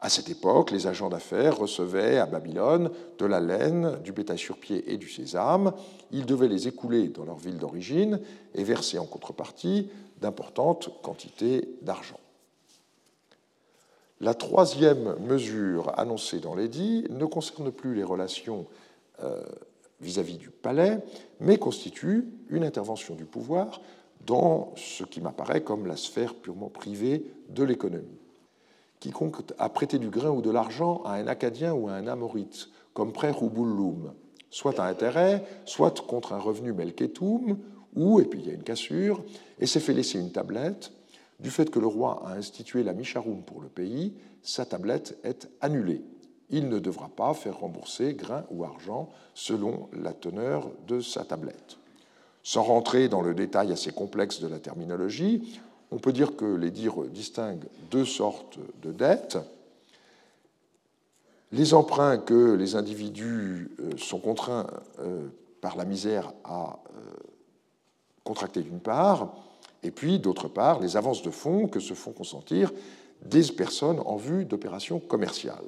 À 0.00 0.10
cette 0.10 0.28
époque, 0.28 0.70
les 0.70 0.86
agents 0.86 1.08
d'affaires 1.08 1.56
recevaient 1.56 2.18
à 2.18 2.26
Babylone 2.26 2.90
de 3.18 3.24
la 3.24 3.40
laine, 3.40 3.98
du 4.04 4.12
bétail 4.12 4.38
sur 4.38 4.58
pied 4.58 4.92
et 4.92 4.98
du 4.98 5.08
sésame. 5.08 5.72
Ils 6.12 6.26
devaient 6.26 6.48
les 6.48 6.68
écouler 6.68 7.08
dans 7.08 7.24
leur 7.24 7.38
ville 7.38 7.56
d'origine 7.56 8.20
et 8.54 8.62
verser 8.62 8.98
en 8.98 9.06
contrepartie 9.06 9.88
d'importantes 10.20 10.90
quantités 11.02 11.68
d'argent. 11.82 12.20
La 14.20 14.34
troisième 14.34 15.16
mesure 15.20 15.92
annoncée 15.98 16.40
dans 16.40 16.54
l'édit 16.54 17.04
ne 17.10 17.26
concerne 17.26 17.70
plus 17.70 17.94
les 17.94 18.04
relations 18.04 18.66
euh, 19.22 19.42
vis-à-vis 20.00 20.38
du 20.38 20.50
palais, 20.50 20.98
mais 21.40 21.58
constitue 21.58 22.26
une 22.48 22.64
intervention 22.64 23.14
du 23.14 23.26
pouvoir 23.26 23.80
dans 24.24 24.72
ce 24.76 25.04
qui 25.04 25.20
m'apparaît 25.20 25.62
comme 25.62 25.86
la 25.86 25.96
sphère 25.96 26.34
purement 26.34 26.70
privée 26.70 27.26
de 27.50 27.62
l'économie. 27.62 28.18
Quiconque 29.00 29.52
a 29.58 29.68
prêté 29.68 29.98
du 29.98 30.08
grain 30.08 30.30
ou 30.30 30.40
de 30.40 30.50
l'argent 30.50 31.02
à 31.04 31.14
un 31.14 31.26
Acadien 31.26 31.74
ou 31.74 31.88
à 31.88 31.92
un 31.92 32.06
Amorite, 32.06 32.68
comme 32.94 33.12
prêt 33.12 33.34
ou 33.40 33.50
soit 34.50 34.80
à 34.80 34.86
intérêt, 34.86 35.44
soit 35.66 36.06
contre 36.06 36.32
un 36.32 36.38
revenu 36.38 36.72
melketum, 36.72 37.58
ou, 37.96 38.20
et 38.20 38.24
puis 38.24 38.40
il 38.40 38.46
y 38.46 38.50
a 38.50 38.54
une 38.54 38.62
cassure, 38.62 39.24
et 39.58 39.66
s'est 39.66 39.80
fait 39.80 39.94
laisser 39.94 40.20
une 40.20 40.30
tablette, 40.30 40.92
du 41.40 41.50
fait 41.50 41.70
que 41.70 41.78
le 41.78 41.86
roi 41.86 42.22
a 42.26 42.32
institué 42.32 42.82
la 42.82 42.92
Micharoum 42.92 43.42
pour 43.42 43.60
le 43.60 43.68
pays, 43.68 44.14
sa 44.42 44.64
tablette 44.64 45.18
est 45.24 45.48
annulée. 45.60 46.02
Il 46.50 46.68
ne 46.68 46.78
devra 46.78 47.08
pas 47.08 47.34
faire 47.34 47.58
rembourser 47.58 48.14
grain 48.14 48.44
ou 48.50 48.64
argent 48.64 49.10
selon 49.34 49.88
la 49.92 50.12
teneur 50.12 50.70
de 50.86 51.00
sa 51.00 51.24
tablette. 51.24 51.78
Sans 52.42 52.62
rentrer 52.62 53.08
dans 53.08 53.22
le 53.22 53.34
détail 53.34 53.72
assez 53.72 53.90
complexe 53.90 54.40
de 54.40 54.46
la 54.46 54.60
terminologie, 54.60 55.60
on 55.90 55.98
peut 55.98 56.12
dire 56.12 56.36
que 56.36 56.44
les 56.44 56.70
dires 56.70 57.02
distinguent 57.08 57.66
deux 57.90 58.04
sortes 58.04 58.58
de 58.82 58.92
dettes. 58.92 59.38
Les 61.52 61.74
emprunts 61.74 62.18
que 62.18 62.54
les 62.54 62.76
individus 62.76 63.70
euh, 63.80 63.96
sont 63.96 64.18
contraints 64.18 64.66
euh, 65.00 65.28
par 65.60 65.76
la 65.76 65.84
misère 65.84 66.32
à 66.44 66.78
contracter 68.26 68.60
d'une 68.60 68.80
part, 68.80 69.34
et 69.82 69.90
puis 69.90 70.18
d'autre 70.18 70.48
part 70.48 70.80
les 70.80 70.96
avances 70.96 71.22
de 71.22 71.30
fonds 71.30 71.68
que 71.68 71.80
se 71.80 71.94
font 71.94 72.12
consentir 72.12 72.72
des 73.24 73.44
personnes 73.44 74.00
en 74.04 74.16
vue 74.16 74.44
d'opérations 74.44 74.98
commerciales. 74.98 75.64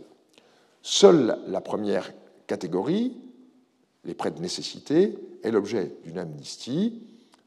Seule 0.82 1.38
la 1.46 1.60
première 1.60 2.12
catégorie, 2.46 3.16
les 4.04 4.14
prêts 4.14 4.30
de 4.30 4.40
nécessité, 4.40 5.16
est 5.42 5.50
l'objet 5.50 5.92
d'une 6.04 6.18
amnistie. 6.18 7.02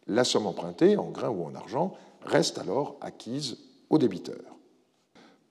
La 0.08 0.24
somme 0.24 0.48
empruntée, 0.48 0.98
en 0.98 1.10
grains 1.10 1.30
ou 1.30 1.44
en 1.44 1.56
argent, 1.56 1.94
reste 2.24 2.58
alors 2.58 2.98
acquise 3.02 3.58
aux 3.90 3.98
débiteurs. 3.98 4.58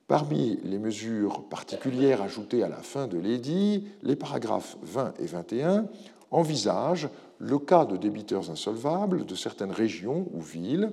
Parmi 0.07 0.59
les 0.63 0.77
mesures 0.77 1.43
particulières 1.47 2.21
ajoutées 2.21 2.63
à 2.63 2.67
la 2.67 2.81
fin 2.81 3.07
de 3.07 3.17
l'édit, 3.17 3.87
les 4.03 4.15
paragraphes 4.15 4.75
20 4.81 5.13
et 5.19 5.25
21 5.25 5.85
envisagent 6.31 7.09
le 7.41 7.57
cas 7.57 7.85
de 7.85 7.97
débiteurs 7.97 8.51
insolvables 8.51 9.25
de 9.25 9.33
certaines 9.33 9.71
régions 9.71 10.27
ou 10.31 10.41
villes 10.41 10.91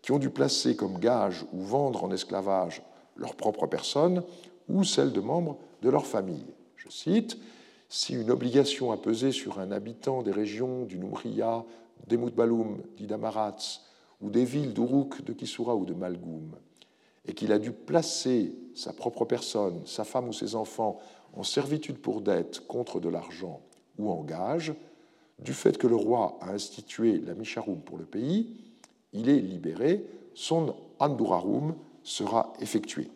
qui 0.00 0.12
ont 0.12 0.18
dû 0.18 0.30
placer 0.30 0.74
comme 0.74 0.98
gage 0.98 1.44
ou 1.52 1.60
vendre 1.60 2.04
en 2.04 2.10
esclavage 2.10 2.82
leur 3.16 3.34
propre 3.34 3.66
personne 3.66 4.22
ou 4.70 4.82
celle 4.82 5.12
de 5.12 5.20
membres 5.20 5.58
de 5.82 5.90
leur 5.90 6.06
famille. 6.06 6.46
Je 6.76 6.88
cite 6.88 7.36
Si 7.90 8.14
une 8.14 8.30
obligation 8.30 8.92
a 8.92 8.96
pesé 8.96 9.30
sur 9.30 9.60
un 9.60 9.70
habitant 9.72 10.22
des 10.22 10.32
régions 10.32 10.84
du 10.86 10.98
Numriya, 10.98 11.64
d'Emutbaloum, 12.06 12.78
d'Idamarats 12.96 13.80
ou 14.22 14.30
des 14.30 14.46
villes 14.46 14.72
d'Uruk, 14.72 15.22
de 15.22 15.34
Kisura 15.34 15.76
ou 15.76 15.84
de 15.84 15.92
Malgoum, 15.92 16.56
et 17.26 17.34
qu'il 17.34 17.52
a 17.52 17.58
dû 17.58 17.72
placer 17.72 18.54
sa 18.74 18.94
propre 18.94 19.26
personne, 19.26 19.82
sa 19.84 20.04
femme 20.04 20.28
ou 20.28 20.32
ses 20.32 20.54
enfants 20.54 20.98
en 21.34 21.42
servitude 21.42 21.98
pour 21.98 22.22
dette 22.22 22.66
contre 22.66 23.00
de 23.00 23.10
l'argent 23.10 23.60
ou 23.98 24.10
en 24.10 24.22
gage, 24.24 24.72
du 25.42 25.52
fait 25.52 25.78
que 25.78 25.86
le 25.86 25.96
roi 25.96 26.38
a 26.40 26.50
institué 26.50 27.18
la 27.18 27.34
Misharum 27.34 27.80
pour 27.80 27.98
le 27.98 28.04
pays, 28.04 28.56
il 29.12 29.28
est 29.28 29.40
libéré, 29.40 30.04
son 30.34 30.74
Andurarum 30.98 31.74
sera 32.02 32.52
effectué. 32.60 33.08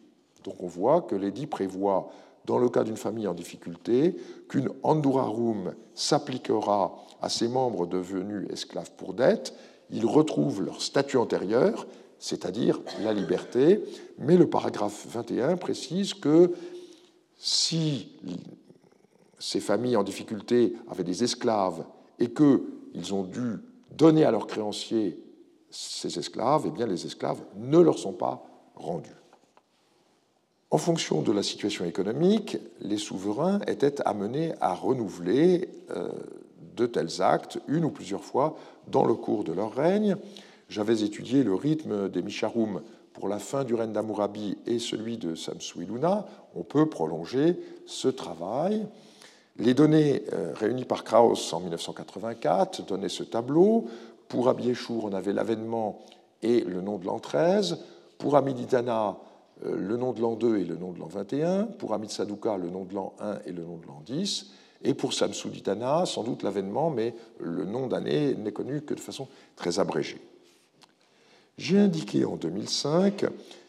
Donc 0.45 0.63
on 0.63 0.67
voit 0.67 1.03
que 1.03 1.15
l'édit 1.15 1.47
prévoit, 1.47 2.11
dans 2.45 2.59
le 2.59 2.69
cas 2.69 2.85
d'une 2.85 2.97
famille 2.97 3.27
en 3.27 3.35
difficulté, 3.35 4.17
qu'une 4.49 4.69
Andurarum 4.83 5.75
s'appliquera 5.95 6.97
à 7.21 7.29
ses 7.29 7.49
membres 7.49 7.87
devenus 7.87 8.49
esclaves 8.51 8.91
pour 8.97 9.15
dette. 9.15 9.55
Ils 9.91 10.07
retrouvent 10.07 10.63
leur 10.63 10.83
statut 10.83 11.17
antérieur, 11.17 11.87
c'est-à-dire 12.19 12.81
la 13.03 13.13
liberté, 13.13 13.83
mais 14.19 14.37
le 14.37 14.49
paragraphe 14.49 15.07
21 15.09 15.57
précise 15.57 16.15
que 16.15 16.53
si 17.39 18.09
ces 19.39 19.61
familles 19.61 19.97
en 19.97 20.03
difficulté 20.03 20.75
avaient 20.89 21.05
des 21.05 21.23
esclaves 21.23 21.85
et 22.19 22.31
qu'ils 22.33 23.15
ont 23.15 23.25
dû 23.25 23.59
donner 23.91 24.25
à 24.25 24.31
leurs 24.31 24.47
créanciers 24.47 25.19
ces 25.71 26.19
esclaves, 26.19 26.65
eh 26.67 26.71
bien 26.71 26.87
les 26.87 27.07
esclaves 27.07 27.43
ne 27.57 27.79
leur 27.79 27.99
sont 27.99 28.13
pas 28.13 28.45
rendus. 28.77 29.11
En 30.71 30.79
fonction 30.79 31.23
de 31.23 31.33
la 31.33 31.43
situation 31.43 31.85
économique, 31.85 32.59
les 32.81 32.99
souverains 32.99 33.61
étaient 33.69 34.01
amenés 34.07 34.55
à 34.61 34.75
renouveler 34.75 35.69
euh, 35.91 36.09
de 36.77 36.87
tels 36.87 37.23
actes 37.23 37.61
une 37.69 37.85
ou 37.85 37.91
plusieurs 37.91 38.25
fois 38.25 38.57
dans 38.89 39.05
le 39.05 39.15
cours 39.15 39.45
de 39.45 39.53
leur 39.53 39.73
règne. 39.73 40.17
J'avais 40.69 41.03
étudié 41.03 41.45
le 41.45 41.55
rythme 41.55 42.09
des 42.09 42.23
Misharum 42.23 42.83
pour 43.13 43.29
la 43.29 43.39
fin 43.39 43.63
du 43.63 43.75
règne 43.75 43.93
d'Amourabi 43.93 44.59
et 44.67 44.79
celui 44.81 45.17
de 45.17 45.35
Samsuiluna. 45.35 46.27
On 46.57 46.65
peut 46.65 46.89
prolonger 46.89 47.57
ce 47.87 48.09
travail. 48.09 48.87
Les 49.57 49.75
données 49.75 50.25
euh, 50.33 50.53
réunies 50.55 50.85
par 50.85 51.05
Krauss 51.05 51.53
en 51.53 51.61
1984 51.61 52.87
donnaient 52.87 53.09
ce 53.09 53.23
tableau. 53.23 53.87
Pour 54.29 54.49
Abiéchour, 54.49 55.05
on 55.05 55.13
avait 55.13 55.33
l'avènement 55.33 56.01
et 56.43 56.61
le 56.61 56.81
nom 56.81 56.99
de 56.99 57.07
l'an 57.07 57.21
13. 57.21 57.79
Pour 58.19 58.37
Amiditana, 58.37 59.17
euh, 59.65 59.77
le 59.77 59.97
nom 59.97 60.13
de 60.13 60.21
l'an 60.21 60.35
2 60.35 60.59
et 60.59 60.65
le 60.65 60.77
nom 60.77 60.91
de 60.91 60.99
l'an 60.99 61.07
21. 61.07 61.65
Pour 61.79 61.95
Amitsaduka, 61.95 62.57
le 62.57 62.69
nom 62.69 62.85
de 62.85 62.95
l'an 62.95 63.15
1 63.21 63.39
et 63.47 63.53
le 63.53 63.63
nom 63.63 63.77
de 63.77 63.87
l'an 63.87 64.03
10. 64.05 64.51
Et 64.83 64.93
pour 64.93 65.15
Samsuditana, 65.15 66.05
sans 66.05 66.25
doute 66.25 66.43
l'avènement, 66.43 66.91
mais 66.91 67.15
le 67.39 67.65
nom 67.65 67.87
d'année 67.87 68.35
n'est 68.35 68.53
connu 68.53 68.83
que 68.83 68.95
de 68.95 69.01
façon 69.01 69.29
très 69.57 69.79
abrégée. 69.79 70.21
J'ai 71.57 71.79
indiqué 71.79 72.25
en 72.25 72.37
2005 72.37 73.25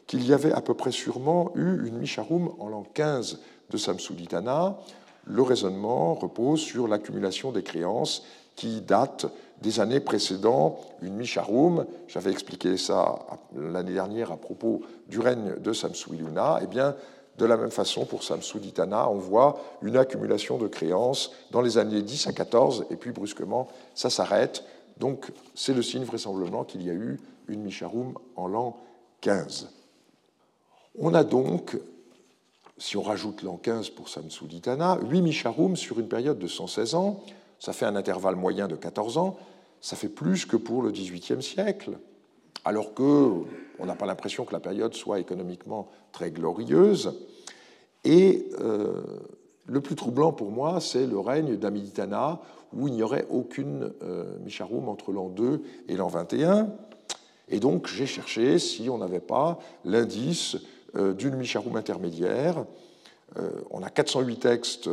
qu'il 0.08 0.26
y 0.26 0.34
avait 0.34 0.52
à 0.52 0.62
peu 0.62 0.74
près 0.74 0.92
sûrement 0.92 1.52
eu 1.56 1.88
une 1.88 2.00
Misharum 2.00 2.52
en 2.60 2.68
l'an 2.68 2.84
15 2.94 3.40
de 3.70 3.78
Samsuditana, 3.78 4.78
le 5.26 5.42
raisonnement 5.42 6.14
repose 6.14 6.60
sur 6.60 6.88
l'accumulation 6.88 7.52
des 7.52 7.64
créances 7.64 8.24
qui 8.56 8.82
datent 8.82 9.26
des 9.62 9.80
années 9.80 10.00
précédant 10.00 10.80
une 11.02 11.16
Misharum. 11.16 11.86
J'avais 12.08 12.32
expliqué 12.32 12.78
ça 12.78 13.20
l'année 13.56 13.94
dernière 13.94 14.32
à 14.32 14.38
propos 14.38 14.82
du 15.08 15.20
règne 15.20 15.56
de 15.60 15.74
Samsuiluna. 15.74 16.60
Eh 16.62 16.68
bien, 16.68 16.96
de 17.38 17.46
la 17.46 17.58
même 17.58 17.72
façon, 17.72 18.06
pour 18.06 18.24
Samsuditana, 18.24 19.10
on 19.10 19.18
voit 19.18 19.60
une 19.82 19.98
accumulation 19.98 20.58
de 20.58 20.68
créances 20.68 21.32
dans 21.52 21.62
les 21.62 21.78
années 21.78 22.02
10 22.02 22.28
à 22.28 22.34
14, 22.34 22.86
et 22.90 22.96
puis 22.96 23.12
brusquement, 23.12 23.68
ça 23.94 24.10
s'arrête. 24.10 24.64
Donc, 24.98 25.32
c'est 25.54 25.74
le 25.74 25.82
signe 25.82 26.04
vraisemblablement 26.04 26.64
qu'il 26.64 26.84
y 26.84 26.90
a 26.90 26.94
eu 26.94 27.20
une 27.48 27.62
Misharum 27.62 28.14
en 28.38 28.48
l'an 28.48 28.78
15. 29.22 29.70
On 30.98 31.14
a 31.14 31.26
donc 31.26 31.78
si 32.78 32.98
on 32.98 33.02
rajoute 33.02 33.42
l'an 33.42 33.58
15 33.58 33.90
pour 33.92 34.10
Samsuditana, 34.10 35.00
8 35.10 35.22
Misharum 35.22 35.76
sur 35.76 36.00
une 36.00 36.08
période 36.08 36.40
de 36.40 36.48
116 36.48 36.96
ans, 36.96 37.24
ça 37.60 37.74
fait 37.74 37.86
un 37.86 37.96
intervalle 37.96 38.36
moyen 38.36 38.68
de 38.68 38.76
14 38.76 39.18
ans, 39.18 39.38
ça 39.82 39.96
fait 39.96 40.10
plus 40.10 40.46
que 40.46 40.58
pour 40.58 40.82
le 40.82 40.92
XVIIIe 40.92 41.42
siècle, 41.42 41.98
alors 42.66 42.94
qu'on 42.94 43.46
n'a 43.86 43.96
pas 43.96 44.06
l'impression 44.06 44.44
que 44.44 44.54
la 44.54 44.60
période 44.60 44.94
soit 44.94 45.20
économiquement 45.20 45.88
très 46.12 46.32
glorieuse. 46.32 47.14
Et 48.04 48.50
euh, 48.60 49.02
le 49.66 49.82
plus 49.82 49.96
troublant 49.96 50.34
pour 50.34 50.52
moi, 50.52 50.82
c'est 50.82 51.06
le 51.06 51.20
règne 51.20 51.56
d'Amiditana, 51.56 52.42
où 52.74 52.88
il 52.88 52.96
n'y 52.96 53.04
aurait 53.04 53.26
aucune 53.30 53.94
euh, 54.04 54.38
Micharoum 54.44 54.90
entre 54.90 55.12
l'an 55.12 55.30
2 55.30 55.62
et 55.88 55.96
l'an 55.96 56.08
21. 56.08 56.70
Et 57.48 57.60
donc 57.60 57.88
j'ai 57.88 58.06
cherché 58.06 58.60
si 58.60 58.90
on 58.90 58.98
n'avait 58.98 59.20
pas 59.20 59.60
l'indice 59.86 60.58
euh, 60.96 61.14
d'une 61.14 61.36
Micharoum 61.36 61.76
intermédiaire. 61.76 62.66
Euh, 63.38 63.50
on 63.72 63.84
a 63.84 63.90
408 63.90 64.40
textes 64.40 64.90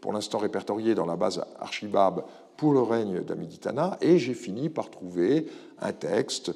pour 0.00 0.12
l'instant 0.12 0.38
répertoriés 0.38 0.94
dans 0.94 1.06
la 1.06 1.16
base 1.16 1.44
Archibab 1.58 2.24
pour 2.56 2.72
le 2.72 2.82
règne 2.82 3.20
d'Amiditana, 3.22 3.96
et 4.02 4.18
j'ai 4.18 4.34
fini 4.34 4.68
par 4.68 4.90
trouver 4.90 5.46
un 5.80 5.92
texte 5.92 6.52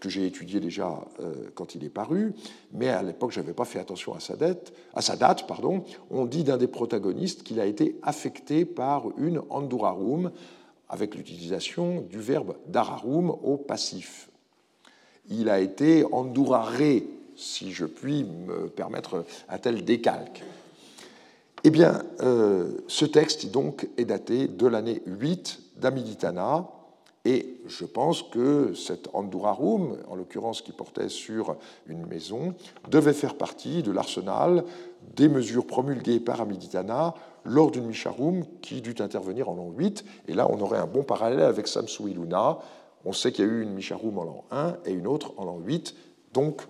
que 0.00 0.08
j'ai 0.08 0.26
étudié 0.26 0.60
déjà 0.60 1.00
euh, 1.20 1.32
quand 1.54 1.74
il 1.74 1.84
est 1.84 1.90
paru, 1.90 2.32
mais 2.72 2.88
à 2.88 3.02
l'époque, 3.02 3.32
je 3.32 3.40
n'avais 3.40 3.52
pas 3.52 3.64
fait 3.64 3.78
attention 3.78 4.14
à 4.14 4.20
sa, 4.20 4.36
date, 4.36 4.72
à 4.94 5.02
sa 5.02 5.16
date. 5.16 5.46
Pardon. 5.46 5.84
On 6.10 6.26
dit 6.26 6.44
d'un 6.44 6.56
des 6.56 6.68
protagonistes 6.68 7.42
qu'il 7.42 7.60
a 7.60 7.66
été 7.66 7.98
affecté 8.02 8.64
par 8.64 9.06
une 9.18 9.42
andurarum, 9.50 10.30
avec 10.88 11.14
l'utilisation 11.14 12.00
du 12.02 12.18
verbe 12.18 12.56
dararum 12.66 13.30
au 13.30 13.56
passif. 13.56 14.30
Il 15.28 15.50
a 15.50 15.60
été 15.60 16.04
anduraré, 16.12 17.06
si 17.38 17.72
je 17.72 17.86
puis 17.86 18.24
me 18.24 18.68
permettre 18.68 19.24
un 19.48 19.58
tel 19.58 19.84
décalque. 19.84 20.42
Eh 21.64 21.70
bien, 21.70 22.02
euh, 22.20 22.78
ce 22.86 23.04
texte 23.04 23.50
donc 23.50 23.88
est 23.96 24.04
daté 24.04 24.48
de 24.48 24.66
l'année 24.66 25.02
8 25.06 25.60
d'Amiditana, 25.76 26.68
et 27.24 27.60
je 27.66 27.84
pense 27.84 28.22
que 28.22 28.74
cet 28.74 29.08
Andurarum, 29.12 29.98
en 30.08 30.14
l'occurrence 30.14 30.62
qui 30.62 30.72
portait 30.72 31.08
sur 31.08 31.56
une 31.86 32.06
maison, 32.06 32.54
devait 32.90 33.12
faire 33.12 33.34
partie 33.34 33.82
de 33.82 33.90
l'arsenal 33.90 34.64
des 35.16 35.28
mesures 35.28 35.66
promulguées 35.66 36.20
par 36.20 36.40
Amiditana 36.40 37.14
lors 37.44 37.70
d'une 37.70 37.86
Misharum 37.86 38.44
qui 38.62 38.80
dut 38.80 38.94
intervenir 39.00 39.48
en 39.48 39.54
l'an 39.54 39.70
8. 39.76 40.04
Et 40.28 40.34
là, 40.34 40.46
on 40.50 40.60
aurait 40.60 40.78
un 40.78 40.86
bon 40.86 41.02
parallèle 41.02 41.40
avec 41.40 41.66
Samsu 41.66 42.10
Iluna. 42.10 42.58
On 43.04 43.12
sait 43.12 43.32
qu'il 43.32 43.44
y 43.44 43.48
a 43.48 43.50
eu 43.50 43.62
une 43.62 43.74
Misharum 43.74 44.18
en 44.18 44.24
l'an 44.24 44.44
1 44.50 44.76
et 44.86 44.92
une 44.92 45.06
autre 45.06 45.32
en 45.36 45.44
l'an 45.44 45.58
8. 45.58 45.94
Donc, 46.32 46.62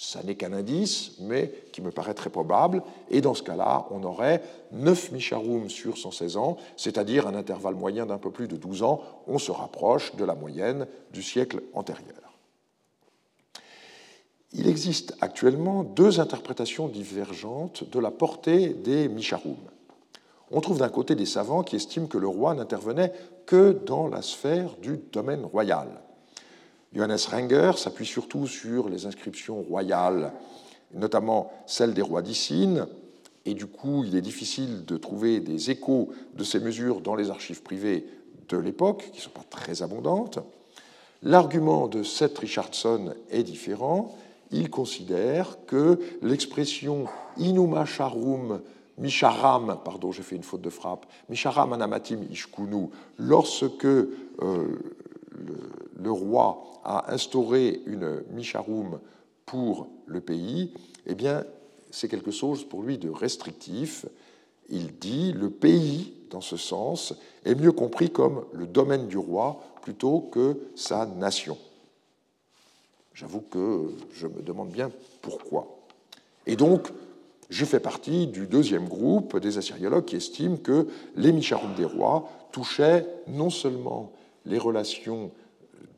ça 0.00 0.22
n'est 0.22 0.34
qu'un 0.34 0.54
indice, 0.54 1.12
mais 1.20 1.52
qui 1.72 1.82
me 1.82 1.90
paraît 1.90 2.14
très 2.14 2.30
probable. 2.30 2.82
Et 3.10 3.20
dans 3.20 3.34
ce 3.34 3.42
cas-là, 3.42 3.86
on 3.90 4.02
aurait 4.02 4.42
9 4.72 5.12
Misharum 5.12 5.68
sur 5.68 5.98
116 5.98 6.38
ans, 6.38 6.56
c'est-à-dire 6.78 7.26
un 7.26 7.34
intervalle 7.34 7.74
moyen 7.74 8.06
d'un 8.06 8.16
peu 8.16 8.30
plus 8.30 8.48
de 8.48 8.56
12 8.56 8.82
ans. 8.82 9.02
On 9.26 9.36
se 9.36 9.50
rapproche 9.50 10.16
de 10.16 10.24
la 10.24 10.34
moyenne 10.34 10.86
du 11.12 11.22
siècle 11.22 11.60
antérieur. 11.74 12.38
Il 14.54 14.66
existe 14.68 15.14
actuellement 15.20 15.84
deux 15.84 16.18
interprétations 16.18 16.88
divergentes 16.88 17.84
de 17.90 18.00
la 18.00 18.10
portée 18.10 18.70
des 18.70 19.06
Misharum. 19.06 19.58
On 20.50 20.62
trouve 20.62 20.78
d'un 20.78 20.88
côté 20.88 21.14
des 21.14 21.26
savants 21.26 21.62
qui 21.62 21.76
estiment 21.76 22.06
que 22.06 22.18
le 22.18 22.26
roi 22.26 22.54
n'intervenait 22.54 23.12
que 23.44 23.72
dans 23.72 24.08
la 24.08 24.22
sphère 24.22 24.76
du 24.80 24.98
domaine 25.12 25.44
royal 25.44 25.88
Johannes 26.94 27.16
Renger 27.30 27.72
s'appuie 27.76 28.06
surtout 28.06 28.46
sur 28.46 28.88
les 28.88 29.06
inscriptions 29.06 29.62
royales, 29.62 30.32
notamment 30.92 31.52
celles 31.66 31.94
des 31.94 32.02
rois 32.02 32.22
d'Issine, 32.22 32.86
et 33.46 33.54
du 33.54 33.66
coup, 33.66 34.04
il 34.04 34.16
est 34.16 34.20
difficile 34.20 34.84
de 34.84 34.96
trouver 34.96 35.40
des 35.40 35.70
échos 35.70 36.10
de 36.34 36.44
ces 36.44 36.60
mesures 36.60 37.00
dans 37.00 37.14
les 37.14 37.30
archives 37.30 37.62
privées 37.62 38.06
de 38.48 38.56
l'époque, 38.58 39.08
qui 39.12 39.18
ne 39.18 39.22
sont 39.22 39.30
pas 39.30 39.44
très 39.48 39.82
abondantes. 39.82 40.40
L'argument 41.22 41.86
de 41.86 42.02
Seth 42.02 42.38
Richardson 42.38 43.14
est 43.30 43.42
différent. 43.42 44.14
Il 44.50 44.68
considère 44.68 45.58
que 45.66 46.00
l'expression 46.22 47.06
inuma 47.36 47.84
charum 47.84 48.60
misharam, 48.98 49.78
pardon, 49.84 50.12
j'ai 50.12 50.22
fait 50.22 50.36
une 50.36 50.42
faute 50.42 50.60
de 50.60 50.70
frappe, 50.70 51.06
misharam 51.28 51.72
anamatim 51.72 52.24
ishkunu, 52.30 52.88
lorsque 53.18 53.84
euh, 53.84 54.08
le, 55.96 56.10
roi 56.10 56.62
a 56.84 57.12
instauré 57.12 57.80
une 57.86 58.22
Misharum 58.30 59.00
pour 59.46 59.88
le 60.06 60.20
pays, 60.20 60.72
eh 61.06 61.14
bien, 61.14 61.44
c'est 61.90 62.08
quelque 62.08 62.30
chose 62.30 62.64
pour 62.64 62.82
lui 62.82 62.98
de 62.98 63.10
restrictif. 63.10 64.06
Il 64.68 64.98
dit 64.98 65.32
le 65.32 65.50
pays, 65.50 66.14
dans 66.30 66.40
ce 66.40 66.56
sens, 66.56 67.14
est 67.44 67.54
mieux 67.54 67.72
compris 67.72 68.10
comme 68.10 68.44
le 68.52 68.66
domaine 68.66 69.08
du 69.08 69.18
roi 69.18 69.60
plutôt 69.82 70.20
que 70.20 70.58
sa 70.76 71.06
nation. 71.06 71.58
J'avoue 73.14 73.40
que 73.40 73.90
je 74.12 74.26
me 74.26 74.42
demande 74.42 74.70
bien 74.70 74.90
pourquoi. 75.20 75.80
Et 76.46 76.56
donc, 76.56 76.88
je 77.48 77.64
fais 77.64 77.80
partie 77.80 78.28
du 78.28 78.46
deuxième 78.46 78.88
groupe 78.88 79.36
des 79.38 79.58
assyriologues 79.58 80.04
qui 80.04 80.16
estiment 80.16 80.56
que 80.56 80.86
les 81.16 81.32
Misharum 81.32 81.74
des 81.74 81.84
rois 81.84 82.28
touchaient 82.52 83.04
non 83.26 83.50
seulement 83.50 84.12
les 84.46 84.58
relations 84.58 85.30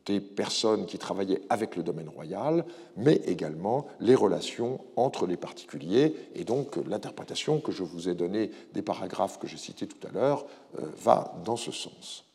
des 0.05 0.19
personnes 0.19 0.85
qui 0.85 0.97
travaillaient 0.97 1.41
avec 1.49 1.75
le 1.75 1.83
domaine 1.83 2.09
royal, 2.09 2.65
mais 2.97 3.21
également 3.25 3.87
les 3.99 4.15
relations 4.15 4.81
entre 4.95 5.25
les 5.25 5.37
particuliers. 5.37 6.15
Et 6.35 6.43
donc 6.43 6.75
l'interprétation 6.87 7.59
que 7.59 7.71
je 7.71 7.83
vous 7.83 8.09
ai 8.09 8.15
donnée 8.15 8.51
des 8.73 8.81
paragraphes 8.81 9.39
que 9.39 9.47
j'ai 9.47 9.57
cités 9.57 9.87
tout 9.87 10.05
à 10.07 10.11
l'heure 10.11 10.45
euh, 10.79 10.85
va 10.97 11.33
dans 11.45 11.55
ce 11.55 11.71
sens. 11.71 12.25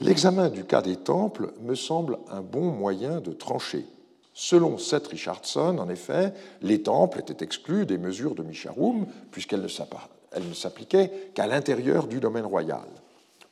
L'examen 0.00 0.48
du 0.48 0.64
cas 0.64 0.82
des 0.82 0.96
temples 0.96 1.52
me 1.62 1.74
semble 1.74 2.18
un 2.30 2.42
bon 2.42 2.70
moyen 2.70 3.20
de 3.20 3.32
trancher. 3.32 3.84
Selon 4.32 4.78
Seth 4.78 5.08
Richardson, 5.08 5.78
en 5.78 5.88
effet, 5.88 6.32
les 6.62 6.82
temples 6.82 7.18
étaient 7.18 7.44
exclus 7.44 7.86
des 7.86 7.98
mesures 7.98 8.36
de 8.36 8.44
Micharoum, 8.44 9.06
puisqu'elles 9.32 9.62
ne 9.62 10.54
s'appliquaient 10.54 11.30
qu'à 11.34 11.48
l'intérieur 11.48 12.06
du 12.06 12.20
domaine 12.20 12.46
royal. 12.46 12.86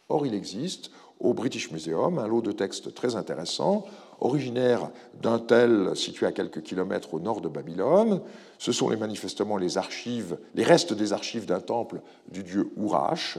Or, 0.08 0.26
il 0.26 0.34
existe 0.34 0.90
au 1.18 1.34
British 1.34 1.70
Museum, 1.70 2.18
un 2.18 2.28
lot 2.28 2.42
de 2.42 2.52
textes 2.52 2.94
très 2.94 3.16
intéressants, 3.16 3.84
originaire 4.20 4.90
d'un 5.20 5.38
tel 5.38 5.96
situé 5.96 6.26
à 6.26 6.32
quelques 6.32 6.62
kilomètres 6.62 7.14
au 7.14 7.20
nord 7.20 7.40
de 7.40 7.48
Babylone. 7.48 8.20
Ce 8.58 8.72
sont 8.72 8.88
les, 8.88 8.96
manifestement 8.96 9.56
les 9.56 9.78
archives, 9.78 10.38
les 10.54 10.62
restes 10.62 10.92
des 10.92 11.12
archives 11.12 11.46
d'un 11.46 11.60
temple 11.60 12.00
du 12.30 12.42
dieu 12.42 12.70
Urach. 12.76 13.38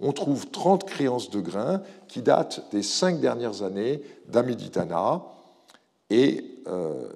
On 0.00 0.12
trouve 0.12 0.50
30 0.50 0.84
créances 0.86 1.30
de 1.30 1.40
grains 1.40 1.82
qui 2.08 2.22
datent 2.22 2.68
des 2.70 2.82
cinq 2.82 3.20
dernières 3.20 3.62
années 3.62 4.02
d'Amiditana. 4.28 5.22
Et 6.10 6.44
euh, 6.66 7.08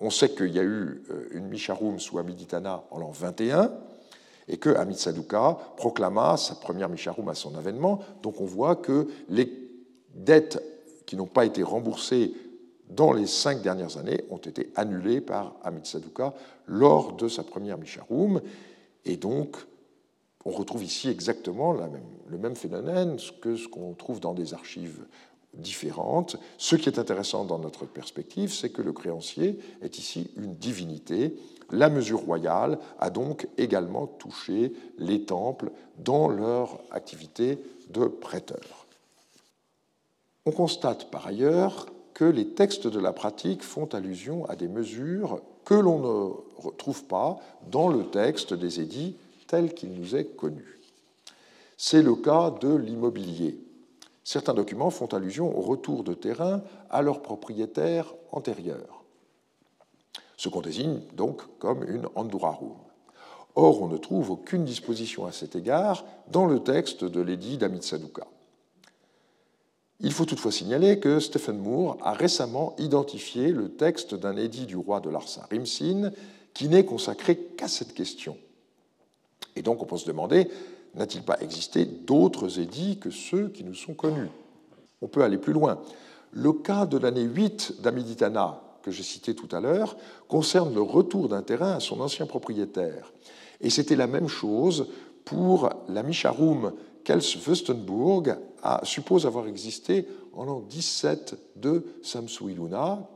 on 0.00 0.10
sait 0.10 0.30
qu'il 0.30 0.54
y 0.54 0.58
a 0.58 0.64
eu 0.64 1.02
euh, 1.10 1.28
une 1.32 1.46
Misharum 1.46 1.98
sous 1.98 2.18
Amiditana 2.18 2.84
en 2.90 2.98
l'an 2.98 3.10
21 3.10 3.72
et 4.48 4.56
que 4.56 4.74
Saduka 4.94 5.58
proclama 5.76 6.36
sa 6.36 6.54
première 6.54 6.88
Misharum 6.88 7.28
à 7.28 7.34
son 7.34 7.54
avènement. 7.56 8.00
Donc 8.22 8.40
on 8.40 8.46
voit 8.46 8.76
que 8.76 9.06
les 9.28 9.52
dettes 10.14 10.62
qui 11.06 11.16
n'ont 11.16 11.26
pas 11.26 11.44
été 11.44 11.62
remboursées 11.62 12.34
dans 12.90 13.12
les 13.12 13.26
cinq 13.26 13.60
dernières 13.60 13.98
années 13.98 14.24
ont 14.30 14.38
été 14.38 14.70
annulées 14.74 15.20
par 15.20 15.54
Saduka 15.84 16.34
lors 16.66 17.12
de 17.12 17.28
sa 17.28 17.42
première 17.42 17.78
Misharum. 17.78 18.40
Et 19.04 19.16
donc, 19.16 19.56
on 20.44 20.50
retrouve 20.50 20.84
ici 20.84 21.08
exactement 21.08 21.72
le 21.72 22.38
même 22.38 22.56
phénomène 22.56 23.18
que 23.42 23.56
ce 23.56 23.68
qu'on 23.68 23.92
trouve 23.92 24.20
dans 24.20 24.32
des 24.32 24.54
archives 24.54 25.04
différentes. 25.54 26.36
Ce 26.56 26.76
qui 26.76 26.88
est 26.88 26.98
intéressant 26.98 27.44
dans 27.44 27.58
notre 27.58 27.84
perspective, 27.84 28.52
c'est 28.52 28.70
que 28.70 28.82
le 28.82 28.92
créancier 28.92 29.58
est 29.82 29.98
ici 29.98 30.30
une 30.36 30.54
divinité 30.54 31.34
la 31.70 31.88
mesure 31.88 32.20
royale 32.20 32.78
a 32.98 33.10
donc 33.10 33.48
également 33.58 34.06
touché 34.06 34.72
les 34.98 35.22
temples 35.24 35.70
dans 35.98 36.28
leur 36.28 36.78
activité 36.90 37.58
de 37.90 38.06
prêteur. 38.06 38.86
On 40.46 40.52
constate 40.52 41.10
par 41.10 41.26
ailleurs 41.26 41.86
que 42.14 42.24
les 42.24 42.48
textes 42.48 42.86
de 42.86 42.98
la 42.98 43.12
pratique 43.12 43.62
font 43.62 43.86
allusion 43.86 44.46
à 44.46 44.56
des 44.56 44.68
mesures 44.68 45.40
que 45.64 45.74
l'on 45.74 45.98
ne 45.98 46.62
retrouve 46.62 47.04
pas 47.04 47.38
dans 47.70 47.88
le 47.88 48.06
texte 48.06 48.54
des 48.54 48.80
édits 48.80 49.16
tel 49.46 49.74
qu'il 49.74 49.92
nous 49.92 50.16
est 50.16 50.24
connu. 50.36 50.80
C'est 51.76 52.02
le 52.02 52.16
cas 52.16 52.50
de 52.50 52.74
l'immobilier. 52.74 53.58
Certains 54.24 54.54
documents 54.54 54.90
font 54.90 55.06
allusion 55.06 55.56
au 55.56 55.60
retour 55.60 56.02
de 56.02 56.14
terrain 56.14 56.62
à 56.90 57.02
leurs 57.02 57.22
propriétaires 57.22 58.14
antérieurs 58.32 58.97
ce 60.38 60.48
qu'on 60.48 60.62
désigne 60.62 61.00
donc 61.14 61.42
comme 61.58 61.84
une 61.86 62.06
Andurarum. 62.14 62.76
Or, 63.54 63.82
on 63.82 63.88
ne 63.88 63.98
trouve 63.98 64.30
aucune 64.30 64.64
disposition 64.64 65.26
à 65.26 65.32
cet 65.32 65.56
égard 65.56 66.04
dans 66.30 66.46
le 66.46 66.60
texte 66.60 67.04
de 67.04 67.20
l'édit 67.20 67.58
d'Amitsaduka. 67.58 68.26
Il 70.00 70.12
faut 70.12 70.24
toutefois 70.24 70.52
signaler 70.52 71.00
que 71.00 71.18
Stephen 71.18 71.58
Moore 71.58 71.98
a 72.02 72.12
récemment 72.12 72.76
identifié 72.78 73.50
le 73.50 73.70
texte 73.70 74.14
d'un 74.14 74.36
édit 74.36 74.64
du 74.64 74.76
roi 74.76 75.00
de 75.00 75.10
Larsa, 75.10 75.44
Rimsin, 75.50 76.12
qui 76.54 76.68
n'est 76.68 76.84
consacré 76.84 77.36
qu'à 77.36 77.66
cette 77.66 77.94
question. 77.94 78.36
Et 79.56 79.62
donc 79.62 79.82
on 79.82 79.86
peut 79.86 79.96
se 79.96 80.06
demander, 80.06 80.48
n'a-t-il 80.94 81.24
pas 81.24 81.40
existé 81.40 81.84
d'autres 81.84 82.60
édits 82.60 82.98
que 83.00 83.10
ceux 83.10 83.48
qui 83.48 83.64
nous 83.64 83.74
sont 83.74 83.94
connus? 83.94 84.30
On 85.02 85.08
peut 85.08 85.24
aller 85.24 85.38
plus 85.38 85.52
loin. 85.52 85.80
Le 86.30 86.52
cas 86.52 86.86
de 86.86 86.96
l'année 86.96 87.22
8 87.22 87.80
d'Amiditana, 87.82 88.62
que 88.88 88.94
j'ai 88.94 89.02
cité 89.02 89.34
tout 89.34 89.48
à 89.54 89.60
l'heure, 89.60 89.96
concerne 90.28 90.74
le 90.74 90.80
retour 90.80 91.28
d'un 91.28 91.42
terrain 91.42 91.72
à 91.72 91.80
son 91.80 92.00
ancien 92.00 92.26
propriétaire. 92.26 93.12
Et 93.60 93.70
c'était 93.70 93.96
la 93.96 94.06
même 94.06 94.28
chose 94.28 94.88
pour 95.24 95.70
la 95.88 96.02
Misharum 96.02 96.72
Kels-Wüstenburg, 97.04 98.36
suppose 98.82 99.26
avoir 99.26 99.46
existé 99.46 100.06
en 100.32 100.44
l'an 100.44 100.60
17 100.60 101.38
de 101.56 101.84
Samsuiluna. 102.02 103.06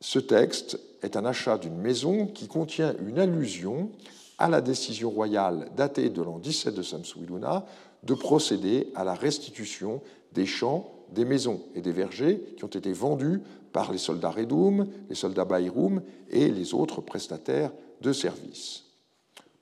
Ce 0.00 0.18
texte 0.18 0.78
est 1.02 1.16
un 1.16 1.24
achat 1.24 1.58
d'une 1.58 1.76
maison 1.76 2.26
qui 2.26 2.48
contient 2.48 2.94
une 3.06 3.18
allusion 3.18 3.90
à 4.38 4.48
la 4.48 4.62
décision 4.62 5.10
royale 5.10 5.68
datée 5.76 6.08
de 6.08 6.22
l'an 6.22 6.38
17 6.38 6.74
de 6.74 6.82
Samsuiluna 6.82 7.66
de 8.02 8.14
procéder 8.14 8.90
à 8.94 9.04
la 9.04 9.14
restitution 9.14 10.00
des 10.32 10.46
champs, 10.46 10.90
des 11.12 11.26
maisons 11.26 11.60
et 11.74 11.82
des 11.82 11.92
vergers 11.92 12.40
qui 12.56 12.64
ont 12.64 12.68
été 12.68 12.92
vendus 12.92 13.42
par 13.72 13.92
les 13.92 13.98
soldats 13.98 14.30
Redum, 14.30 14.86
les 15.08 15.14
soldats 15.14 15.44
Bayrum 15.44 16.02
et 16.30 16.48
les 16.48 16.74
autres 16.74 17.00
prestataires 17.00 17.72
de 18.00 18.12
services. 18.12 18.84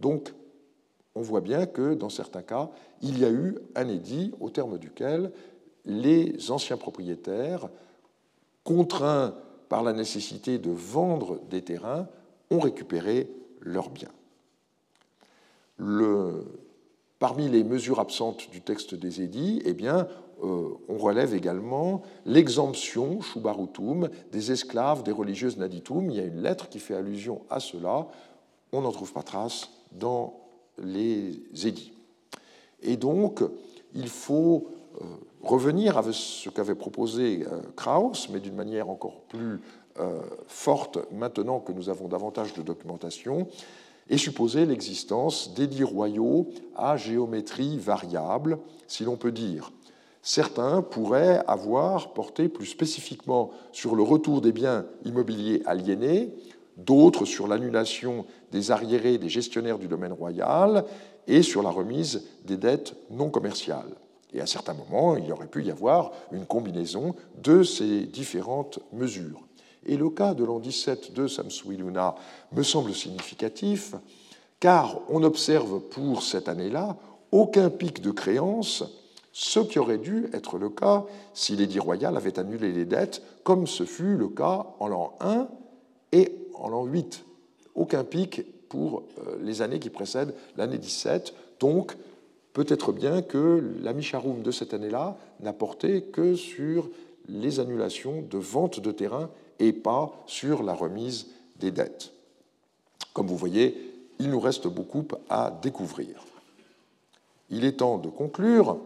Donc, 0.00 0.32
on 1.14 1.22
voit 1.22 1.40
bien 1.40 1.66
que 1.66 1.94
dans 1.94 2.10
certains 2.10 2.42
cas, 2.42 2.70
il 3.02 3.18
y 3.18 3.24
a 3.24 3.30
eu 3.30 3.58
un 3.74 3.88
édit 3.88 4.32
au 4.40 4.50
terme 4.50 4.78
duquel 4.78 5.32
les 5.84 6.50
anciens 6.50 6.76
propriétaires, 6.76 7.68
contraints 8.62 9.34
par 9.68 9.82
la 9.82 9.92
nécessité 9.92 10.58
de 10.58 10.70
vendre 10.70 11.40
des 11.50 11.62
terrains, 11.62 12.06
ont 12.50 12.60
récupéré 12.60 13.30
leurs 13.60 13.90
biens. 13.90 14.08
parmi 17.18 17.48
les 17.48 17.64
mesures 17.64 17.98
absentes 17.98 18.48
du 18.50 18.60
texte 18.60 18.94
des 18.94 19.22
édits, 19.22 19.60
eh 19.64 19.74
bien, 19.74 20.06
on 20.42 20.98
relève 20.98 21.34
également 21.34 22.02
l'exemption, 22.24 23.20
Shubarutum, 23.20 24.08
des 24.30 24.52
esclaves 24.52 25.02
des 25.02 25.12
religieuses 25.12 25.56
Naditum. 25.56 26.10
Il 26.10 26.16
y 26.16 26.20
a 26.20 26.24
une 26.24 26.42
lettre 26.42 26.68
qui 26.68 26.78
fait 26.78 26.94
allusion 26.94 27.42
à 27.50 27.60
cela. 27.60 28.06
On 28.72 28.82
n'en 28.82 28.92
trouve 28.92 29.12
pas 29.12 29.22
trace 29.22 29.70
dans 29.92 30.34
les 30.78 31.42
édits. 31.64 31.92
Et 32.82 32.96
donc, 32.96 33.42
il 33.94 34.08
faut 34.08 34.68
euh, 35.00 35.04
revenir 35.42 35.98
à 35.98 36.04
ce 36.12 36.48
qu'avait 36.50 36.74
proposé 36.74 37.46
euh, 37.46 37.60
Krauss, 37.76 38.28
mais 38.30 38.40
d'une 38.40 38.54
manière 38.54 38.88
encore 38.88 39.20
plus 39.28 39.60
euh, 39.98 40.20
forte 40.46 40.98
maintenant 41.12 41.60
que 41.60 41.72
nous 41.72 41.88
avons 41.88 42.08
davantage 42.08 42.54
de 42.54 42.62
documentation, 42.62 43.48
et 44.10 44.16
supposer 44.16 44.64
l'existence 44.64 45.52
d'édits 45.54 45.84
royaux 45.84 46.48
à 46.76 46.96
géométrie 46.96 47.78
variable, 47.78 48.58
si 48.86 49.04
l'on 49.04 49.16
peut 49.16 49.32
dire. 49.32 49.70
Certains 50.22 50.82
pourraient 50.82 51.42
avoir 51.46 52.12
porté 52.12 52.48
plus 52.48 52.66
spécifiquement 52.66 53.50
sur 53.72 53.94
le 53.94 54.02
retour 54.02 54.40
des 54.40 54.52
biens 54.52 54.84
immobiliers 55.04 55.62
aliénés, 55.64 56.34
d'autres 56.76 57.24
sur 57.24 57.48
l'annulation 57.48 58.24
des 58.52 58.70
arriérés 58.70 59.18
des 59.18 59.28
gestionnaires 59.28 59.78
du 59.78 59.88
domaine 59.88 60.12
royal 60.12 60.84
et 61.26 61.42
sur 61.42 61.62
la 61.62 61.70
remise 61.70 62.24
des 62.44 62.56
dettes 62.56 62.94
non 63.10 63.30
commerciales. 63.30 63.94
Et 64.32 64.40
à 64.40 64.46
certains 64.46 64.74
moments, 64.74 65.16
il 65.16 65.32
aurait 65.32 65.46
pu 65.46 65.64
y 65.64 65.70
avoir 65.70 66.12
une 66.32 66.46
combinaison 66.46 67.14
de 67.42 67.62
ces 67.62 68.02
différentes 68.02 68.78
mesures. 68.92 69.40
Et 69.86 69.96
le 69.96 70.10
cas 70.10 70.34
de 70.34 70.44
l'an 70.44 70.58
17 70.58 71.14
de 71.14 71.26
Samsuiluna 71.26 72.14
me 72.52 72.62
semble 72.62 72.94
significatif, 72.94 73.94
car 74.60 75.00
on 75.08 75.22
observe 75.22 75.80
pour 75.80 76.22
cette 76.22 76.48
année-là 76.48 76.96
aucun 77.32 77.70
pic 77.70 78.02
de 78.02 78.10
créance, 78.10 78.84
ce 79.40 79.60
qui 79.60 79.78
aurait 79.78 79.98
dû 79.98 80.26
être 80.32 80.58
le 80.58 80.68
cas 80.68 81.04
si 81.32 81.54
l'édit 81.54 81.78
royal 81.78 82.16
avait 82.16 82.40
annulé 82.40 82.72
les 82.72 82.84
dettes, 82.84 83.22
comme 83.44 83.68
ce 83.68 83.84
fut 83.84 84.16
le 84.16 84.26
cas 84.26 84.66
en 84.80 84.88
l'an 84.88 85.14
1 85.20 85.46
et 86.10 86.32
en 86.54 86.68
l'an 86.68 86.84
8. 86.84 87.24
Aucun 87.76 88.02
pic 88.02 88.42
pour 88.68 89.04
euh, 89.28 89.36
les 89.40 89.62
années 89.62 89.78
qui 89.78 89.90
précèdent 89.90 90.34
l'année 90.56 90.76
17. 90.76 91.34
Donc, 91.60 91.96
peut-être 92.52 92.90
bien 92.90 93.22
que 93.22 93.62
la 93.80 93.92
Micharoum 93.92 94.42
de 94.42 94.50
cette 94.50 94.74
année-là 94.74 95.16
n'a 95.38 95.52
porté 95.52 96.02
que 96.02 96.34
sur 96.34 96.90
les 97.28 97.60
annulations 97.60 98.22
de 98.22 98.38
vente 98.38 98.80
de 98.80 98.90
terrain 98.90 99.30
et 99.60 99.72
pas 99.72 100.10
sur 100.26 100.64
la 100.64 100.74
remise 100.74 101.28
des 101.60 101.70
dettes. 101.70 102.10
Comme 103.12 103.28
vous 103.28 103.36
voyez, 103.36 104.02
il 104.18 104.30
nous 104.30 104.40
reste 104.40 104.66
beaucoup 104.66 105.06
à 105.30 105.56
découvrir. 105.62 106.24
Il 107.50 107.64
est 107.64 107.76
temps 107.76 107.98
de 107.98 108.08
conclure. 108.08 108.78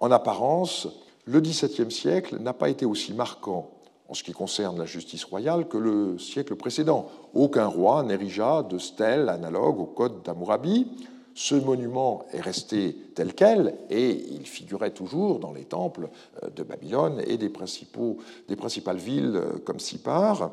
En 0.00 0.10
apparence, 0.10 0.88
le 1.24 1.40
XVIIe 1.40 1.90
siècle 1.90 2.38
n'a 2.38 2.52
pas 2.52 2.68
été 2.68 2.84
aussi 2.84 3.12
marquant 3.12 3.70
en 4.08 4.14
ce 4.14 4.22
qui 4.22 4.32
concerne 4.32 4.78
la 4.78 4.84
justice 4.84 5.24
royale 5.24 5.66
que 5.66 5.78
le 5.78 6.18
siècle 6.18 6.54
précédent. 6.54 7.10
Aucun 7.34 7.66
roi 7.66 8.02
n'érigea 8.02 8.62
de 8.62 8.78
stèle 8.78 9.28
analogue 9.28 9.80
au 9.80 9.86
code 9.86 10.22
d'Amourabi. 10.22 10.86
Ce 11.34 11.54
monument 11.54 12.24
est 12.32 12.40
resté 12.40 12.96
tel 13.14 13.34
quel 13.34 13.74
et 13.90 14.10
il 14.10 14.46
figurait 14.46 14.92
toujours 14.92 15.38
dans 15.38 15.52
les 15.52 15.64
temples 15.64 16.08
euh, 16.42 16.48
de 16.48 16.62
Babylone 16.62 17.20
et 17.26 17.36
des, 17.36 17.50
principaux, 17.50 18.16
des 18.48 18.56
principales 18.56 18.96
villes 18.96 19.32
euh, 19.34 19.58
comme 19.64 19.80
Sipar. 19.80 20.52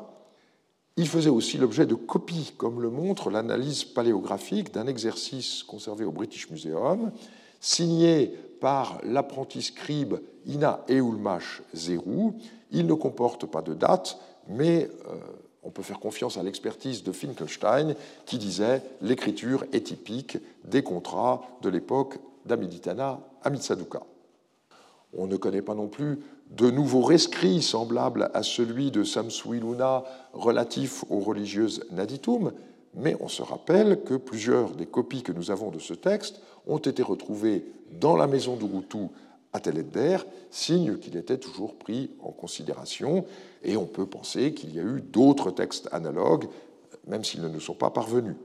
Il 0.96 1.08
faisait 1.08 1.30
aussi 1.30 1.56
l'objet 1.56 1.86
de 1.86 1.94
copies, 1.94 2.52
comme 2.56 2.82
le 2.82 2.90
montre 2.90 3.30
l'analyse 3.30 3.84
paléographique 3.84 4.74
d'un 4.74 4.86
exercice 4.86 5.62
conservé 5.62 6.04
au 6.04 6.12
British 6.12 6.50
Museum, 6.50 7.10
signé 7.60 8.36
par 8.64 8.98
l'apprenti 9.04 9.60
scribe 9.60 10.14
Ina 10.46 10.86
Eulmash 10.88 11.60
Zerou, 11.74 12.34
il 12.70 12.86
ne 12.86 12.94
comporte 12.94 13.44
pas 13.44 13.60
de 13.60 13.74
date, 13.74 14.18
mais 14.48 14.88
euh, 15.06 15.16
on 15.62 15.68
peut 15.68 15.82
faire 15.82 16.00
confiance 16.00 16.38
à 16.38 16.42
l'expertise 16.42 17.02
de 17.02 17.12
Finkelstein 17.12 17.94
qui 18.24 18.38
disait 18.38 18.80
l'écriture 19.02 19.66
est 19.74 19.88
typique 19.88 20.38
des 20.64 20.82
contrats 20.82 21.42
de 21.60 21.68
l'époque 21.68 22.16
d'Amiditana 22.46 23.20
à 23.42 23.50
Mitsaduka. 23.50 24.00
On 25.12 25.26
ne 25.26 25.36
connaît 25.36 25.60
pas 25.60 25.74
non 25.74 25.88
plus 25.88 26.20
de 26.50 26.70
nouveaux 26.70 27.02
rescrits 27.02 27.60
semblables 27.60 28.30
à 28.32 28.42
celui 28.42 28.90
de 28.90 29.04
Samsuiluna 29.04 30.04
relatif 30.32 31.04
aux 31.10 31.20
religieuses 31.20 31.84
Naditum, 31.90 32.50
mais 32.96 33.16
on 33.20 33.28
se 33.28 33.42
rappelle 33.42 34.02
que 34.02 34.14
plusieurs 34.14 34.70
des 34.70 34.86
copies 34.86 35.22
que 35.22 35.32
nous 35.32 35.50
avons 35.50 35.70
de 35.70 35.78
ce 35.78 35.94
texte 35.94 36.40
ont 36.66 36.78
été 36.78 37.02
retrouvées 37.02 37.64
dans 38.00 38.16
la 38.16 38.26
maison 38.26 38.56
d'Urutu 38.56 39.08
à 39.52 39.60
Teledder, 39.60 40.18
signe 40.50 40.98
qu'il 40.98 41.16
était 41.16 41.38
toujours 41.38 41.76
pris 41.76 42.10
en 42.20 42.32
considération, 42.32 43.24
et 43.62 43.76
on 43.76 43.86
peut 43.86 44.06
penser 44.06 44.52
qu'il 44.52 44.74
y 44.74 44.80
a 44.80 44.82
eu 44.82 45.00
d'autres 45.00 45.50
textes 45.50 45.88
analogues, 45.92 46.48
même 47.06 47.24
s'ils 47.24 47.42
ne 47.42 47.48
nous 47.48 47.60
sont 47.60 47.74
pas 47.74 47.90
parvenus. 47.90 48.36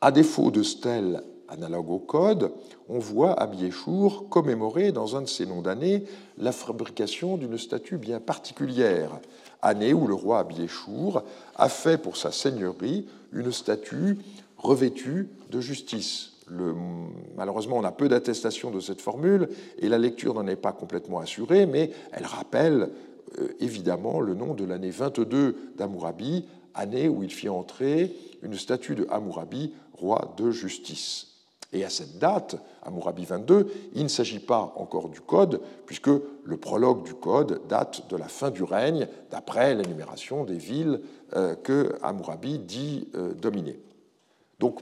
À 0.00 0.10
défaut 0.10 0.50
de 0.50 0.62
stèles 0.62 1.22
analogues 1.48 1.90
au 1.90 1.98
code, 1.98 2.52
on 2.88 2.98
voit 2.98 3.32
Abiéchour 3.40 4.28
commémorer 4.28 4.92
dans 4.92 5.16
un 5.16 5.22
de 5.22 5.28
ses 5.28 5.46
noms 5.46 5.62
d'année 5.62 6.04
la 6.38 6.52
fabrication 6.52 7.36
d'une 7.36 7.58
statue 7.58 7.98
bien 7.98 8.20
particulière, 8.20 9.20
année 9.62 9.94
où 9.94 10.06
le 10.06 10.14
roi 10.14 10.40
Abiéchour 10.40 11.22
a 11.56 11.68
fait 11.68 11.98
pour 11.98 12.16
sa 12.16 12.32
seigneurie 12.32 13.06
une 13.32 13.52
statue 13.52 14.18
revêtue 14.58 15.28
de 15.50 15.60
justice, 15.60 16.32
malheureusement, 17.36 17.76
on 17.76 17.84
a 17.84 17.92
peu 17.92 18.08
d'attestations 18.08 18.70
de 18.70 18.80
cette 18.80 19.00
formule 19.00 19.48
et 19.78 19.88
la 19.88 19.98
lecture 19.98 20.34
n'en 20.34 20.46
est 20.46 20.56
pas 20.56 20.72
complètement 20.72 21.18
assurée, 21.18 21.66
mais 21.66 21.90
elle 22.12 22.24
rappelle 22.24 22.90
euh, 23.38 23.48
évidemment 23.60 24.20
le 24.20 24.34
nom 24.34 24.54
de 24.54 24.64
l'année 24.64 24.90
22 24.90 25.72
d'Amourabi, 25.76 26.46
année 26.74 27.08
où 27.08 27.22
il 27.22 27.30
fit 27.30 27.48
entrer 27.48 28.14
une 28.42 28.54
statue 28.54 28.94
de 28.94 29.06
Hammurabi, 29.10 29.72
roi 29.94 30.34
de 30.36 30.50
justice. 30.50 31.28
Et 31.72 31.84
à 31.84 31.90
cette 31.90 32.18
date, 32.18 32.56
Hammurabi 32.82 33.24
22, 33.24 33.72
il 33.94 34.04
ne 34.04 34.08
s'agit 34.08 34.38
pas 34.38 34.72
encore 34.76 35.08
du 35.08 35.20
code, 35.20 35.60
puisque 35.84 36.08
le 36.08 36.56
prologue 36.56 37.04
du 37.04 37.14
code 37.14 37.60
date 37.68 38.08
de 38.08 38.16
la 38.16 38.28
fin 38.28 38.50
du 38.50 38.62
règne, 38.62 39.08
d'après 39.30 39.74
l'énumération 39.74 40.44
des 40.44 40.56
villes 40.56 41.00
euh, 41.34 41.54
que 41.56 41.96
Hammurabi 42.02 42.58
dit 42.58 43.08
euh, 43.14 43.34
dominer. 43.34 43.80
Donc, 44.60 44.80